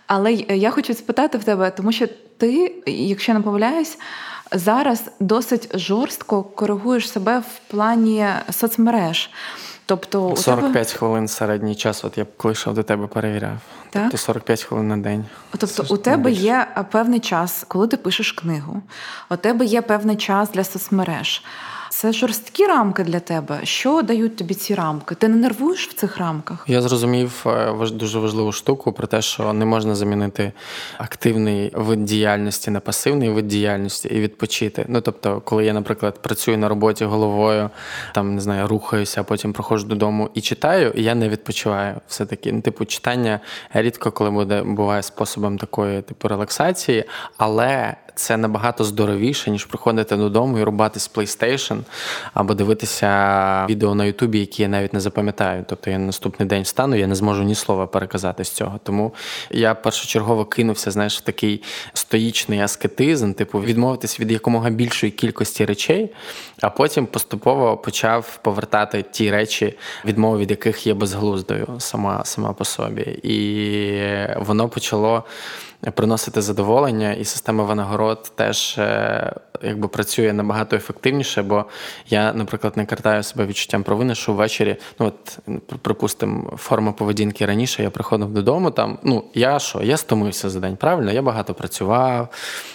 Але 0.06 0.32
я 0.32 0.70
хочу 0.70 0.94
спитати 0.94 1.38
в 1.38 1.44
тебе, 1.44 1.70
тому 1.70 1.92
що 1.92 2.06
ти, 2.36 2.74
якщо 2.86 3.34
не 3.34 3.40
помиляюсь, 3.40 3.98
зараз 4.52 5.02
досить 5.20 5.78
жорстко 5.78 6.42
коригуєш 6.42 7.10
себе 7.10 7.38
в 7.38 7.70
плані 7.70 8.26
соцмереж. 8.50 9.30
Тобто 9.88 10.36
45 10.36 10.72
тебе... 10.72 10.98
хвилин 10.98 11.28
середній 11.28 11.74
час, 11.74 12.04
от 12.04 12.18
я 12.18 12.24
б 12.24 12.26
коли 12.36 12.52
йшов 12.52 12.74
до 12.74 12.82
тебе 12.82 13.06
перевіряв. 13.06 13.58
Так? 13.90 14.02
Тобто 14.02 14.18
45 14.18 14.62
хвилин 14.62 14.88
на 14.88 14.96
день. 14.96 15.24
Тобто 15.58 15.94
у 15.94 15.96
тебе 15.96 16.30
є 16.30 16.66
певний 16.90 17.20
час, 17.20 17.64
коли 17.68 17.88
ти 17.88 17.96
пишеш 17.96 18.32
книгу, 18.32 18.82
у 19.30 19.36
тебе 19.36 19.64
є 19.64 19.82
певний 19.82 20.16
час 20.16 20.50
для 20.50 20.64
соцмереж. 20.64 21.44
Це 21.90 22.12
жорсткі 22.12 22.66
рамки 22.66 23.04
для 23.04 23.20
тебе. 23.20 23.60
Що 23.62 24.02
дають 24.02 24.36
тобі 24.36 24.54
ці 24.54 24.74
рамки? 24.74 25.14
Ти 25.14 25.28
не 25.28 25.36
нервуєш 25.36 25.88
в 25.88 25.94
цих 25.94 26.18
рамках? 26.18 26.64
Я 26.66 26.82
зрозумів 26.82 27.44
е, 27.46 27.72
дуже 27.92 28.18
важливу 28.18 28.52
штуку 28.52 28.92
про 28.92 29.06
те, 29.06 29.22
що 29.22 29.52
не 29.52 29.64
можна 29.64 29.94
замінити 29.94 30.52
активний 30.98 31.70
вид 31.74 32.04
діяльності 32.04 32.70
на 32.70 32.80
пасивний 32.80 33.30
вид 33.30 33.48
діяльності 33.48 34.08
і 34.08 34.20
відпочити. 34.20 34.84
Ну 34.88 35.00
тобто, 35.00 35.40
коли 35.40 35.64
я, 35.64 35.72
наприклад, 35.72 36.22
працюю 36.22 36.58
на 36.58 36.68
роботі 36.68 37.04
головою, 37.04 37.70
там 38.14 38.34
не 38.34 38.40
знаю, 38.40 38.68
рухаюся, 38.68 39.20
а 39.20 39.24
потім 39.24 39.52
проходжу 39.52 39.86
додому 39.86 40.30
і 40.34 40.40
читаю, 40.40 40.92
і 40.96 41.02
я 41.02 41.14
не 41.14 41.28
відпочиваю. 41.28 41.94
Все 42.08 42.26
таки, 42.26 42.52
ну, 42.52 42.60
типу, 42.60 42.84
читання 42.84 43.40
рідко 43.72 44.10
коли 44.10 44.30
буде 44.30 44.62
буває 44.62 45.02
способом 45.02 45.58
такої 45.58 46.02
типу 46.02 46.28
релаксації, 46.28 47.04
але 47.36 47.96
це 48.18 48.36
набагато 48.36 48.84
здоровіше, 48.84 49.50
ніж 49.50 49.64
приходити 49.64 50.16
додому 50.16 50.58
і 50.58 50.62
рубатись 50.62 51.10
PlayStation 51.14 51.78
або 52.34 52.54
дивитися 52.54 53.66
відео 53.68 53.94
на 53.94 54.04
Ютубі, 54.04 54.40
які 54.40 54.62
я 54.62 54.68
навіть 54.68 54.94
не 54.94 55.00
запам'ятаю. 55.00 55.64
Тобто 55.68 55.90
я 55.90 55.98
наступний 55.98 56.48
день 56.48 56.62
встану, 56.62 56.96
я 56.96 57.06
не 57.06 57.14
зможу 57.14 57.42
ні 57.42 57.54
слова 57.54 57.86
переказати 57.86 58.44
з 58.44 58.50
цього. 58.50 58.80
Тому 58.82 59.14
я 59.50 59.74
першочергово 59.74 60.44
кинувся, 60.44 60.90
знаєш, 60.90 61.18
в 61.18 61.20
такий 61.20 61.62
стоїчний 61.92 62.60
аскетизм, 62.60 63.32
типу, 63.32 63.60
відмовитись 63.60 64.20
від 64.20 64.32
якомога 64.32 64.70
більшої 64.70 65.12
кількості 65.12 65.64
речей, 65.64 66.10
а 66.60 66.70
потім 66.70 67.06
поступово 67.06 67.76
почав 67.76 68.38
повертати 68.42 69.04
ті 69.10 69.30
речі, 69.30 69.74
відмови 70.04 70.38
від 70.38 70.50
яких 70.50 70.86
є 70.86 70.94
безглуздою 70.94 71.66
сама, 71.78 72.24
сама 72.24 72.52
по 72.52 72.64
собі. 72.64 73.02
І 73.22 73.36
воно 74.36 74.68
почало 74.68 75.24
приносити 75.94 76.42
задоволення, 76.42 77.12
і 77.12 77.24
система 77.24 77.64
винагород 77.64 78.32
теж 78.34 78.78
е, 78.78 79.32
якби 79.62 79.88
працює 79.88 80.32
набагато 80.32 80.76
ефективніше, 80.76 81.42
бо 81.42 81.64
я, 82.08 82.32
наприклад, 82.32 82.76
не 82.76 82.86
картаю 82.86 83.22
себе 83.22 83.46
відчуттям 83.46 83.82
провини, 83.82 84.14
що 84.14 84.32
ввечері, 84.32 84.76
ну 84.98 85.06
от 85.06 85.38
припустимо, 85.82 86.52
форма 86.56 86.92
поведінки 86.92 87.46
раніше 87.46 87.82
я 87.82 87.90
приходив 87.90 88.28
додому. 88.28 88.70
Там 88.70 88.98
ну 89.02 89.24
я 89.34 89.58
що, 89.58 89.82
я 89.82 89.96
стомився 89.96 90.50
за 90.50 90.60
день, 90.60 90.76
правильно? 90.76 91.12
Я 91.12 91.22
багато 91.22 91.54
працював, 91.54 92.28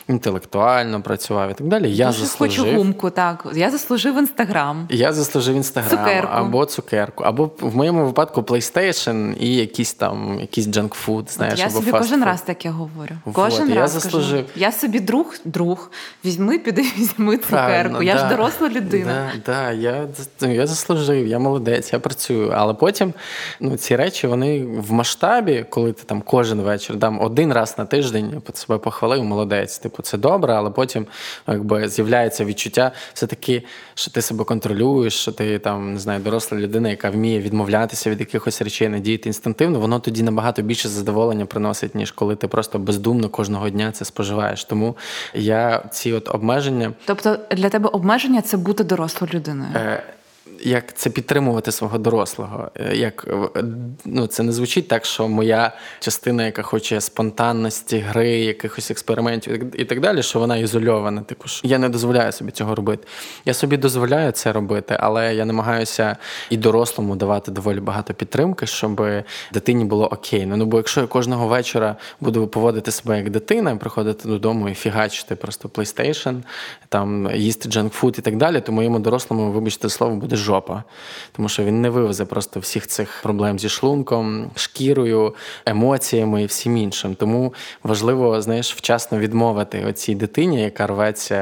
інтелектуально 0.08 1.02
працював 1.02 1.52
і 1.52 1.54
так 1.54 1.68
далі. 1.68 1.96
Я 1.96 2.08
Дуже 2.08 2.20
заслужив. 2.20 2.66
хочу 2.66 2.78
гумку, 2.78 3.10
так 3.10 3.48
я 3.54 3.72
заслужив 3.72 4.18
інстаграм. 4.18 4.88
Я 4.90 5.14
заслужив 5.14 5.56
інстаграм 5.56 6.00
цукерку. 6.00 6.34
або 6.34 6.66
цукерку, 6.66 7.24
або 7.24 7.52
в 7.60 7.76
моєму 7.76 8.06
випадку 8.06 8.42
PlayStation 8.42 9.38
і 9.40 9.56
якийсь 9.56 9.94
там 9.94 10.40
якийсь 10.40 10.68
джанкфуд. 10.68 11.32
Знаєш, 11.32 11.60
я 11.60 11.66
або 11.66 11.76
собі 11.76 11.92
кожен 11.92 12.24
раз 12.24 12.42
таке 12.42 12.70
говорю. 12.70 12.93
Кожен 13.34 13.68
вот, 13.68 13.76
раз 13.76 13.96
я 13.96 14.00
заслужив. 14.00 14.46
Кажу, 14.46 14.60
я 14.60 14.72
собі 14.72 15.00
друг, 15.00 15.36
друг, 15.46 15.92
візьми 16.26 16.60
піди 16.60 16.82
візьми 16.98 17.38
цукерку. 17.38 18.04
Я 18.04 18.14
да, 18.14 18.20
ж 18.20 18.30
доросла 18.30 18.70
людина. 18.70 19.32
Да, 19.46 19.54
да, 19.54 19.72
Я 19.72 20.08
я 20.42 20.68
заслужив, 20.68 21.28
я 21.28 21.40
молодець, 21.40 21.94
я 21.94 22.00
працюю. 22.00 22.52
Але 22.56 22.74
потім 22.74 23.14
ну, 23.60 23.78
ці 23.78 23.96
речі 23.96 24.28
вони 24.28 24.66
в 24.66 24.92
масштабі, 24.92 25.66
коли 25.70 25.94
ти 25.94 26.04
там 26.04 26.22
кожен 26.22 26.62
вечір 26.62 27.00
там 27.00 27.22
один 27.22 27.54
раз 27.54 27.76
на 27.78 27.86
тиждень 27.86 28.32
я 28.48 28.56
себе 28.56 28.78
похвалив, 28.80 29.24
молодець. 29.24 29.78
Типу, 29.78 30.04
це 30.04 30.18
добре, 30.18 30.54
але 30.54 30.70
потім 30.70 31.06
якби 31.48 31.90
з'являється 31.90 32.46
відчуття 32.46 32.92
все-таки, 33.14 33.64
що 33.94 34.12
ти 34.12 34.22
себе 34.22 34.44
контролюєш, 34.44 35.14
що 35.14 35.32
ти 35.32 35.60
там 35.60 35.94
не 35.94 36.00
знаю, 36.00 36.20
доросла 36.20 36.58
людина, 36.58 36.90
яка 36.90 37.10
вміє 37.10 37.40
відмовлятися 37.40 38.10
від 38.10 38.20
якихось 38.20 38.62
речей, 38.62 38.90
надіяти 38.90 39.30
інстинктивно, 39.30 39.80
воно 39.80 40.00
тоді 40.00 40.24
набагато 40.24 40.62
більше 40.62 40.90
задоволення 40.90 41.46
приносить, 41.46 41.96
ніж 41.96 42.12
коли 42.12 42.36
ти 42.36 42.48
просто 42.48 42.80
бездумно 42.84 43.30
кожного 43.30 43.70
дня 43.70 43.92
це 43.92 44.06
споживаєш. 44.06 44.64
Тому 44.64 44.98
я 45.34 45.84
ці 45.92 46.14
от 46.14 46.30
обмеження. 46.36 46.92
Тобто 47.06 47.38
для 47.52 47.70
тебе 47.70 47.90
обмеження 47.90 48.42
це 48.42 48.58
бути 48.58 48.84
дорослою 48.84 49.34
людиною. 49.34 49.70
Е, 49.76 50.04
як 50.64 50.94
це 50.94 51.10
підтримувати 51.10 51.72
свого 51.72 51.98
дорослого. 51.98 52.72
Е, 52.76 52.96
як 52.96 53.28
е, 53.56 53.64
ну, 54.06 54.28
Це 54.28 54.44
не 54.44 54.52
звучить 54.52 54.88
так, 54.88 55.06
що 55.06 55.28
моя 55.28 55.72
частина, 56.00 56.46
яка 56.46 56.62
хоче 56.62 57.02
спонтанності, 57.02 57.98
гри, 57.98 58.30
якихось 58.30 58.92
експериментів 58.92 59.80
і 59.82 59.86
так 59.86 60.00
далі, 60.00 60.24
що 60.24 60.40
вона 60.40 60.58
ізольована. 60.58 61.22
Типу, 61.22 61.48
що 61.48 61.68
я 61.68 61.78
не 61.78 61.90
дозволяю 61.90 62.32
собі 62.32 62.52
цього 62.52 62.76
робити. 62.76 63.08
Я 63.46 63.54
собі 63.54 63.78
дозволяю 63.78 64.32
це 64.32 64.52
робити, 64.54 64.98
але 65.00 65.36
я 65.36 65.46
намагаюся 65.46 66.18
і 66.50 66.58
дорослому 66.58 67.16
давати 67.16 67.52
доволі 67.52 67.80
багато 67.80 68.14
підтримки, 68.14 68.68
щоб 68.68 69.02
дитині 69.54 69.86
було 69.86 70.08
окей. 70.08 70.46
Ну, 70.46 70.66
бо 70.66 70.78
якщо 70.78 71.02
я 71.02 71.08
кожного 71.08 71.48
вечора 71.48 71.96
буду 72.20 72.48
поводити 72.48 72.92
себе 72.92 73.18
як 73.18 73.30
дитина, 73.30 73.76
приходити 73.76 74.28
додому 74.28 74.70
і 74.70 74.74
фігачити 74.74 75.36
просто 75.36 75.68
PlayStation, 75.68 76.42
там 76.90 77.30
їсти 77.36 77.70
джанкфуд 77.70 78.16
і 78.20 78.22
так 78.22 78.38
далі, 78.38 78.62
то 78.62 78.72
моєму 78.72 79.00
дорослому, 79.00 79.52
вибачте 79.52 79.90
слово, 79.90 80.16
буде 80.16 80.33
жопа, 80.38 80.84
тому 81.32 81.50
що 81.50 81.64
він 81.64 81.82
не 81.82 81.90
вивезе 81.90 82.26
просто 82.26 82.60
всіх 82.60 82.88
цих 82.88 83.20
проблем 83.24 83.60
зі 83.60 83.70
шлунком, 83.70 84.52
шкірою, 84.56 85.36
емоціями 85.66 86.44
і 86.44 86.46
всім 86.46 86.78
іншим. 86.78 87.16
Тому 87.16 87.54
важливо, 87.84 88.42
знаєш, 88.42 88.76
вчасно 88.76 89.20
відмовити 89.20 89.86
оцій 89.86 90.16
дитині, 90.16 90.62
яка 90.62 90.88
рветься 90.88 91.40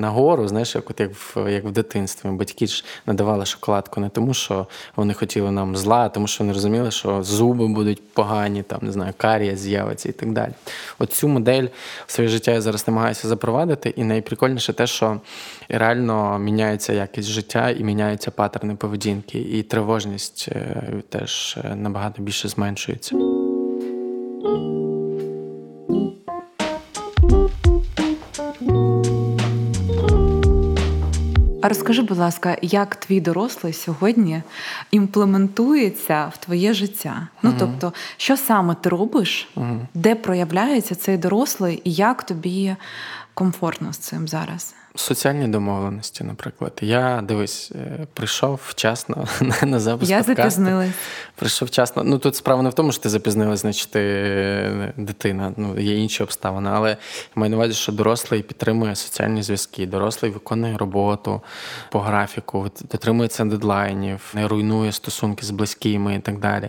нагору, 0.00 0.48
знаєш, 0.48 0.74
як 0.74 0.90
от 0.90 1.00
як 1.00 1.10
в 1.12 1.52
як 1.52 1.64
в 1.64 1.70
дитинстві. 1.70 2.28
Батьки 2.28 2.66
ж 2.66 2.84
надавали 3.06 3.46
шоколадку 3.46 4.00
не 4.00 4.08
тому, 4.08 4.34
що 4.34 4.66
вони 4.96 5.14
хотіли 5.14 5.50
нам 5.50 5.76
зла, 5.76 5.96
а 5.96 6.08
тому 6.08 6.26
що 6.26 6.44
вони 6.44 6.52
розуміли, 6.52 6.90
що 6.90 7.22
зуби 7.22 7.68
будуть 7.68 8.12
погані, 8.12 8.62
там 8.62 8.78
не 8.82 8.92
знаю, 8.92 9.12
карія 9.16 9.56
з'явиться 9.56 10.08
і 10.08 10.12
так 10.12 10.32
далі. 10.32 10.52
От 10.98 11.12
цю 11.12 11.28
модель 11.28 11.66
в 12.06 12.12
своє 12.12 12.28
життя 12.28 12.50
я 12.50 12.60
зараз 12.60 12.88
намагаюся 12.88 13.28
запровадити, 13.28 13.94
і 13.96 14.04
найприкольніше 14.04 14.72
те, 14.72 14.86
що 14.86 15.20
реально 15.68 16.38
міняється 16.38 16.92
якість 16.92 17.28
життя 17.28 17.70
і 17.70 17.84
міняються 17.84 18.30
патерни 18.30 18.74
поведінки, 18.74 19.38
і 19.38 19.62
тривожність 19.62 20.48
е, 20.52 20.82
теж 21.08 21.58
е, 21.64 21.74
набагато 21.76 22.22
більше 22.22 22.48
зменшується. 22.48 23.16
А 31.64 31.68
розкажи, 31.68 32.02
будь 32.02 32.18
ласка, 32.18 32.56
як 32.62 32.96
твій 32.96 33.20
дорослий 33.20 33.72
сьогодні 33.72 34.42
імплементується 34.90 36.32
в 36.34 36.36
твоє 36.36 36.74
життя? 36.74 37.28
Ну 37.42 37.50
угу. 37.50 37.58
тобто, 37.60 37.92
що 38.16 38.36
саме 38.36 38.74
ти 38.74 38.88
робиш, 38.88 39.48
угу. 39.54 39.86
де 39.94 40.14
проявляється 40.14 40.94
цей 40.94 41.16
дорослий, 41.16 41.82
і 41.84 41.92
як 41.92 42.22
тобі 42.22 42.76
комфортно 43.34 43.92
з 43.92 43.98
цим 43.98 44.28
зараз? 44.28 44.74
Соціальні 44.96 45.48
домовленості, 45.48 46.24
наприклад. 46.24 46.72
Я 46.82 47.22
дивись, 47.24 47.72
е, 47.74 48.06
прийшов 48.14 48.60
вчасно 48.66 49.28
на 49.62 49.80
запуск 49.80 50.10
Я 50.10 50.22
запізнилась. 50.22 50.90
Прийшов 51.34 51.68
вчасно. 51.68 52.04
Ну 52.04 52.18
тут 52.18 52.36
справа 52.36 52.62
не 52.62 52.68
в 52.68 52.74
тому, 52.74 52.92
що 52.92 53.02
ти 53.02 53.08
запізнилась, 53.08 53.60
значить 53.60 53.90
ти 53.90 54.00
е, 54.00 54.92
дитина. 54.96 55.52
Ну, 55.56 55.80
є 55.80 55.96
інші 55.96 56.22
обставини. 56.22 56.70
Але 56.72 56.90
я 56.90 56.96
маю 57.34 57.50
на 57.50 57.56
увазі, 57.56 57.74
що 57.74 57.92
дорослий 57.92 58.42
підтримує 58.42 58.96
соціальні 58.96 59.42
зв'язки, 59.42 59.86
дорослий 59.86 60.30
виконує 60.30 60.76
роботу 60.76 61.40
по 61.90 62.00
графіку, 62.00 62.70
дотримується 62.90 63.44
дедлайнів, 63.44 64.20
не 64.34 64.48
руйнує 64.48 64.92
стосунки 64.92 65.46
з 65.46 65.50
близькими 65.50 66.14
і 66.14 66.18
так 66.18 66.38
далі. 66.38 66.68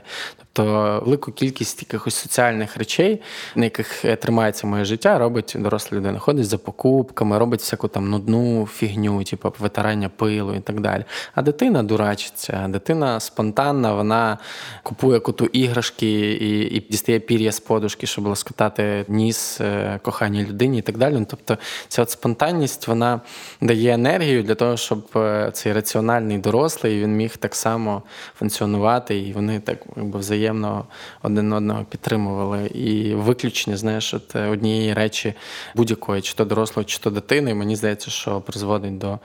Тобто 0.55 1.01
велику 1.05 1.31
кількість 1.31 1.81
якихось 1.81 2.15
соціальних 2.15 2.77
речей, 2.77 3.21
на 3.55 3.63
яких 3.63 4.05
е, 4.05 4.15
тримається 4.15 4.67
моє 4.67 4.85
життя, 4.85 5.19
робить 5.19 5.55
доросла 5.59 5.97
людина. 5.97 6.19
Ходить 6.19 6.45
за 6.45 6.57
покупками, 6.57 7.37
робить 7.37 7.59
всяку 7.59 7.87
там 7.87 8.09
нудну 8.09 8.67
фігню, 8.73 9.23
типу 9.23 9.53
витирання 9.59 10.09
пилу 10.09 10.53
і 10.53 10.59
так 10.59 10.79
далі. 10.81 11.03
А 11.33 11.41
дитина 11.41 11.83
дурачиться, 11.83 12.67
дитина 12.69 13.19
спонтанна, 13.19 13.93
вона 13.93 14.37
купує 14.83 15.19
коту 15.19 15.45
іграшки 15.45 16.31
і 16.31 16.75
і 16.75 16.79
дістає 16.79 17.19
пір'я 17.19 17.51
з 17.51 17.59
подушки, 17.59 18.07
щоб 18.07 18.27
лоскотати 18.27 19.05
ніс 19.07 19.61
е, 19.61 19.99
коханій 20.03 20.45
людині 20.45 20.77
і 20.77 20.81
так 20.81 20.97
далі. 20.97 21.13
Ну, 21.13 21.27
тобто 21.29 21.57
ця 21.87 22.01
от 22.01 22.09
спонтанність 22.09 22.87
вона 22.87 23.21
дає 23.61 23.93
енергію 23.93 24.43
для 24.43 24.55
того, 24.55 24.77
щоб 24.77 25.07
е, 25.15 25.49
цей 25.53 25.73
раціональний 25.73 26.37
дорослий 26.37 27.01
він 27.01 27.15
міг 27.15 27.37
так 27.37 27.55
само 27.55 28.03
функціонувати, 28.39 29.19
і 29.19 29.33
вони 29.33 29.59
так 29.59 29.77
якби 29.97 30.19
взаємно 30.45 30.85
один 31.23 31.53
одного 31.53 31.83
підтримували. 31.83 32.67
І 32.67 33.13
виключення, 33.13 33.77
знаєш, 33.77 34.13
от 34.13 34.35
е, 34.35 34.47
однієї 34.47 34.93
речі 34.93 35.33
будь-якої, 35.75 36.21
чи 36.21 36.33
то 36.33 36.45
дорослого, 36.45 36.83
чи 36.83 36.99
то 36.99 37.09
дитини, 37.09 37.53
мені 37.53 37.75
здається 37.75 37.85
здається, 37.95 38.11
що 38.11 38.41
призводить 38.41 38.97
до 38.97 39.19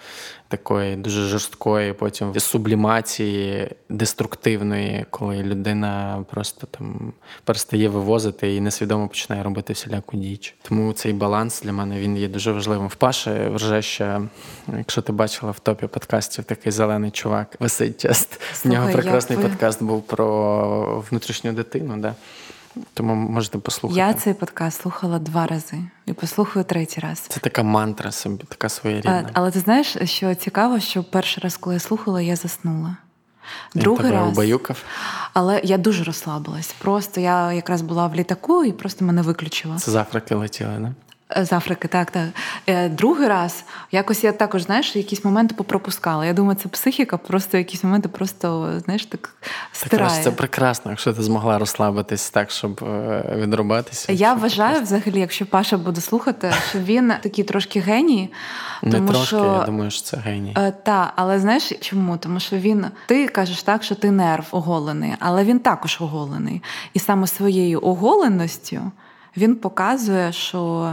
такої 0.51 0.97
дуже 0.97 1.27
жорсткої 1.27 1.93
потім 1.93 2.41
сублімації 2.41 3.69
деструктивної, 3.89 5.07
коли 5.11 5.43
людина 5.43 6.25
просто 6.31 6.67
там 6.67 7.13
перестає 7.45 7.89
вивозити 7.89 8.55
і 8.55 8.61
несвідомо 8.61 9.09
починає 9.09 9.43
робити 9.43 9.73
всіляку 9.73 10.17
діч. 10.17 10.55
Тому 10.63 10.93
цей 10.93 11.13
баланс 11.13 11.63
для 11.63 11.73
мене 11.73 12.01
він 12.01 12.17
є 12.17 12.29
дуже 12.29 12.53
важливим. 12.53 12.89
В 12.89 12.95
Паші 12.95 13.31
вже 13.55 13.83
ще, 13.83 14.21
якщо 14.77 15.03
ти 15.03 15.13
бачила 15.13 15.53
в 15.53 15.59
топі 15.59 15.87
подкастів, 15.87 16.45
такий 16.45 16.73
зелений 16.73 17.11
чувак 17.11 17.57
висить 17.61 18.01
часто. 18.01 18.37
В 18.65 18.69
нього 18.69 18.93
прекрасний 18.93 19.39
як 19.39 19.49
подкаст 19.49 19.83
був 19.83 20.03
про 20.03 21.05
внутрішню 21.11 21.53
дитину. 21.53 21.97
Да? 21.97 22.15
Тому 22.95 23.15
можете 23.15 23.59
послухати. 23.59 24.01
Я 24.01 24.15
цей 24.15 24.35
подкаст 24.35 24.81
слухала 24.81 25.19
два 25.19 25.47
рази 25.47 25.79
і 26.07 26.13
послухаю 26.13 26.65
третій 26.65 27.01
раз. 27.01 27.19
Це 27.19 27.41
така 27.41 27.63
мантра 27.63 28.13
собі, 28.13 28.45
така 28.49 28.69
своєрідна. 28.69 29.25
А, 29.27 29.31
але 29.33 29.51
ти 29.51 29.61
знаєш, 29.61 29.97
що 30.05 30.35
цікаво, 30.35 30.81
що 30.81 31.05
перший 31.05 31.43
раз, 31.43 31.57
коли 31.57 31.77
я 31.77 31.81
слухала, 31.81 32.23
я 32.23 32.37
заснула. 32.37 32.97
Другий 33.75 34.13
раз. 34.13 34.33
Убаюкав? 34.33 34.83
Але 35.33 35.61
я 35.65 35.79
дуже 35.79 36.05
розслабилась. 36.05 36.75
Просто 36.79 37.21
я 37.21 37.53
якраз 37.53 37.83
була 37.83 38.07
в 38.07 38.15
літаку 38.15 38.65
і 38.65 38.73
просто 38.73 39.05
мене 39.05 39.23
виключила. 39.23 39.77
Це 39.79 39.91
завтраки 39.91 40.35
летіли, 40.35 40.79
не? 40.79 40.93
З 41.37 41.53
Африки, 41.53 41.89
так, 41.89 42.11
так. 42.11 42.29
Е, 42.67 42.89
другий 42.89 43.29
раз 43.29 43.65
якось 43.93 44.25
я 44.25 44.33
також, 44.33 44.63
знаєш, 44.63 44.97
якісь 44.97 45.25
моменти 45.25 45.55
попропускала. 45.55 46.27
Я 46.27 46.33
думаю, 46.33 46.59
це 46.63 46.69
психіка, 46.69 47.17
просто 47.17 47.59
якісь 47.59 47.85
моменти 47.85 48.09
просто, 48.09 48.81
знаєш, 48.85 49.07
так 49.07 49.35
стирає. 49.73 50.11
Так, 50.11 50.25
це 50.25 50.31
прекрасно, 50.31 50.91
якщо 50.91 51.13
ти 51.13 51.23
змогла 51.23 51.59
розслабитись 51.59 52.31
так, 52.31 52.51
щоб 52.51 52.85
е, 52.85 53.35
відрубатися. 53.37 54.13
Я 54.13 54.35
вважаю, 54.35 54.77
просто... 54.77 54.97
взагалі, 54.97 55.21
якщо 55.21 55.47
Паша 55.47 55.79
буде 55.79 56.01
слухати, 56.01 56.53
що 56.71 56.79
він 56.79 57.13
такий 57.23 57.45
трошки 57.45 57.81
геній. 57.81 58.33
Не 58.83 58.93
тому 58.93 59.09
трошки, 59.09 59.27
що... 59.27 59.57
я 59.61 59.67
думаю, 59.67 59.91
що 59.91 60.03
це 60.03 60.17
геній. 60.17 60.55
Е, 60.59 60.73
так, 60.83 61.13
але 61.17 61.39
знаєш 61.39 61.73
чому? 61.81 62.17
Тому 62.17 62.41
що 62.41 62.57
він, 62.57 62.87
ти 63.07 63.29
кажеш 63.29 63.63
так, 63.63 63.83
що 63.83 63.95
ти 63.95 64.11
нерв 64.11 64.47
оголений, 64.51 65.13
але 65.19 65.45
він 65.45 65.59
також 65.59 65.99
оголений. 66.01 66.63
І 66.95 66.99
саме 66.99 67.27
своєю 67.27 67.81
оголеністю 67.83 68.81
він 69.37 69.57
показує, 69.57 70.33
що 70.33 70.93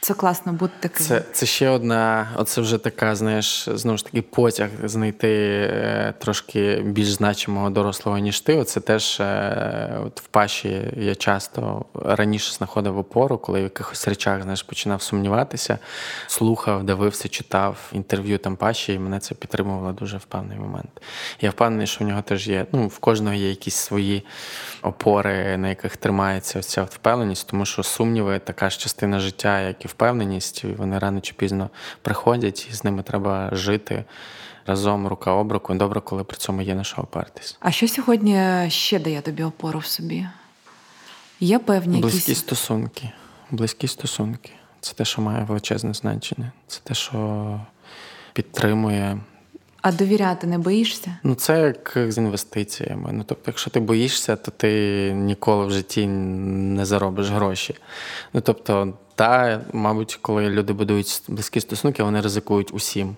це 0.00 0.14
класно 0.14 0.52
бути 0.52 0.72
таким. 0.80 1.06
Це 1.06 1.20
це 1.32 1.46
ще 1.46 1.68
одна, 1.68 2.28
оце 2.36 2.60
вже 2.60 2.78
така, 2.78 3.16
знаєш, 3.16 3.68
знову 3.72 3.98
ж 3.98 4.04
таки, 4.04 4.22
потяг 4.22 4.70
знайти 4.84 5.28
е, 5.72 6.14
трошки 6.18 6.82
більш 6.84 7.08
значимого 7.08 7.70
дорослого, 7.70 8.18
ніж 8.18 8.40
ти. 8.40 8.56
Оце 8.56 8.80
теж 8.80 9.20
е, 9.20 10.00
от 10.06 10.20
в 10.20 10.26
паші 10.26 10.92
я 10.96 11.14
часто 11.14 11.84
раніше 11.94 12.52
знаходив 12.52 12.98
опору, 12.98 13.38
коли 13.38 13.60
в 13.60 13.62
якихось 13.62 14.08
речах 14.08 14.42
знаєш, 14.42 14.62
починав 14.62 15.02
сумніватися, 15.02 15.78
слухав, 16.26 16.84
дивився, 16.84 17.28
читав 17.28 17.76
інтерв'ю 17.92 18.38
там 18.38 18.56
паші, 18.56 18.92
і 18.92 18.98
мене 18.98 19.18
це 19.18 19.34
підтримувало 19.34 19.92
дуже 19.92 20.16
в 20.16 20.24
певний 20.24 20.58
момент. 20.58 20.90
Я 21.40 21.50
впевнений, 21.50 21.86
що 21.86 22.04
в 22.04 22.08
нього 22.08 22.22
теж 22.22 22.48
є. 22.48 22.66
Ну, 22.72 22.86
в 22.86 22.98
кожного 22.98 23.34
є 23.34 23.48
якісь 23.48 23.74
свої 23.74 24.24
опори, 24.82 25.56
на 25.56 25.68
яких 25.68 25.96
тримається 25.96 26.62
ця 26.62 26.82
впевненість, 26.82 27.48
тому 27.50 27.66
що 27.66 27.82
сумніви 27.82 28.38
така 28.38 28.70
ж 28.70 28.78
частина 28.78 29.20
життя, 29.20 29.60
як 29.60 29.84
і 29.84 29.87
впевненість, 29.88 30.64
вони 30.64 30.98
рано 30.98 31.20
чи 31.20 31.34
пізно 31.34 31.70
приходять, 32.02 32.66
і 32.70 32.74
з 32.74 32.84
ними 32.84 33.02
треба 33.02 33.50
жити 33.52 34.04
разом, 34.66 35.06
рука 35.06 35.32
об 35.32 35.52
руку. 35.52 35.74
Добре, 35.74 36.00
коли 36.00 36.24
при 36.24 36.36
цьому 36.36 36.62
є 36.62 36.74
на 36.74 36.84
що 36.84 37.02
опертись. 37.02 37.56
А 37.60 37.70
що 37.70 37.88
сьогодні 37.88 38.66
ще 38.68 38.98
дає 38.98 39.20
тобі 39.20 39.42
опору 39.42 39.78
в 39.78 39.86
собі? 39.86 40.26
Є 41.40 41.58
певні 41.58 42.00
близькі 42.00 42.18
якісь... 42.18 42.38
стосунки. 42.38 43.10
Близькі 43.50 43.88
стосунки. 43.88 44.50
Це 44.80 44.94
те, 44.94 45.04
що 45.04 45.22
має 45.22 45.44
величезне 45.44 45.94
значення. 45.94 46.52
Це 46.66 46.80
те, 46.84 46.94
що 46.94 47.60
підтримує. 48.32 49.18
А 49.82 49.92
довіряти 49.92 50.46
не 50.46 50.58
боїшся? 50.58 51.16
Ну, 51.22 51.34
це 51.34 51.60
як 51.60 52.12
з 52.12 52.18
інвестиціями. 52.18 53.10
Ну, 53.12 53.24
тобто, 53.26 53.44
якщо 53.46 53.70
ти 53.70 53.80
боїшся, 53.80 54.36
то 54.36 54.50
ти 54.50 55.12
ніколи 55.12 55.66
в 55.66 55.70
житті 55.70 56.06
не 56.06 56.86
заробиш 56.86 57.30
гроші. 57.30 57.74
Ну, 58.32 58.40
тобто, 58.40 58.94
та, 59.14 59.60
мабуть, 59.72 60.18
коли 60.22 60.50
люди 60.50 60.72
будують 60.72 61.22
близькі 61.28 61.60
стосунки, 61.60 62.02
вони 62.02 62.20
ризикують 62.20 62.74
усім, 62.74 63.16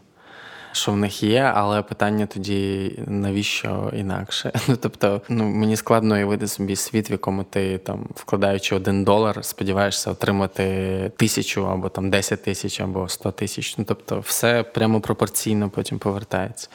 що 0.73 0.93
в 0.93 0.97
них 0.97 1.23
є, 1.23 1.53
але 1.55 1.83
питання 1.83 2.27
тоді 2.27 2.95
навіщо 3.07 3.93
інакше? 3.97 4.53
Ну 4.68 4.77
тобто, 4.77 5.23
ну 5.29 5.45
мені 5.45 5.77
складно 5.77 6.14
уявити 6.14 6.49
собі 6.49 6.77
світ, 6.77 7.11
в 7.11 7.12
якому 7.12 7.45
ти 7.45 7.79
там 7.79 8.07
вкладаючи 8.14 8.77
один 8.77 9.05
долар, 9.05 9.45
сподіваєшся 9.45 10.11
отримати 10.11 11.12
тисячу 11.16 11.68
або 11.68 11.89
там 11.89 12.11
10 12.11 12.43
тисяч, 12.43 12.81
або 12.81 13.09
100 13.09 13.33
тисяч. 13.33 13.79
Ну 13.79 13.85
тобто, 13.89 14.21
все 14.21 14.62
прямо 14.62 15.01
пропорційно 15.01 15.71
потім 15.71 15.99
повертається. 15.99 16.68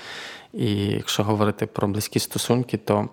І 0.53 0.75
якщо 0.75 1.23
говорити 1.23 1.65
про 1.65 1.87
близькі 1.87 2.19
стосунки, 2.19 2.77
то 2.77 3.09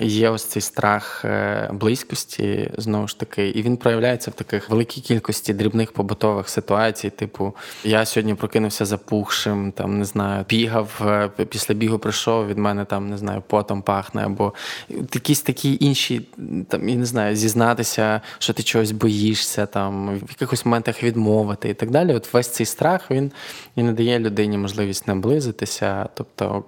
Є 0.00 0.30
ось 0.30 0.44
цей 0.44 0.62
страх 0.62 1.24
е, 1.24 1.70
близькості, 1.72 2.70
знову 2.78 3.08
ж 3.08 3.18
таки, 3.18 3.48
і 3.48 3.62
він 3.62 3.76
проявляється 3.76 4.30
в 4.30 4.34
таких 4.34 4.70
великій 4.70 5.00
кількості 5.00 5.54
дрібних 5.54 5.92
побутових 5.92 6.48
ситуацій. 6.48 7.10
Типу, 7.10 7.54
я 7.84 8.04
сьогодні 8.06 8.34
прокинувся 8.34 8.84
запухшим, 8.84 9.72
там 9.72 9.98
не 9.98 10.04
знаю, 10.04 10.44
бігав 10.48 11.00
е, 11.00 11.28
після 11.44 11.74
бігу 11.74 11.98
прийшов 11.98 12.46
від 12.46 12.58
мене 12.58 12.84
там 12.84 13.10
не 13.10 13.18
знаю, 13.18 13.42
потом 13.46 13.82
пахне, 13.82 14.24
або 14.24 14.54
якісь 14.88 15.42
такі 15.42 15.78
інші, 15.80 16.28
там 16.68 16.88
я 16.88 16.96
не 16.96 17.06
знаю, 17.06 17.36
зізнатися, 17.36 18.20
що 18.38 18.52
ти 18.52 18.62
чогось 18.62 18.90
боїшся, 18.90 19.66
там 19.66 20.18
в 20.18 20.30
якихось 20.30 20.64
моментах 20.64 21.02
відмовити 21.02 21.68
і 21.68 21.74
так 21.74 21.90
далі. 21.90 22.14
От 22.14 22.34
весь 22.34 22.48
цей 22.48 22.66
страх 22.66 23.10
він 23.10 23.32
і 23.76 23.82
не 23.82 23.92
дає 23.92 24.18
людині 24.18 24.58
можливість 24.58 25.08
наблизитися, 25.08 26.08
тобто 26.14 26.64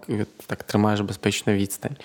так 0.47 0.63
тримаєш 0.63 1.01
безпечну 1.01 1.53
відстань. 1.53 1.97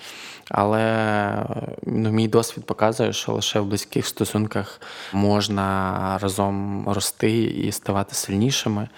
Але 0.50 1.46
ну, 1.82 2.10
мій 2.10 2.28
досвід 2.28 2.64
показує, 2.64 3.12
що 3.12 3.32
лише 3.32 3.60
в 3.60 3.66
близьких 3.66 4.06
стосунках 4.06 4.80
можна 5.12 6.18
разом 6.22 6.84
рости 6.88 7.42
і 7.42 7.72
ставати 7.72 8.14
сильнішими, 8.14 8.88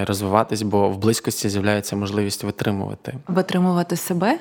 і 0.00 0.04
розвиватись, 0.04 0.62
бо 0.62 0.88
в 0.88 0.98
близькості 0.98 1.48
з'являється 1.48 1.96
можливість 1.96 2.44
витримувати. 2.44 3.14
Витримувати 3.28 3.96
себе 3.96 4.38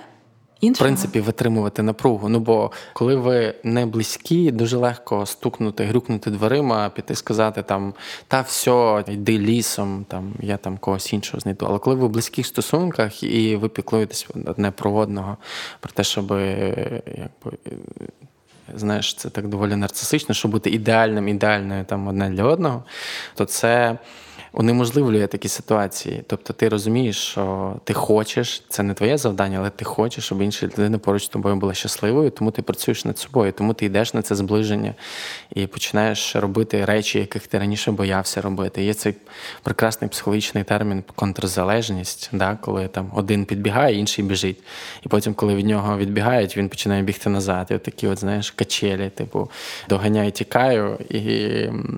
іншого? 0.62 0.86
В 0.86 0.88
принципі, 0.88 1.20
витримувати 1.20 1.84
напругу. 1.84 2.30
Ну 2.30 2.40
бо 2.40 2.72
коли 2.94 3.16
ви 3.16 3.56
не 3.64 3.86
близькі, 3.86 4.52
дуже 4.52 4.78
легко 4.78 5.26
стукнути, 5.26 5.84
грюкнути 5.84 6.32
дверима, 6.32 6.90
піти 6.90 7.16
сказати 7.16 7.64
там 7.64 7.94
та 8.28 8.42
все, 8.42 9.04
йди 9.08 9.40
лісом, 9.40 10.06
там 10.08 10.34
я 10.40 10.58
там 10.58 10.78
когось 10.78 11.14
іншого 11.14 11.40
знайду. 11.40 11.66
Але 11.70 11.80
коли 11.80 11.96
ви 11.96 12.08
в 12.08 12.10
близьких 12.10 12.48
стосунках 12.48 13.24
і 13.24 13.56
ви 13.56 13.70
піклуєтесь 13.70 14.28
одне 14.46 14.72
про 14.72 14.94
одного, 14.94 15.38
про 15.80 15.92
те, 15.92 16.04
щоб 16.04 16.32
якби. 16.32 17.58
Знаєш, 18.76 19.14
це 19.14 19.30
так 19.30 19.48
доволі 19.48 19.76
нарцисично, 19.76 20.36
щоб 20.36 20.52
бути 20.52 20.70
ідеальним, 20.70 21.28
ідеальною 21.28 21.86
там 21.86 22.08
одне 22.08 22.30
для 22.30 22.44
одного, 22.44 22.84
то 23.36 23.46
це 23.46 23.98
унеможливлює 24.54 25.28
такі 25.28 25.48
ситуації. 25.48 26.24
Тобто 26.28 26.54
ти 26.54 26.70
розумієш, 26.70 27.18
що 27.18 27.76
ти 27.84 27.94
хочеш, 27.94 28.64
це 28.70 28.84
не 28.84 28.94
твоє 28.94 29.18
завдання, 29.18 29.60
але 29.60 29.70
ти 29.70 29.86
хочеш, 29.86 30.26
щоб 30.26 30.42
інша 30.42 30.66
людина 30.66 30.98
поруч 30.98 31.24
з 31.24 31.28
тобою 31.28 31.56
була 31.56 31.74
щасливою, 31.74 32.30
тому 32.30 32.52
ти 32.52 32.62
працюєш 32.62 33.06
над 33.06 33.18
собою, 33.18 33.52
тому 33.52 33.74
ти 33.74 33.86
йдеш 33.86 34.14
на 34.14 34.22
це 34.22 34.36
зближення 34.36 34.94
і 35.56 35.68
починаєш 35.68 36.36
робити 36.36 36.86
речі, 36.86 37.20
яких 37.20 37.48
ти 37.48 37.60
раніше 37.60 37.92
боявся 37.92 38.42
робити. 38.42 38.84
Є 38.84 38.94
цей 38.94 39.16
прекрасний 39.64 40.10
психологічний 40.10 40.64
термін 40.64 41.04
контрзалежність, 41.16 42.30
да, 42.34 42.58
коли 42.62 42.88
там 42.88 43.12
один 43.16 43.46
підбігає, 43.46 43.98
інший 44.00 44.26
біжить. 44.26 44.64
І 45.06 45.10
потім, 45.10 45.34
коли 45.34 45.56
від 45.56 45.66
нього 45.66 45.98
відбігають, 45.98 46.58
він 46.58 46.70
починає 46.70 47.04
бігти 47.04 47.30
назад. 47.30 47.68
І 47.72 47.74
от 47.74 47.84
такі, 47.84 48.08
от, 48.08 48.20
знаєш, 48.20 48.52
качелі, 48.52 49.10
типу, 49.10 49.50
доганяю, 49.90 50.32
тікаю. 50.32 50.98
І 51.10 51.50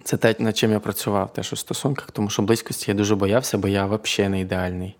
це 0.04 0.18
те, 0.18 0.36
над 0.40 0.58
чим 0.58 0.72
я 0.72 0.80
працював 0.80 1.34
теж 1.34 1.54
у 1.54 1.56
стосунках, 1.56 2.12
тому 2.12 2.30
що 2.30 2.43
близькості 2.46 2.92
я 2.92 2.96
дуже 2.98 3.16
боявся, 3.16 3.58
бо 3.58 3.68
я 3.68 3.86
взагалі 3.86 4.32
не 4.32 4.40
ідеальний. 4.40 4.96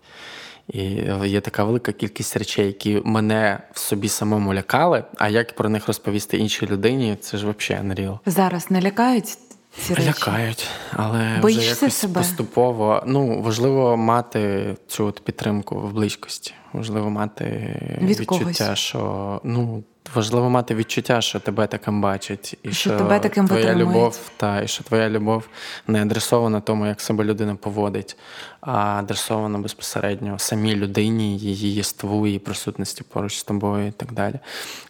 І 0.68 0.82
є 1.24 1.40
така 1.40 1.64
велика 1.64 1.92
кількість 1.92 2.36
речей, 2.36 2.66
які 2.66 3.02
мене 3.04 3.58
в 3.72 3.78
собі 3.78 4.08
самому 4.08 4.54
лякали. 4.54 5.04
А 5.16 5.28
як 5.28 5.56
про 5.56 5.68
них 5.68 5.86
розповісти 5.86 6.36
іншій 6.38 6.66
людині, 6.66 7.16
це 7.20 7.38
ж 7.38 7.46
взагалі 7.48 7.88
unreal. 7.88 8.18
Зараз 8.26 8.70
не 8.70 8.82
лякають 8.82 9.38
ці 9.78 9.94
речі? 9.94 10.08
Лякають, 10.08 10.68
але 10.92 11.38
Боїшся 11.42 11.72
вже 11.72 11.80
якось 11.80 11.94
себе? 11.94 12.14
поступово. 12.14 13.02
Ну 13.06 13.42
важливо 13.42 13.96
мати 13.96 14.74
цю 14.88 15.06
от 15.06 15.20
підтримку 15.20 15.76
в 15.80 15.92
близькості. 15.92 16.52
Важливо 16.72 17.10
мати 17.10 17.44
Від 18.02 18.20
відчуття, 18.20 18.64
когось. 18.64 18.78
що 18.78 19.40
ну 19.44 19.84
важливо 20.14 20.50
мати 20.50 20.74
відчуття, 20.74 21.20
що 21.20 21.40
тебе 21.40 21.66
таким 21.66 22.00
бачать, 22.00 22.56
і 22.62 22.72
що, 22.72 22.90
що 22.90 22.98
тебе 22.98 23.20
таким 23.20 23.46
твоя 23.46 23.62
витримують. 23.62 23.90
любов, 23.90 24.30
та 24.36 24.60
і 24.60 24.68
що 24.68 24.84
твоя 24.84 25.10
любов 25.10 25.48
не 25.86 26.02
адресована 26.02 26.60
тому, 26.60 26.86
як 26.86 27.00
себе 27.00 27.24
людина 27.24 27.56
поводить, 27.56 28.16
а 28.60 28.98
адресована 28.98 29.58
безпосередньо 29.58 30.38
самій 30.38 30.76
людині, 30.76 31.38
її 31.38 31.74
єству, 31.74 32.26
її 32.26 32.38
присутності 32.38 33.04
поруч 33.12 33.38
з 33.38 33.44
тобою 33.44 33.86
і 33.86 33.90
так 33.90 34.12
далі. 34.12 34.34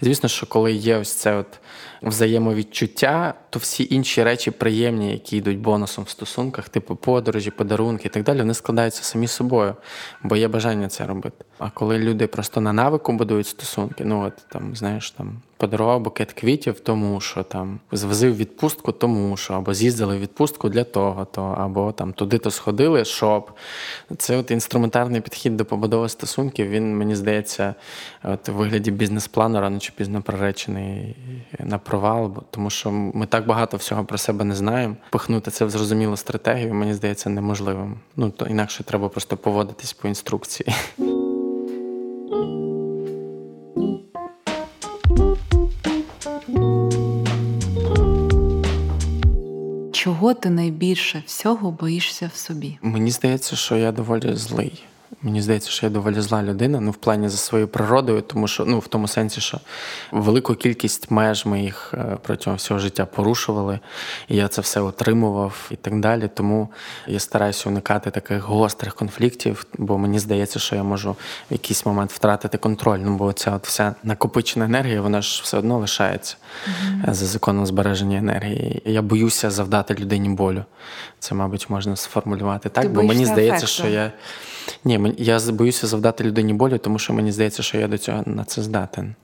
Звісно, 0.01 0.29
що 0.29 0.47
коли 0.47 0.73
є 0.73 0.97
ось 0.97 1.12
це 1.12 1.37
от 1.37 1.61
взаємовідчуття, 2.03 3.35
то 3.51 3.59
всі 3.59 3.87
інші 3.91 4.23
речі 4.23 4.51
приємні, 4.51 5.12
які 5.12 5.37
йдуть 5.37 5.59
бонусом 5.59 6.05
в 6.05 6.09
стосунках, 6.09 6.69
типу 6.69 6.97
подорожі, 6.97 7.51
подарунки 7.51 8.09
і 8.09 8.11
так 8.11 8.23
далі, 8.23 8.39
вони 8.39 8.55
складаються 8.55 9.03
самі 9.03 9.27
собою, 9.27 9.77
бо 10.23 10.37
є 10.37 10.49
бажання 10.49 10.89
це 10.89 11.07
робити. 11.07 11.45
А 11.59 11.71
коли 11.71 11.99
люди 11.99 12.27
просто 12.27 12.61
на 12.61 12.73
навику 12.73 13.12
будують 13.12 13.47
стосунки, 13.47 14.05
ну 14.05 14.25
от 14.27 14.33
там, 14.53 14.77
знаєш, 14.77 15.04
там 15.11 15.41
подарував 15.57 16.01
букет 16.01 16.33
квітів, 16.33 16.81
тому 16.81 17.21
що 17.21 17.43
там 17.43 17.79
звозив 17.93 18.37
відпустку, 18.37 18.93
тому 18.93 19.37
що 19.37 19.55
або 19.55 19.75
з'їздили 19.75 20.17
в 20.17 20.21
відпустку 20.21 20.69
для 20.69 20.85
того, 20.85 21.25
то 21.25 21.43
або 21.43 21.93
там 21.93 22.13
туди-то 22.13 22.51
сходили, 22.51 23.05
щоб 23.05 23.51
це 24.19 24.37
от 24.37 24.51
інструментарний 24.51 25.21
підхід 25.21 25.57
до 25.57 25.65
побудови 25.65 26.09
стосунків. 26.09 26.69
Він 26.69 26.97
мені 26.97 27.17
здається, 27.17 27.75
от 28.23 28.49
у 28.49 28.53
вигляді 28.53 28.91
бізнес-плану 28.91 29.61
рано 29.61 29.79
чи 29.79 29.93
пізно 29.97 30.23
проречений 30.23 31.17
на 31.59 31.79
провал, 31.79 32.43
тому 32.51 32.71
що 32.71 32.91
ми 32.91 33.27
так 33.27 33.47
багато 33.47 33.77
всього 33.77 34.05
про 34.05 34.19
себе 34.19 34.45
не 34.45 34.55
знаємо. 34.55 34.97
Пихнути 35.11 35.51
це 35.51 35.65
в 35.65 35.71
зрозумілу 35.71 36.17
стратегію, 36.17 36.75
мені 36.75 36.95
здається, 36.95 37.31
неможливим. 37.31 37.95
Ну 38.17 38.31
то 38.31 38.47
інакше 38.47 38.85
треба 38.85 39.09
просто 39.09 39.37
поводитись 39.37 39.93
по 39.93 40.09
інструкції. 40.09 40.75
Чого 50.25 50.35
ти 50.35 50.51
найбільше 50.51 51.22
всього 51.27 51.70
боїшся 51.70 52.31
в 52.35 52.37
собі? 52.37 52.79
Мені 52.83 53.11
здається, 53.11 53.57
що 53.57 53.77
я 53.77 53.93
доволі 53.93 54.37
злий. 54.37 54.83
Мені 55.25 55.43
здається, 55.43 55.70
що 55.70 55.87
я 55.87 55.91
доволі 55.91 56.20
зла 56.20 56.43
людина, 56.43 56.81
ну 56.81 56.91
в 56.91 56.97
плані 56.97 57.29
за 57.29 57.37
своєю 57.37 57.68
природою, 57.68 58.20
тому 58.20 58.49
що 58.49 58.64
ну 58.64 58.79
в 58.79 58.89
тому 58.89 59.09
сенсі, 59.09 59.41
що 59.41 59.61
велику 60.12 60.55
кількість 60.55 61.11
меж 61.11 61.47
моїх 61.47 61.95
е, 61.95 62.16
протягом 62.22 62.57
всього 62.57 62.81
життя 62.81 63.07
порушували, 63.07 63.81
і 64.29 64.37
я 64.37 64.49
це 64.49 64.61
все 64.61 64.81
отримував 64.81 65.68
і 65.70 65.77
так 65.77 66.01
далі. 66.01 66.31
Тому 66.35 66.68
я 67.07 67.20
стараюся 67.20 67.68
уникати 67.68 68.11
таких 68.11 68.43
гострих 68.43 68.95
конфліктів, 68.95 69.66
бо 69.79 69.99
мені 69.99 70.18
здається, 70.18 70.59
що 70.59 70.77
я 70.77 70.83
можу 70.83 71.12
в 71.51 71.53
якийсь 71.53 71.87
момент 71.87 72.12
втратити 72.12 72.59
контроль. 72.59 72.99
Ну 72.99 73.16
бо 73.16 73.33
ця 73.33 73.55
от 73.57 73.66
вся 73.66 73.95
накопичена 74.03 74.64
енергія, 74.64 75.01
вона 75.01 75.22
ж 75.22 75.41
все 75.45 75.59
одно 75.59 75.79
лишається 75.79 76.37
mm-hmm. 76.66 77.14
за 77.14 77.27
законом 77.27 77.66
збереження 77.66 78.18
енергії. 78.18 78.83
Я 78.85 79.03
боюся 79.03 79.51
завдати 79.51 79.95
людині 79.95 80.29
болю. 80.29 80.64
Це, 81.18 81.35
мабуть, 81.35 81.70
можна 81.70 81.97
сформулювати 81.97 82.68
так, 82.68 82.83
Ти 82.83 82.89
бо 82.89 83.03
мені 83.03 83.27
здається, 83.27 83.57
ефекту. 83.57 83.66
що 83.66 83.87
я. 83.87 84.12
Ні, 84.85 85.15
я 85.19 85.41
боюся 85.41 85.87
завдати 85.87 86.25
людині 86.25 86.53
болю, 86.53 86.79
тому 86.79 86.99
що 86.99 87.12
мені 87.12 87.33
здається, 87.33 87.62
що 87.62 87.79
я 87.79 87.89
до 87.89 87.99
цього 87.99 88.23
на 88.27 88.45
це 88.45 88.62
здатен. 88.62 89.15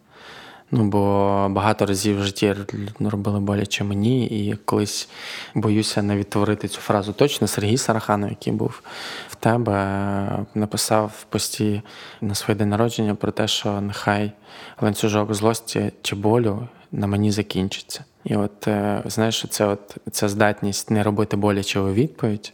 Ну, 0.73 0.85
бо 0.85 1.47
багато 1.51 1.87
разів 1.87 2.21
в 2.21 2.23
житті 2.23 2.55
робили 3.01 3.41
боляче 3.41 3.85
мені, 3.85 4.27
і 4.27 4.57
колись 4.65 5.09
боюся 5.55 6.03
не 6.03 6.17
відтворити 6.17 6.69
цю 6.69 6.81
фразу. 6.81 7.13
Точно 7.13 7.47
Сергій 7.47 7.77
Сараханов, 7.77 8.31
який 8.31 8.53
був 8.53 8.83
в 9.29 9.35
тебе, 9.35 10.47
написав 10.55 11.13
в 11.21 11.25
пості 11.25 11.83
на 12.21 12.35
своє 12.35 12.59
день 12.59 12.69
народження 12.69 13.15
про 13.15 13.33
те, 13.33 13.49
що 13.49 13.81
нехай 13.81 14.33
ланцюжок 14.81 15.35
злості 15.35 15.93
чи 16.03 16.17
болю 16.17 16.69
на 16.93 17.07
мені 17.07 17.31
закінчиться. 17.31 18.05
І 18.25 18.37
от 18.37 18.69
е, 18.69 19.03
знаєш, 19.05 19.47
це 19.51 19.67
от 19.67 19.97
ця 20.11 20.29
здатність 20.29 20.91
не 20.91 21.03
робити 21.03 21.37
боляче 21.37 21.81
у 21.81 21.93
відповідь, 21.93 22.53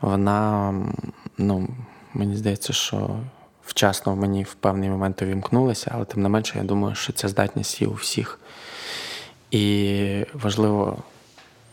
вона 0.00 0.74
ну. 1.38 1.68
Мені 2.16 2.36
здається, 2.36 2.72
що 2.72 3.10
вчасно 3.66 4.12
в 4.12 4.16
мені 4.16 4.42
в 4.42 4.54
певний 4.54 4.88
момент 4.88 5.22
увімкнулося, 5.22 5.90
але 5.94 6.04
тим 6.04 6.22
не 6.22 6.28
менше, 6.28 6.58
я 6.58 6.64
думаю, 6.64 6.94
що 6.94 7.12
ця 7.12 7.28
здатність 7.28 7.82
є 7.82 7.88
у 7.88 7.92
всіх. 7.92 8.40
І 9.50 10.24
важливо 10.32 10.98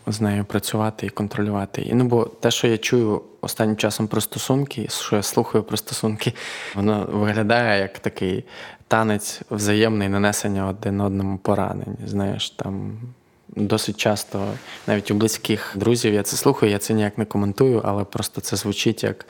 з 0.07 0.21
нею 0.21 0.45
працювати 0.45 1.05
і 1.05 1.09
контролювати. 1.09 1.81
І 1.81 1.93
ну, 1.93 2.05
бо 2.05 2.25
те, 2.25 2.51
що 2.51 2.67
я 2.67 2.77
чую 2.77 3.21
останнім 3.41 3.77
часом 3.77 4.07
про 4.07 4.21
стосунки, 4.21 4.87
що 4.89 5.15
я 5.15 5.23
слухаю 5.23 5.63
про 5.63 5.77
стосунки, 5.77 6.33
воно 6.75 7.07
виглядає 7.11 7.81
як 7.81 7.99
такий 7.99 8.45
танець 8.87 9.41
взаємний 9.51 10.09
нанесення 10.09 10.67
один 10.67 11.01
одному 11.01 11.37
поранень. 11.37 11.97
Знаєш, 12.05 12.49
там 12.49 12.99
Досить 13.55 13.97
часто, 13.97 14.47
навіть 14.87 15.11
у 15.11 15.13
близьких 15.13 15.73
друзів, 15.75 16.13
я 16.13 16.23
це 16.23 16.37
слухаю, 16.37 16.71
я 16.71 16.77
це 16.77 16.93
ніяк 16.93 17.17
не 17.17 17.25
коментую, 17.25 17.81
але 17.85 18.03
просто 18.03 18.41
це 18.41 18.55
звучить 18.55 19.03
як 19.03 19.25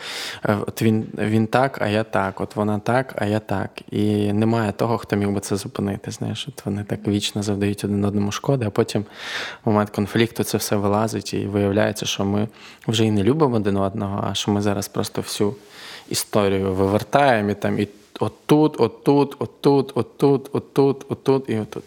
е, 0.46 0.58
от 0.68 0.82
він 0.82 1.08
він 1.18 1.48
так, 1.48 1.82
а 1.82 1.88
я 1.88 2.04
так, 2.04 2.42
от 2.42 2.56
вона 2.56 2.80
так, 2.80 3.14
а 3.18 3.26
я 3.26 3.40
так. 3.40 3.70
І 3.92 4.34
немає 4.34 4.72
того, 4.72 4.98
хто 4.98 5.16
міг 5.16 5.30
би 5.30 5.40
це 5.40 5.56
зупинити. 5.56 6.12
Знаєш, 6.12 6.48
от 6.48 6.66
вони 6.66 6.84
так 6.84 7.08
вічно 7.08 7.44
завдають 7.44 7.84
один 7.84 8.06
одному 8.06 8.32
шкоди, 8.32 8.66
а 8.66 8.70
потім 8.70 9.06
в 9.66 9.70
момент 9.70 9.90
конфлікту 9.90 10.44
це 10.44 10.58
все 10.58 10.76
вилазить, 10.76 11.34
і 11.34 11.46
виявляється, 11.46 12.06
що 12.06 12.26
ми 12.26 12.48
вже 12.88 13.06
і 13.06 13.12
не 13.12 13.24
любимо 13.24 13.56
один 13.56 13.78
одного, 13.78 14.28
а 14.32 14.34
що 14.34 14.52
ми 14.52 14.62
зараз 14.62 14.88
просто 14.88 15.22
всю 15.22 15.56
історію 16.10 16.74
вивертаємо 16.74 17.50
і 17.50 17.56
там 17.56 17.80
і 17.80 17.88
отут, 18.20 18.82
отут, 18.82 19.36
отут, 19.40 19.92
отут, 19.96 20.50
отут, 20.54 21.06
отут 21.10 21.50
і 21.50 21.60
отут. 21.60 21.84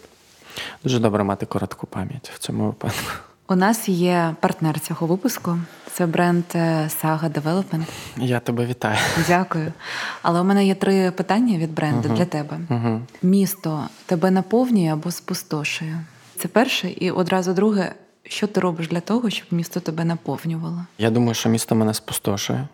Дуже 0.83 0.99
добре 0.99 1.23
мати 1.23 1.45
коротку 1.45 1.87
пам'ять 1.87 2.31
в 2.35 2.39
цьому 2.39 2.65
випадку. 2.65 3.11
У 3.49 3.55
нас 3.55 3.89
є 3.89 4.35
партнер 4.39 4.79
цього 4.79 5.07
випуску. 5.07 5.57
Це 5.91 6.05
бренд 6.05 6.43
е, 6.55 6.89
Saga 7.03 7.41
Development. 7.41 7.85
Я 8.17 8.39
тебе 8.39 8.65
вітаю. 8.65 8.97
Дякую. 9.27 9.73
Але 10.21 10.41
у 10.41 10.43
мене 10.43 10.65
є 10.65 10.75
три 10.75 11.11
питання 11.11 11.57
від 11.57 11.73
бренду 11.73 12.09
uh 12.09 12.15
для 12.15 12.25
тебе. 12.25 12.59
uh 12.69 12.99
Місто 13.21 13.83
тебе 14.05 14.31
наповнює 14.31 14.93
або 14.93 15.11
спустошує. 15.11 16.03
Це 16.37 16.47
перше, 16.47 16.89
і 16.89 17.11
одразу 17.11 17.53
друге. 17.53 17.93
Що 18.23 18.47
ти 18.47 18.59
робиш 18.59 18.87
для 18.87 18.99
того, 18.99 19.29
щоб 19.29 19.47
місто 19.51 19.79
тебе 19.79 20.05
наповнювало? 20.05 20.85
Я 20.97 21.09
думаю, 21.09 21.33
що 21.33 21.49
місто 21.49 21.75
мене 21.75 21.93
спустошує, 21.93 22.67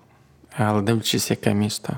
але 0.57 0.81
дивлячись, 0.81 1.29
яке 1.31 1.53
місто. 1.53 1.93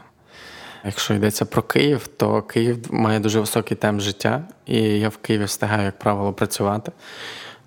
Якщо 0.85 1.13
йдеться 1.13 1.45
про 1.45 1.61
Київ, 1.61 2.07
то 2.07 2.41
Київ 2.41 2.77
має 2.89 3.19
дуже 3.19 3.39
високий 3.39 3.77
темп 3.77 4.01
життя, 4.01 4.43
і 4.65 4.81
я 4.81 5.09
в 5.09 5.17
Києві 5.17 5.43
встигаю, 5.43 5.85
як 5.85 5.99
правило, 5.99 6.33
працювати. 6.33 6.91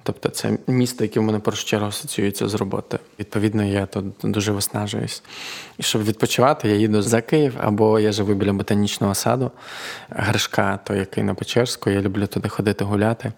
Тобто 0.08 0.28
це 0.28 0.58
місто, 0.66 1.04
яке 1.04 1.20
в 1.20 1.22
мене 1.22 1.38
першу 1.38 1.64
чергу 1.64 1.86
асоціюється 1.86 2.48
з 2.48 2.54
роботою. 2.54 3.00
Відповідно, 3.20 3.64
я 3.64 3.86
тут 3.86 4.04
дуже 4.22 4.52
виснажуюсь. 4.52 5.22
І 5.78 5.82
щоб 5.82 6.04
відпочивати, 6.04 6.68
я 6.68 6.74
їду 6.74 7.02
за 7.02 7.20
Київ, 7.20 7.54
або 7.60 8.00
я 8.00 8.12
живу 8.12 8.34
біля 8.34 8.52
ботанічного 8.52 9.14
саду, 9.14 9.50
Гришка, 10.10 10.78
той, 10.84 10.98
який 10.98 11.24
на 11.24 11.34
Печерську. 11.34 11.90
Я 11.90 12.00
люблю 12.00 12.26
туди 12.26 12.48
ходити 12.48 12.84
гуляти. 12.84 13.32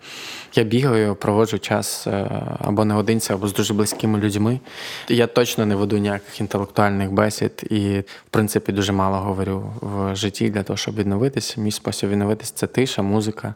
Я 0.54 0.62
бігаю, 0.62 1.14
проводжу 1.14 1.58
час 1.58 2.06
е, 2.06 2.30
або 2.58 2.84
наодинці, 2.84 3.32
або 3.32 3.48
з 3.48 3.54
дуже 3.54 3.74
близькими 3.74 4.18
людьми. 4.18 4.60
Я 5.08 5.26
точно 5.26 5.66
не 5.66 5.74
веду 5.74 5.98
ніяких 5.98 6.40
інтелектуальних 6.40 7.12
бесід 7.12 7.66
і, 7.70 7.98
в 8.00 8.30
принципі, 8.30 8.72
дуже 8.72 8.92
мало 8.92 9.16
говорю 9.16 9.72
в 9.80 10.16
житті 10.16 10.50
для 10.50 10.62
того, 10.62 10.76
щоб 10.76 10.94
відновитися. 10.94 11.60
Мій 11.60 11.72
спосіб 11.72 12.10
відновитися 12.10 12.52
це 12.54 12.66
тиша, 12.66 13.02
музика 13.02 13.54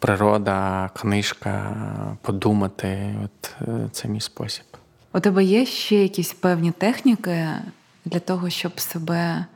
природа, 0.00 0.90
книжка, 0.96 1.76
подумати. 2.22 3.14
От 3.24 3.54
е, 3.68 3.88
це 3.92 4.08
мій 4.08 4.20
спосіб. 4.20 4.64
У 5.12 5.20
тебе 5.20 5.44
є 5.44 5.66
ще 5.66 5.96
якісь 5.96 6.32
певні 6.32 6.70
техніки 6.70 7.48
для 8.04 8.18
того, 8.18 8.50
щоб 8.50 8.80
себе 8.80 9.46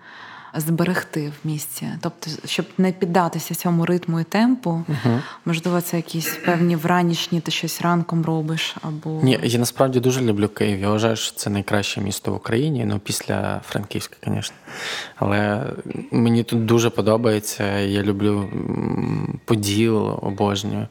зберегти 0.56 1.32
в 1.42 1.46
місці, 1.46 1.88
тобто, 2.00 2.30
щоб 2.44 2.66
не 2.78 2.92
піддатися 2.92 3.54
цьому 3.54 3.86
ритму 3.86 4.20
і 4.20 4.24
темпу, 4.24 4.70
угу. 4.70 5.20
можливо, 5.44 5.80
це 5.80 5.96
якісь 5.96 6.38
певні 6.46 6.76
вранішні, 6.76 7.40
ти 7.40 7.50
щось 7.50 7.82
ранком 7.82 8.24
робиш 8.24 8.76
або 8.82 9.20
ні, 9.22 9.38
я 9.42 9.58
насправді 9.58 10.00
дуже 10.00 10.20
люблю 10.20 10.48
Київ. 10.48 10.80
Я 10.80 10.90
вважаю, 10.90 11.16
що 11.16 11.36
це 11.36 11.50
найкраще 11.50 12.00
місто 12.00 12.32
в 12.32 12.34
Україні. 12.34 12.84
Ну 12.84 12.98
після 12.98 13.60
Франківська, 13.64 14.16
звісно. 14.26 14.56
Але 15.16 15.62
мені 16.10 16.42
тут 16.42 16.66
дуже 16.66 16.90
подобається. 16.90 17.78
Я 17.78 18.02
люблю 18.02 18.50
поділ, 19.44 20.18
обожнюю. 20.22 20.88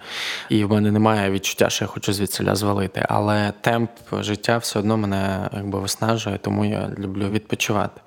І 0.49 0.63
в 0.63 0.71
мене 0.71 0.91
немає 0.91 1.31
відчуття, 1.31 1.69
що 1.69 1.85
я 1.85 1.89
хочу 1.89 2.13
звідсиля 2.13 2.55
звалити. 2.55 3.05
Але 3.09 3.53
темп 3.61 3.89
життя 4.19 4.57
все 4.57 4.79
одно 4.79 4.97
мене 4.97 5.49
якби 5.53 5.79
виснажує, 5.79 6.37
тому 6.37 6.65
я 6.65 6.89
люблю 6.97 7.29
відпочивати. 7.29 8.01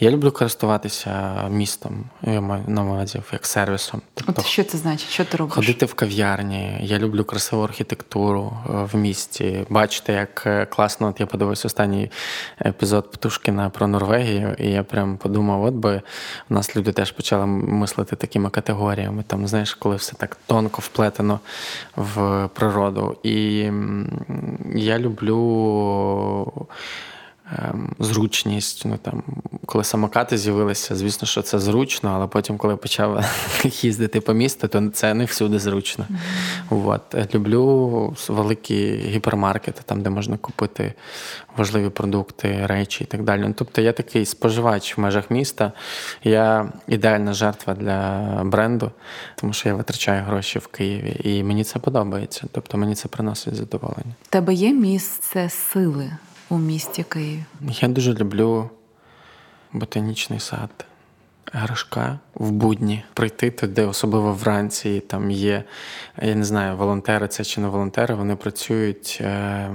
Я 0.00 0.10
люблю 0.10 0.32
користуватися 0.32 0.99
займатися 1.04 1.48
містом, 1.50 2.04
я 2.22 2.40
маю 2.40 2.64
на 2.66 2.84
увазі 2.84 3.22
як 3.32 3.46
сервісом. 3.46 4.02
Тобто, 4.14 4.34
От 4.36 4.46
що 4.46 4.64
це 4.64 4.78
значить? 4.78 5.08
Що 5.08 5.24
ти 5.24 5.36
робиш? 5.36 5.54
Ходити 5.54 5.86
в 5.86 5.94
кав'ярні. 5.94 6.78
Я 6.82 6.98
люблю 6.98 7.24
красиву 7.24 7.62
архітектуру 7.62 8.52
е, 8.66 8.72
в 8.92 8.96
місті. 8.96 9.66
Бачити, 9.70 10.12
як 10.12 10.42
е, 10.46 10.66
класно. 10.66 11.08
От 11.08 11.20
я 11.20 11.26
подивився 11.26 11.68
останній 11.68 12.10
епізод 12.66 13.10
Птушкіна 13.10 13.70
про 13.70 13.86
Норвегію, 13.86 14.56
і 14.58 14.70
я 14.70 14.82
прям 14.82 15.16
подумав: 15.16 15.64
от 15.64 15.74
би 15.74 16.02
у 16.50 16.54
нас 16.54 16.76
люди 16.76 16.92
теж 16.92 17.12
почали 17.12 17.46
мислити 17.46 18.16
такими 18.16 18.50
категоріями. 18.50 19.24
Там, 19.26 19.46
знаєш, 19.46 19.74
коли 19.74 19.96
все 19.96 20.12
так 20.12 20.36
тонко 20.46 20.82
вплетено 20.82 21.40
в 21.96 22.48
природу. 22.54 23.16
І 23.22 23.70
я 24.74 24.98
люблю. 24.98 26.66
Ем, 27.58 27.94
зручність. 27.98 28.82
Ну 28.84 28.96
там, 28.96 29.22
коли 29.66 29.84
самокати 29.84 30.38
з'явилися, 30.38 30.96
звісно, 30.96 31.26
що 31.26 31.42
це 31.42 31.58
зручно, 31.58 32.10
але 32.14 32.26
потім, 32.26 32.56
коли 32.56 32.76
почав 32.76 33.24
їздити 33.64 34.20
по 34.20 34.32
місту, 34.32 34.68
то 34.68 34.88
це 34.88 35.14
не 35.14 35.24
всюди 35.24 35.58
зручно. 35.58 36.06
Mm-hmm. 36.70 36.88
От. 36.88 37.34
Люблю 37.34 38.16
великі 38.28 38.96
гіпермаркети, 38.96 39.82
там, 39.84 40.02
де 40.02 40.10
можна 40.10 40.36
купити 40.36 40.94
важливі 41.56 41.88
продукти, 41.88 42.66
речі 42.66 43.04
і 43.04 43.06
так 43.06 43.22
далі. 43.22 43.44
Ну, 43.46 43.54
тобто 43.56 43.80
я 43.80 43.92
такий 43.92 44.26
споживач 44.26 44.98
в 44.98 45.00
межах 45.00 45.30
міста. 45.30 45.72
Я 46.24 46.72
ідеальна 46.86 47.32
жертва 47.32 47.74
для 47.74 48.20
бренду, 48.44 48.90
тому 49.36 49.52
що 49.52 49.68
я 49.68 49.74
витрачаю 49.74 50.24
гроші 50.24 50.58
в 50.58 50.66
Києві, 50.66 51.20
і 51.24 51.42
мені 51.42 51.64
це 51.64 51.78
подобається. 51.78 52.46
Тобто 52.52 52.78
мені 52.78 52.94
це 52.94 53.08
приносить 53.08 53.54
задоволення. 53.54 54.14
Тебе 54.28 54.54
є 54.54 54.72
місце 54.72 55.48
сили 55.48 56.10
у 56.50 56.58
місті 56.58 57.02
Києві? 57.02 57.44
Я 57.60 57.88
дуже 57.88 58.14
люблю 58.14 58.70
ботанічний 59.72 60.40
сад. 60.40 60.70
Грашка 61.52 62.18
в 62.34 62.50
будні 62.50 63.04
прийти 63.14 63.50
туди, 63.50 63.84
особливо 63.84 64.32
вранці. 64.32 65.00
Там 65.00 65.30
є, 65.30 65.64
я 66.22 66.34
не 66.34 66.44
знаю, 66.44 66.76
волонтери 66.76 67.28
це 67.28 67.44
чи 67.44 67.60
не 67.60 67.68
волонтери. 67.68 68.14
Вони 68.14 68.36
працюють, 68.36 69.18
е, 69.20 69.70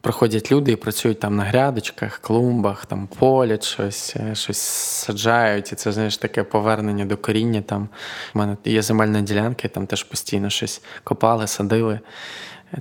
приходять 0.00 0.52
люди 0.52 0.72
і 0.72 0.76
працюють 0.76 1.20
там 1.20 1.36
на 1.36 1.44
грядочках, 1.44 2.18
клумбах, 2.18 2.86
там 2.86 3.08
полять 3.18 3.64
щось, 3.64 4.16
е, 4.16 4.34
щось 4.34 4.58
саджають. 4.58 5.72
І 5.72 5.74
це 5.74 5.92
знаєш 5.92 6.16
таке 6.16 6.42
повернення 6.42 7.04
до 7.04 7.16
коріння. 7.16 7.62
Там 7.62 7.88
У 8.34 8.38
мене 8.38 8.56
є 8.64 8.82
земельна 8.82 9.20
ділянка, 9.20 9.62
і 9.64 9.68
там 9.68 9.86
теж 9.86 10.04
постійно 10.04 10.50
щось 10.50 10.82
копали, 11.04 11.46
садили. 11.46 12.00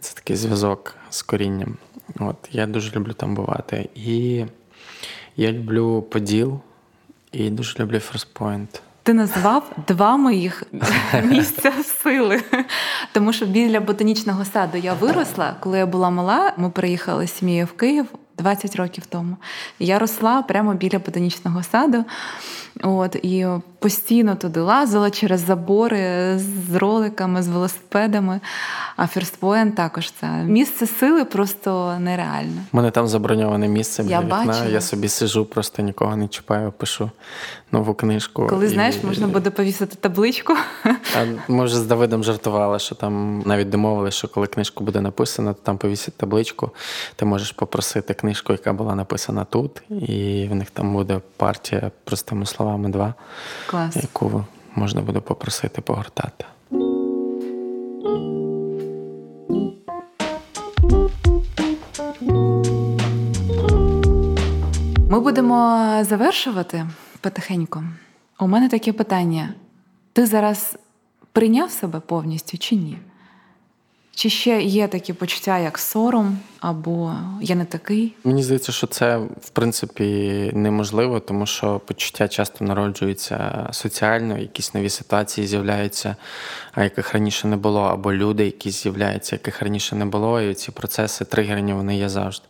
Це 0.02 0.14
такий 0.16 0.36
зв'язок 0.36 0.96
з 1.10 1.22
корінням. 1.22 1.78
От, 2.20 2.36
Я 2.52 2.66
дуже 2.66 2.92
люблю 2.92 3.14
там 3.14 3.36
бувати. 3.36 3.90
І 3.96 4.46
я 5.38 5.52
люблю 5.52 6.02
Поділ 6.02 6.60
і 7.32 7.50
дуже 7.50 7.80
люблю 7.80 8.00
Ферспойнт. 8.00 8.82
Ти 9.04 9.14
назвав 9.14 9.72
два 9.88 10.18
моїх 10.18 10.64
місця 11.24 11.74
сили, 12.04 12.42
тому 13.14 13.34
що 13.34 13.46
біля 13.46 13.80
ботанічного 13.80 14.46
саду 14.46 14.78
я 14.78 14.94
виросла. 14.94 15.56
Коли 15.60 15.78
я 15.78 15.86
була 15.86 16.10
мала, 16.10 16.54
ми 16.58 16.70
переїхали 16.70 17.28
з 17.28 17.34
сім'єю 17.34 17.66
в 17.66 17.72
Київ 17.72 18.06
20 18.38 18.76
років 18.76 19.06
тому. 19.06 19.38
Я 19.80 20.00
росла 20.00 20.42
прямо 20.42 20.74
біля 20.74 21.00
ботанічного 21.00 21.64
саду. 21.64 22.06
От, 22.84 23.16
І 23.16 23.48
постійно 23.80 24.36
туди 24.36 24.60
лазила 24.60 25.10
через 25.10 25.46
забори 25.46 26.40
з 26.40 26.76
роликами, 26.76 27.44
з 27.44 27.48
велосипедами. 27.48 28.40
А 28.96 29.08
Фірстпоєн 29.08 29.72
також 29.72 30.12
це 30.12 30.28
місце 30.28 30.88
сили 30.88 31.26
просто 31.26 31.98
нереальне. 32.00 32.62
У 32.74 32.78
мене 32.78 32.92
там 32.92 33.08
заброньоване 33.08 33.68
місце 33.68 34.04
біля 34.04 34.12
я 34.12 34.22
вікна. 34.22 34.44
Бачила. 34.46 34.66
Я 34.66 34.82
собі 34.82 35.10
сижу, 35.10 35.46
просто 35.46 35.82
нікого 35.82 36.16
не 36.16 36.28
чіпаю, 36.28 36.72
пишу 36.72 37.12
нову 37.72 37.94
книжку. 37.94 38.48
Коли 38.50 38.66
і... 38.66 38.70
знаєш, 38.70 38.96
можна 39.04 39.28
буде 39.28 39.50
повісити 39.50 39.96
табличку. 39.96 40.54
А 40.86 41.26
Ми 41.48 41.66
вже 41.66 41.76
з 41.76 41.86
Давидом 41.86 42.24
жартували, 42.24 42.80
що 42.80 42.96
там 42.96 43.44
навіть 43.46 43.70
домовилися, 43.70 44.18
що 44.18 44.28
коли 44.28 44.48
книжка 44.48 44.84
буде 44.84 45.02
написана, 45.02 45.54
то 45.54 45.60
там 45.64 45.78
повісять 45.78 46.18
табличку. 46.18 46.72
Ти 47.16 47.26
можеш 47.26 47.52
попросити 47.52 48.14
книжку, 48.14 48.54
яка 48.54 48.74
була 48.74 48.96
написана 48.96 49.46
тут, 49.46 49.82
і 49.90 50.48
в 50.52 50.56
них 50.56 50.70
там 50.70 50.94
буде 50.94 51.22
партія 51.38 51.92
простими 52.04 52.46
словами 52.46 52.90
два, 52.90 53.14
Клас. 53.70 53.96
яку 53.96 54.46
можна 54.76 55.02
буде 55.02 55.20
попросити 55.20 55.82
погортати. 55.82 56.46
Ми 65.10 65.20
будемо 65.20 65.88
завершувати 66.02 66.88
потихеньку. 67.22 67.84
У 68.40 68.48
мене 68.48 68.70
таке 68.70 68.94
питання: 68.94 69.54
ти 70.14 70.26
зараз 70.26 70.78
прийняв 71.32 71.72
себе 71.72 72.00
повністю 72.00 72.58
чи 72.58 72.76
ні? 72.76 72.98
Чи 74.20 74.30
ще 74.30 74.62
є 74.62 74.88
такі 74.88 75.14
почуття, 75.14 75.60
як 75.60 75.78
сором, 75.78 76.38
або 76.60 77.14
я 77.42 77.56
не 77.56 77.66
такий? 77.66 78.16
Мені 78.24 78.44
здається, 78.44 78.72
що 78.72 78.88
це 78.88 79.18
в 79.18 79.50
принципі 79.50 80.04
неможливо, 80.54 81.20
тому 81.20 81.46
що 81.46 81.80
почуття 81.80 82.28
часто 82.28 82.66
народжуються 82.66 83.68
соціально, 83.72 84.38
якісь 84.38 84.74
нові 84.74 84.90
ситуації 84.90 85.48
з'являються, 85.48 86.16
а 86.74 86.84
яких 86.84 87.14
раніше 87.14 87.48
не 87.48 87.56
було, 87.56 87.82
або 87.82 88.14
люди, 88.14 88.46
які 88.46 88.72
з'являються, 88.72 89.36
яких 89.36 89.62
раніше 89.62 89.96
не 89.96 90.06
було, 90.06 90.42
і 90.42 90.54
ці 90.54 90.72
процеси 90.72 91.26
тригерні 91.26 91.74
вони 91.74 91.98
є 91.98 92.10
завжди. 92.10 92.46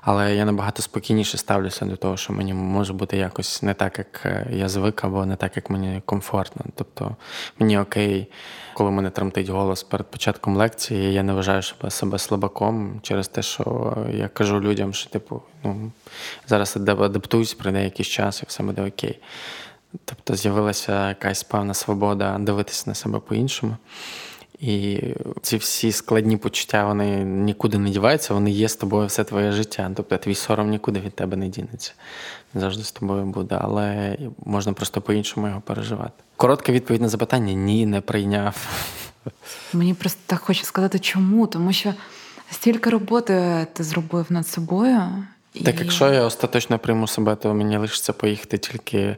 Але 0.00 0.36
я 0.36 0.44
набагато 0.44 0.82
спокійніше 0.82 1.38
ставлюся 1.38 1.84
до 1.84 1.96
того, 1.96 2.16
що 2.16 2.32
мені 2.32 2.54
може 2.54 2.92
бути 2.92 3.16
якось 3.16 3.62
не 3.62 3.74
так, 3.74 3.98
як 3.98 4.22
е, 4.24 4.46
я 4.52 4.68
звик, 4.68 5.04
або 5.04 5.26
не 5.26 5.36
так, 5.36 5.56
як 5.56 5.70
мені 5.70 6.02
комфортно. 6.04 6.64
Тобто 6.74 7.16
мені 7.58 7.78
окей, 7.78 8.28
коли 8.74 8.90
мене 8.90 9.10
тремтить 9.10 9.48
голос 9.48 9.82
перед 9.82 10.06
початком 10.06 10.56
лекції, 10.56 11.12
я 11.12 11.22
не 11.22 11.32
вважаю 11.32 11.62
себе 11.88 12.18
слабаком 12.18 13.00
через 13.02 13.28
те, 13.28 13.42
що 13.42 13.96
я 14.12 14.28
кажу 14.28 14.60
людям, 14.60 14.94
що 14.94 15.10
типу, 15.10 15.42
ну 15.64 15.92
зараз 16.46 16.76
адаптуюсь, 16.76 17.54
прийде 17.54 17.84
якийсь 17.84 18.08
час, 18.08 18.42
і 18.42 18.46
все 18.48 18.62
буде 18.62 18.82
окей. 18.82 19.18
Тобто 20.04 20.36
з'явилася 20.36 21.08
якась 21.08 21.42
певна 21.42 21.74
свобода 21.74 22.38
дивитися 22.38 22.84
на 22.86 22.94
себе 22.94 23.18
по-іншому. 23.18 23.76
І 24.64 25.00
ці 25.42 25.56
всі 25.56 25.92
складні 25.92 26.36
почуття 26.36 26.86
вони 26.86 27.24
нікуди 27.24 27.78
не 27.78 27.90
діваються, 27.90 28.34
вони 28.34 28.50
є 28.50 28.68
з 28.68 28.76
тобою 28.76 29.06
все 29.06 29.24
твоє 29.24 29.52
життя. 29.52 29.90
Тобто 29.96 30.16
твій 30.16 30.34
сором 30.34 30.70
нікуди 30.70 31.00
від 31.00 31.14
тебе 31.14 31.36
не 31.36 31.48
дінеться. 31.48 31.92
Завжди 32.54 32.84
з 32.84 32.92
тобою 32.92 33.24
буде, 33.24 33.58
але 33.60 34.16
можна 34.44 34.72
просто 34.72 35.00
по-іншому 35.00 35.48
його 35.48 35.60
переживати. 35.60 36.12
Коротка 36.36 36.72
відповідь 36.72 37.02
на 37.02 37.08
запитання 37.08 37.52
ні, 37.52 37.86
не 37.86 38.00
прийняв. 38.00 38.68
Мені 39.72 39.94
просто 39.94 40.20
так 40.26 40.40
хочеться 40.40 40.68
сказати, 40.68 40.98
чому, 40.98 41.46
тому 41.46 41.72
що 41.72 41.94
стільки 42.50 42.90
роботи 42.90 43.66
ти 43.72 43.84
зробив 43.84 44.26
над 44.28 44.48
собою. 44.48 45.00
Так, 45.62 45.80
якщо 45.80 46.12
я 46.12 46.22
остаточно 46.22 46.78
прийму 46.78 47.06
себе, 47.06 47.36
то 47.36 47.54
мені 47.54 47.76
лишиться 47.76 48.12
поїхати 48.12 48.58
тільки 48.58 49.16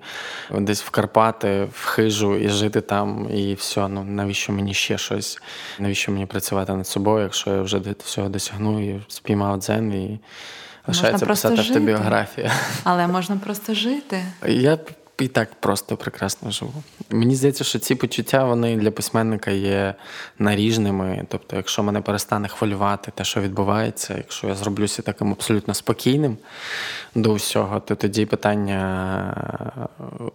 десь 0.51 0.83
в 0.83 0.91
Карпати, 0.91 1.69
в 1.73 1.85
хижу 1.85 2.37
і 2.37 2.49
жити 2.49 2.81
там, 2.81 3.29
і 3.35 3.55
все. 3.55 3.89
Ну 3.89 4.05
навіщо 4.05 4.53
мені 4.53 4.75
ще 4.75 4.99
щось? 4.99 5.39
Навіщо 5.79 6.13
мені 6.13 6.27
працювати 6.27 6.73
над 6.73 6.87
собою, 6.87 7.23
якщо 7.23 7.51
я 7.51 7.63
вже 7.63 7.81
всього 8.05 8.29
досягну 8.29 8.91
і 8.91 9.01
спіймав 9.09 9.59
дзен 9.59 9.93
і 9.93 10.21
лишається 10.87 11.27
писати 11.27 11.59
автобіографія. 11.59 12.53
Але 12.85 13.07
можна 13.07 13.37
просто 13.37 13.75
жити. 13.75 14.23
Я 14.47 14.79
і 15.19 15.29
так 15.29 15.55
просто 15.61 15.97
прекрасно 15.97 16.51
живу. 16.51 16.83
Мені 17.11 17.37
здається, 17.37 17.65
що 17.65 17.79
ці 17.79 17.95
почуття 17.95 18.45
вони 18.45 18.77
для 18.77 18.91
письменника 18.91 19.51
є 19.51 19.95
наріжними. 20.39 21.25
Тобто, 21.29 21.57
якщо 21.57 21.83
мене 21.83 22.01
перестане 22.01 22.49
хвилювати 22.49 23.13
те, 23.15 23.25
що 23.25 23.41
відбувається, 23.41 24.15
якщо 24.17 24.49
я 24.49 24.55
зроблюся 24.55 25.03
таким 25.03 25.33
абсолютно 25.33 25.75
спокійним 25.75 26.37
до 27.15 27.35
всього, 27.35 27.81
то 27.81 27.95
тоді 27.95 28.27
питання, 28.27 29.87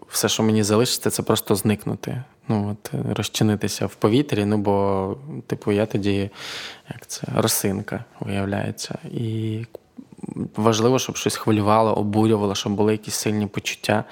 все, 0.10 0.30
що 0.30 0.44
мені 0.44 0.64
залишиться, 0.64 1.10
це 1.10 1.24
просто 1.24 1.56
зникнути. 1.56 2.24
Ну 2.48 2.70
от 2.72 2.92
розчинитися 3.18 3.86
в 3.86 3.96
повітрі. 3.96 4.46
Ну 4.46 4.58
бо, 4.58 5.18
типу, 5.48 5.72
я 5.72 5.86
тоді 5.86 6.30
як 6.90 7.08
це 7.08 7.28
росинка 7.36 8.04
виявляється. 8.20 8.98
І 9.12 9.60
важливо, 10.56 11.00
щоб 11.00 11.18
щось 11.18 11.36
хвилювало, 11.36 11.94
обурювало, 11.94 12.56
щоб 12.56 12.74
були 12.74 12.92
якісь 12.92 13.16
сильні 13.16 13.48
почуття. 13.48 14.04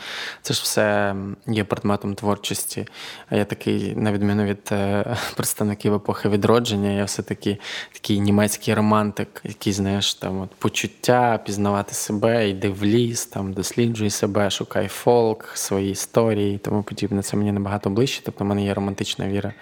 Це 0.41 0.53
ж 0.53 0.61
все 0.63 1.15
є 1.47 1.63
предметом 1.63 2.15
творчості. 2.15 2.87
Я 3.31 3.45
такий, 3.45 3.95
на 3.95 4.11
відміну 4.11 4.43
від 4.43 4.69
е, 4.71 5.05
представників 5.35 5.93
епохи 5.93 6.29
відродження, 6.29 6.91
я 6.91 7.03
все-таки 7.03 7.57
такий 7.93 8.19
німецький 8.19 8.73
романтик, 8.73 9.41
який, 9.43 9.73
знаєш, 9.73 10.13
там 10.13 10.41
от 10.41 10.49
почуття, 10.49 11.39
пізнавати 11.45 11.93
себе, 11.93 12.49
йди 12.49 12.69
в 12.69 12.83
ліс, 12.83 13.25
там 13.25 13.53
досліджуй 13.53 14.09
себе, 14.09 14.49
шукай 14.49 14.87
фолк, 14.87 15.51
свої 15.53 15.91
історії 15.91 16.55
і 16.55 16.57
тому 16.57 16.83
подібне. 16.83 17.21
Це 17.21 17.37
мені 17.37 17.51
набагато 17.51 17.89
ближче. 17.89 18.21
Тобто 18.25 18.43
в 18.43 18.47
мене 18.47 18.65
є 18.65 18.73
романтична 18.73 19.27
віра 19.27 19.53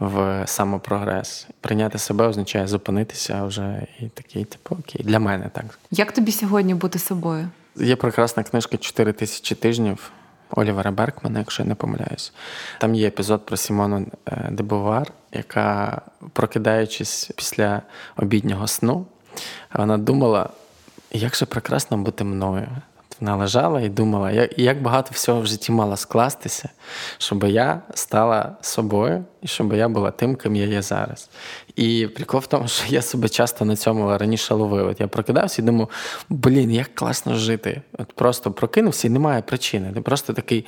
в 0.00 0.42
самопрогрес. 0.46 1.48
Прийняти 1.60 1.98
себе 1.98 2.26
означає 2.26 2.66
зупинитися 2.66 3.44
вже 3.44 3.86
і 4.00 4.08
такий, 4.08 4.44
типу, 4.44 4.76
окей, 4.80 5.02
для 5.04 5.18
мене 5.18 5.50
так. 5.52 5.73
Як 5.90 6.12
тобі 6.12 6.32
сьогодні 6.32 6.74
бути 6.74 6.98
собою? 6.98 7.48
Є 7.76 7.96
прекрасна 7.96 8.42
книжка 8.42 8.76
«4 8.76 9.12
тисячі 9.12 9.54
тижнів 9.54 10.10
Олівера 10.50 10.90
Беркмана, 10.90 11.38
якщо 11.38 11.62
я 11.62 11.68
не 11.68 11.74
помиляюсь. 11.74 12.32
Там 12.80 12.94
є 12.94 13.08
епізод 13.08 13.46
про 13.46 13.56
Сімону 13.56 14.06
е, 14.26 14.48
Дебувар, 14.50 15.12
яка, 15.32 16.00
прокидаючись 16.32 17.30
після 17.36 17.82
обіднього 18.16 18.66
сну, 18.66 19.06
вона 19.74 19.98
думала, 19.98 20.48
як 21.12 21.36
же 21.36 21.46
прекрасно 21.46 21.96
бути 21.96 22.24
мною. 22.24 22.68
Вона 23.20 23.36
лежала 23.36 23.80
і 23.80 23.88
думала, 23.88 24.48
як 24.56 24.82
багато 24.82 25.10
всього 25.12 25.40
в 25.40 25.46
житті 25.46 25.72
мало 25.72 25.96
скластися, 25.96 26.68
щоб 27.18 27.44
я 27.44 27.80
стала 27.94 28.56
собою 28.60 29.24
і 29.42 29.46
щоб 29.46 29.72
я 29.72 29.88
була 29.88 30.10
тим, 30.10 30.36
ким 30.36 30.56
я 30.56 30.64
є 30.64 30.82
зараз. 30.82 31.30
І 31.76 32.06
прикол 32.06 32.40
в 32.40 32.46
тому, 32.46 32.68
що 32.68 32.94
я 32.94 33.02
себе 33.02 33.28
часто 33.28 33.64
на 33.64 33.76
цьому 33.76 34.18
раніше 34.18 34.54
ловив. 34.54 34.86
От 34.86 35.00
Я 35.00 35.08
прокидався 35.08 35.62
і 35.62 35.64
думав, 35.64 35.88
блін, 36.28 36.70
як 36.70 36.94
класно 36.94 37.34
жити. 37.34 37.82
От 37.98 38.12
Просто 38.12 38.52
прокинувся 38.52 39.08
і 39.08 39.10
немає 39.10 39.42
причини. 39.42 39.92
Ти 39.92 40.00
просто 40.00 40.32
такий. 40.32 40.66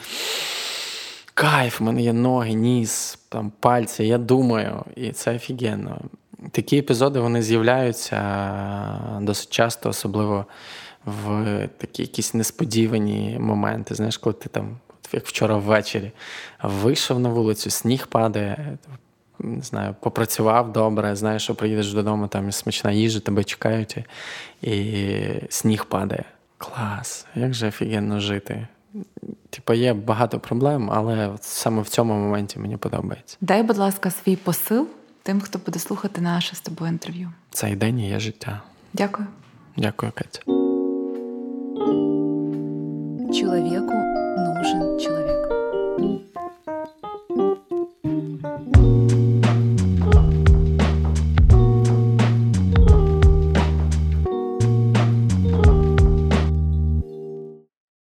Кайф, 1.34 1.80
в 1.80 1.82
мене 1.82 2.02
є 2.02 2.12
ноги, 2.12 2.52
ніс, 2.52 3.18
там, 3.28 3.52
пальці, 3.60 4.04
я 4.04 4.18
думаю, 4.18 4.84
і 4.96 5.12
це 5.12 5.36
офігенно. 5.36 6.00
Такі 6.50 6.78
епізоди 6.78 7.20
вони 7.20 7.42
з'являються 7.42 8.18
досить 9.20 9.50
часто, 9.50 9.88
особливо 9.88 10.46
в 11.04 11.68
такі 11.78 12.02
якісь 12.02 12.34
несподівані 12.34 13.36
моменти. 13.40 13.94
Знаєш, 13.94 14.18
коли 14.18 14.34
ти 14.34 14.48
там, 14.48 14.78
як 15.12 15.26
вчора 15.26 15.56
ввечері, 15.56 16.12
вийшов 16.62 17.20
на 17.20 17.28
вулицю, 17.28 17.70
сніг 17.70 18.06
падає, 18.06 18.78
не 19.38 19.62
знаю, 19.62 19.94
попрацював 20.00 20.72
добре, 20.72 21.16
знаєш, 21.16 21.42
що 21.42 21.54
приїдеш 21.54 21.92
додому, 21.92 22.28
там 22.28 22.48
і 22.48 22.52
смачна 22.52 22.92
їжа, 22.92 23.20
тебе 23.20 23.44
чекають, 23.44 23.96
і 24.62 25.14
сніг 25.48 25.84
падає. 25.84 26.24
Клас, 26.58 27.26
як 27.34 27.54
же 27.54 27.68
офігенно 27.68 28.20
жити. 28.20 28.66
Типу, 29.50 29.72
є 29.72 29.94
багато 29.94 30.40
проблем, 30.40 30.90
але 30.92 31.30
саме 31.40 31.82
в 31.82 31.88
цьому 31.88 32.14
моменті 32.14 32.58
мені 32.58 32.76
подобається. 32.76 33.36
Дай, 33.40 33.62
будь 33.62 33.76
ласка, 33.76 34.10
свій 34.10 34.36
посил 34.36 34.88
тим, 35.22 35.40
хто 35.40 35.58
буде 35.58 35.78
слухати 35.78 36.20
наше 36.20 36.56
з 36.56 36.60
тобою 36.60 36.92
інтерв'ю. 36.92 37.32
Цей 37.50 37.76
день 37.76 38.00
є 38.00 38.20
життя. 38.20 38.62
Дякую. 38.92 39.28
Дякую, 39.76 40.12
Катя. 40.14 40.40
Человеку 43.32 43.92
нужен 44.38 45.00
человек. 45.00 45.15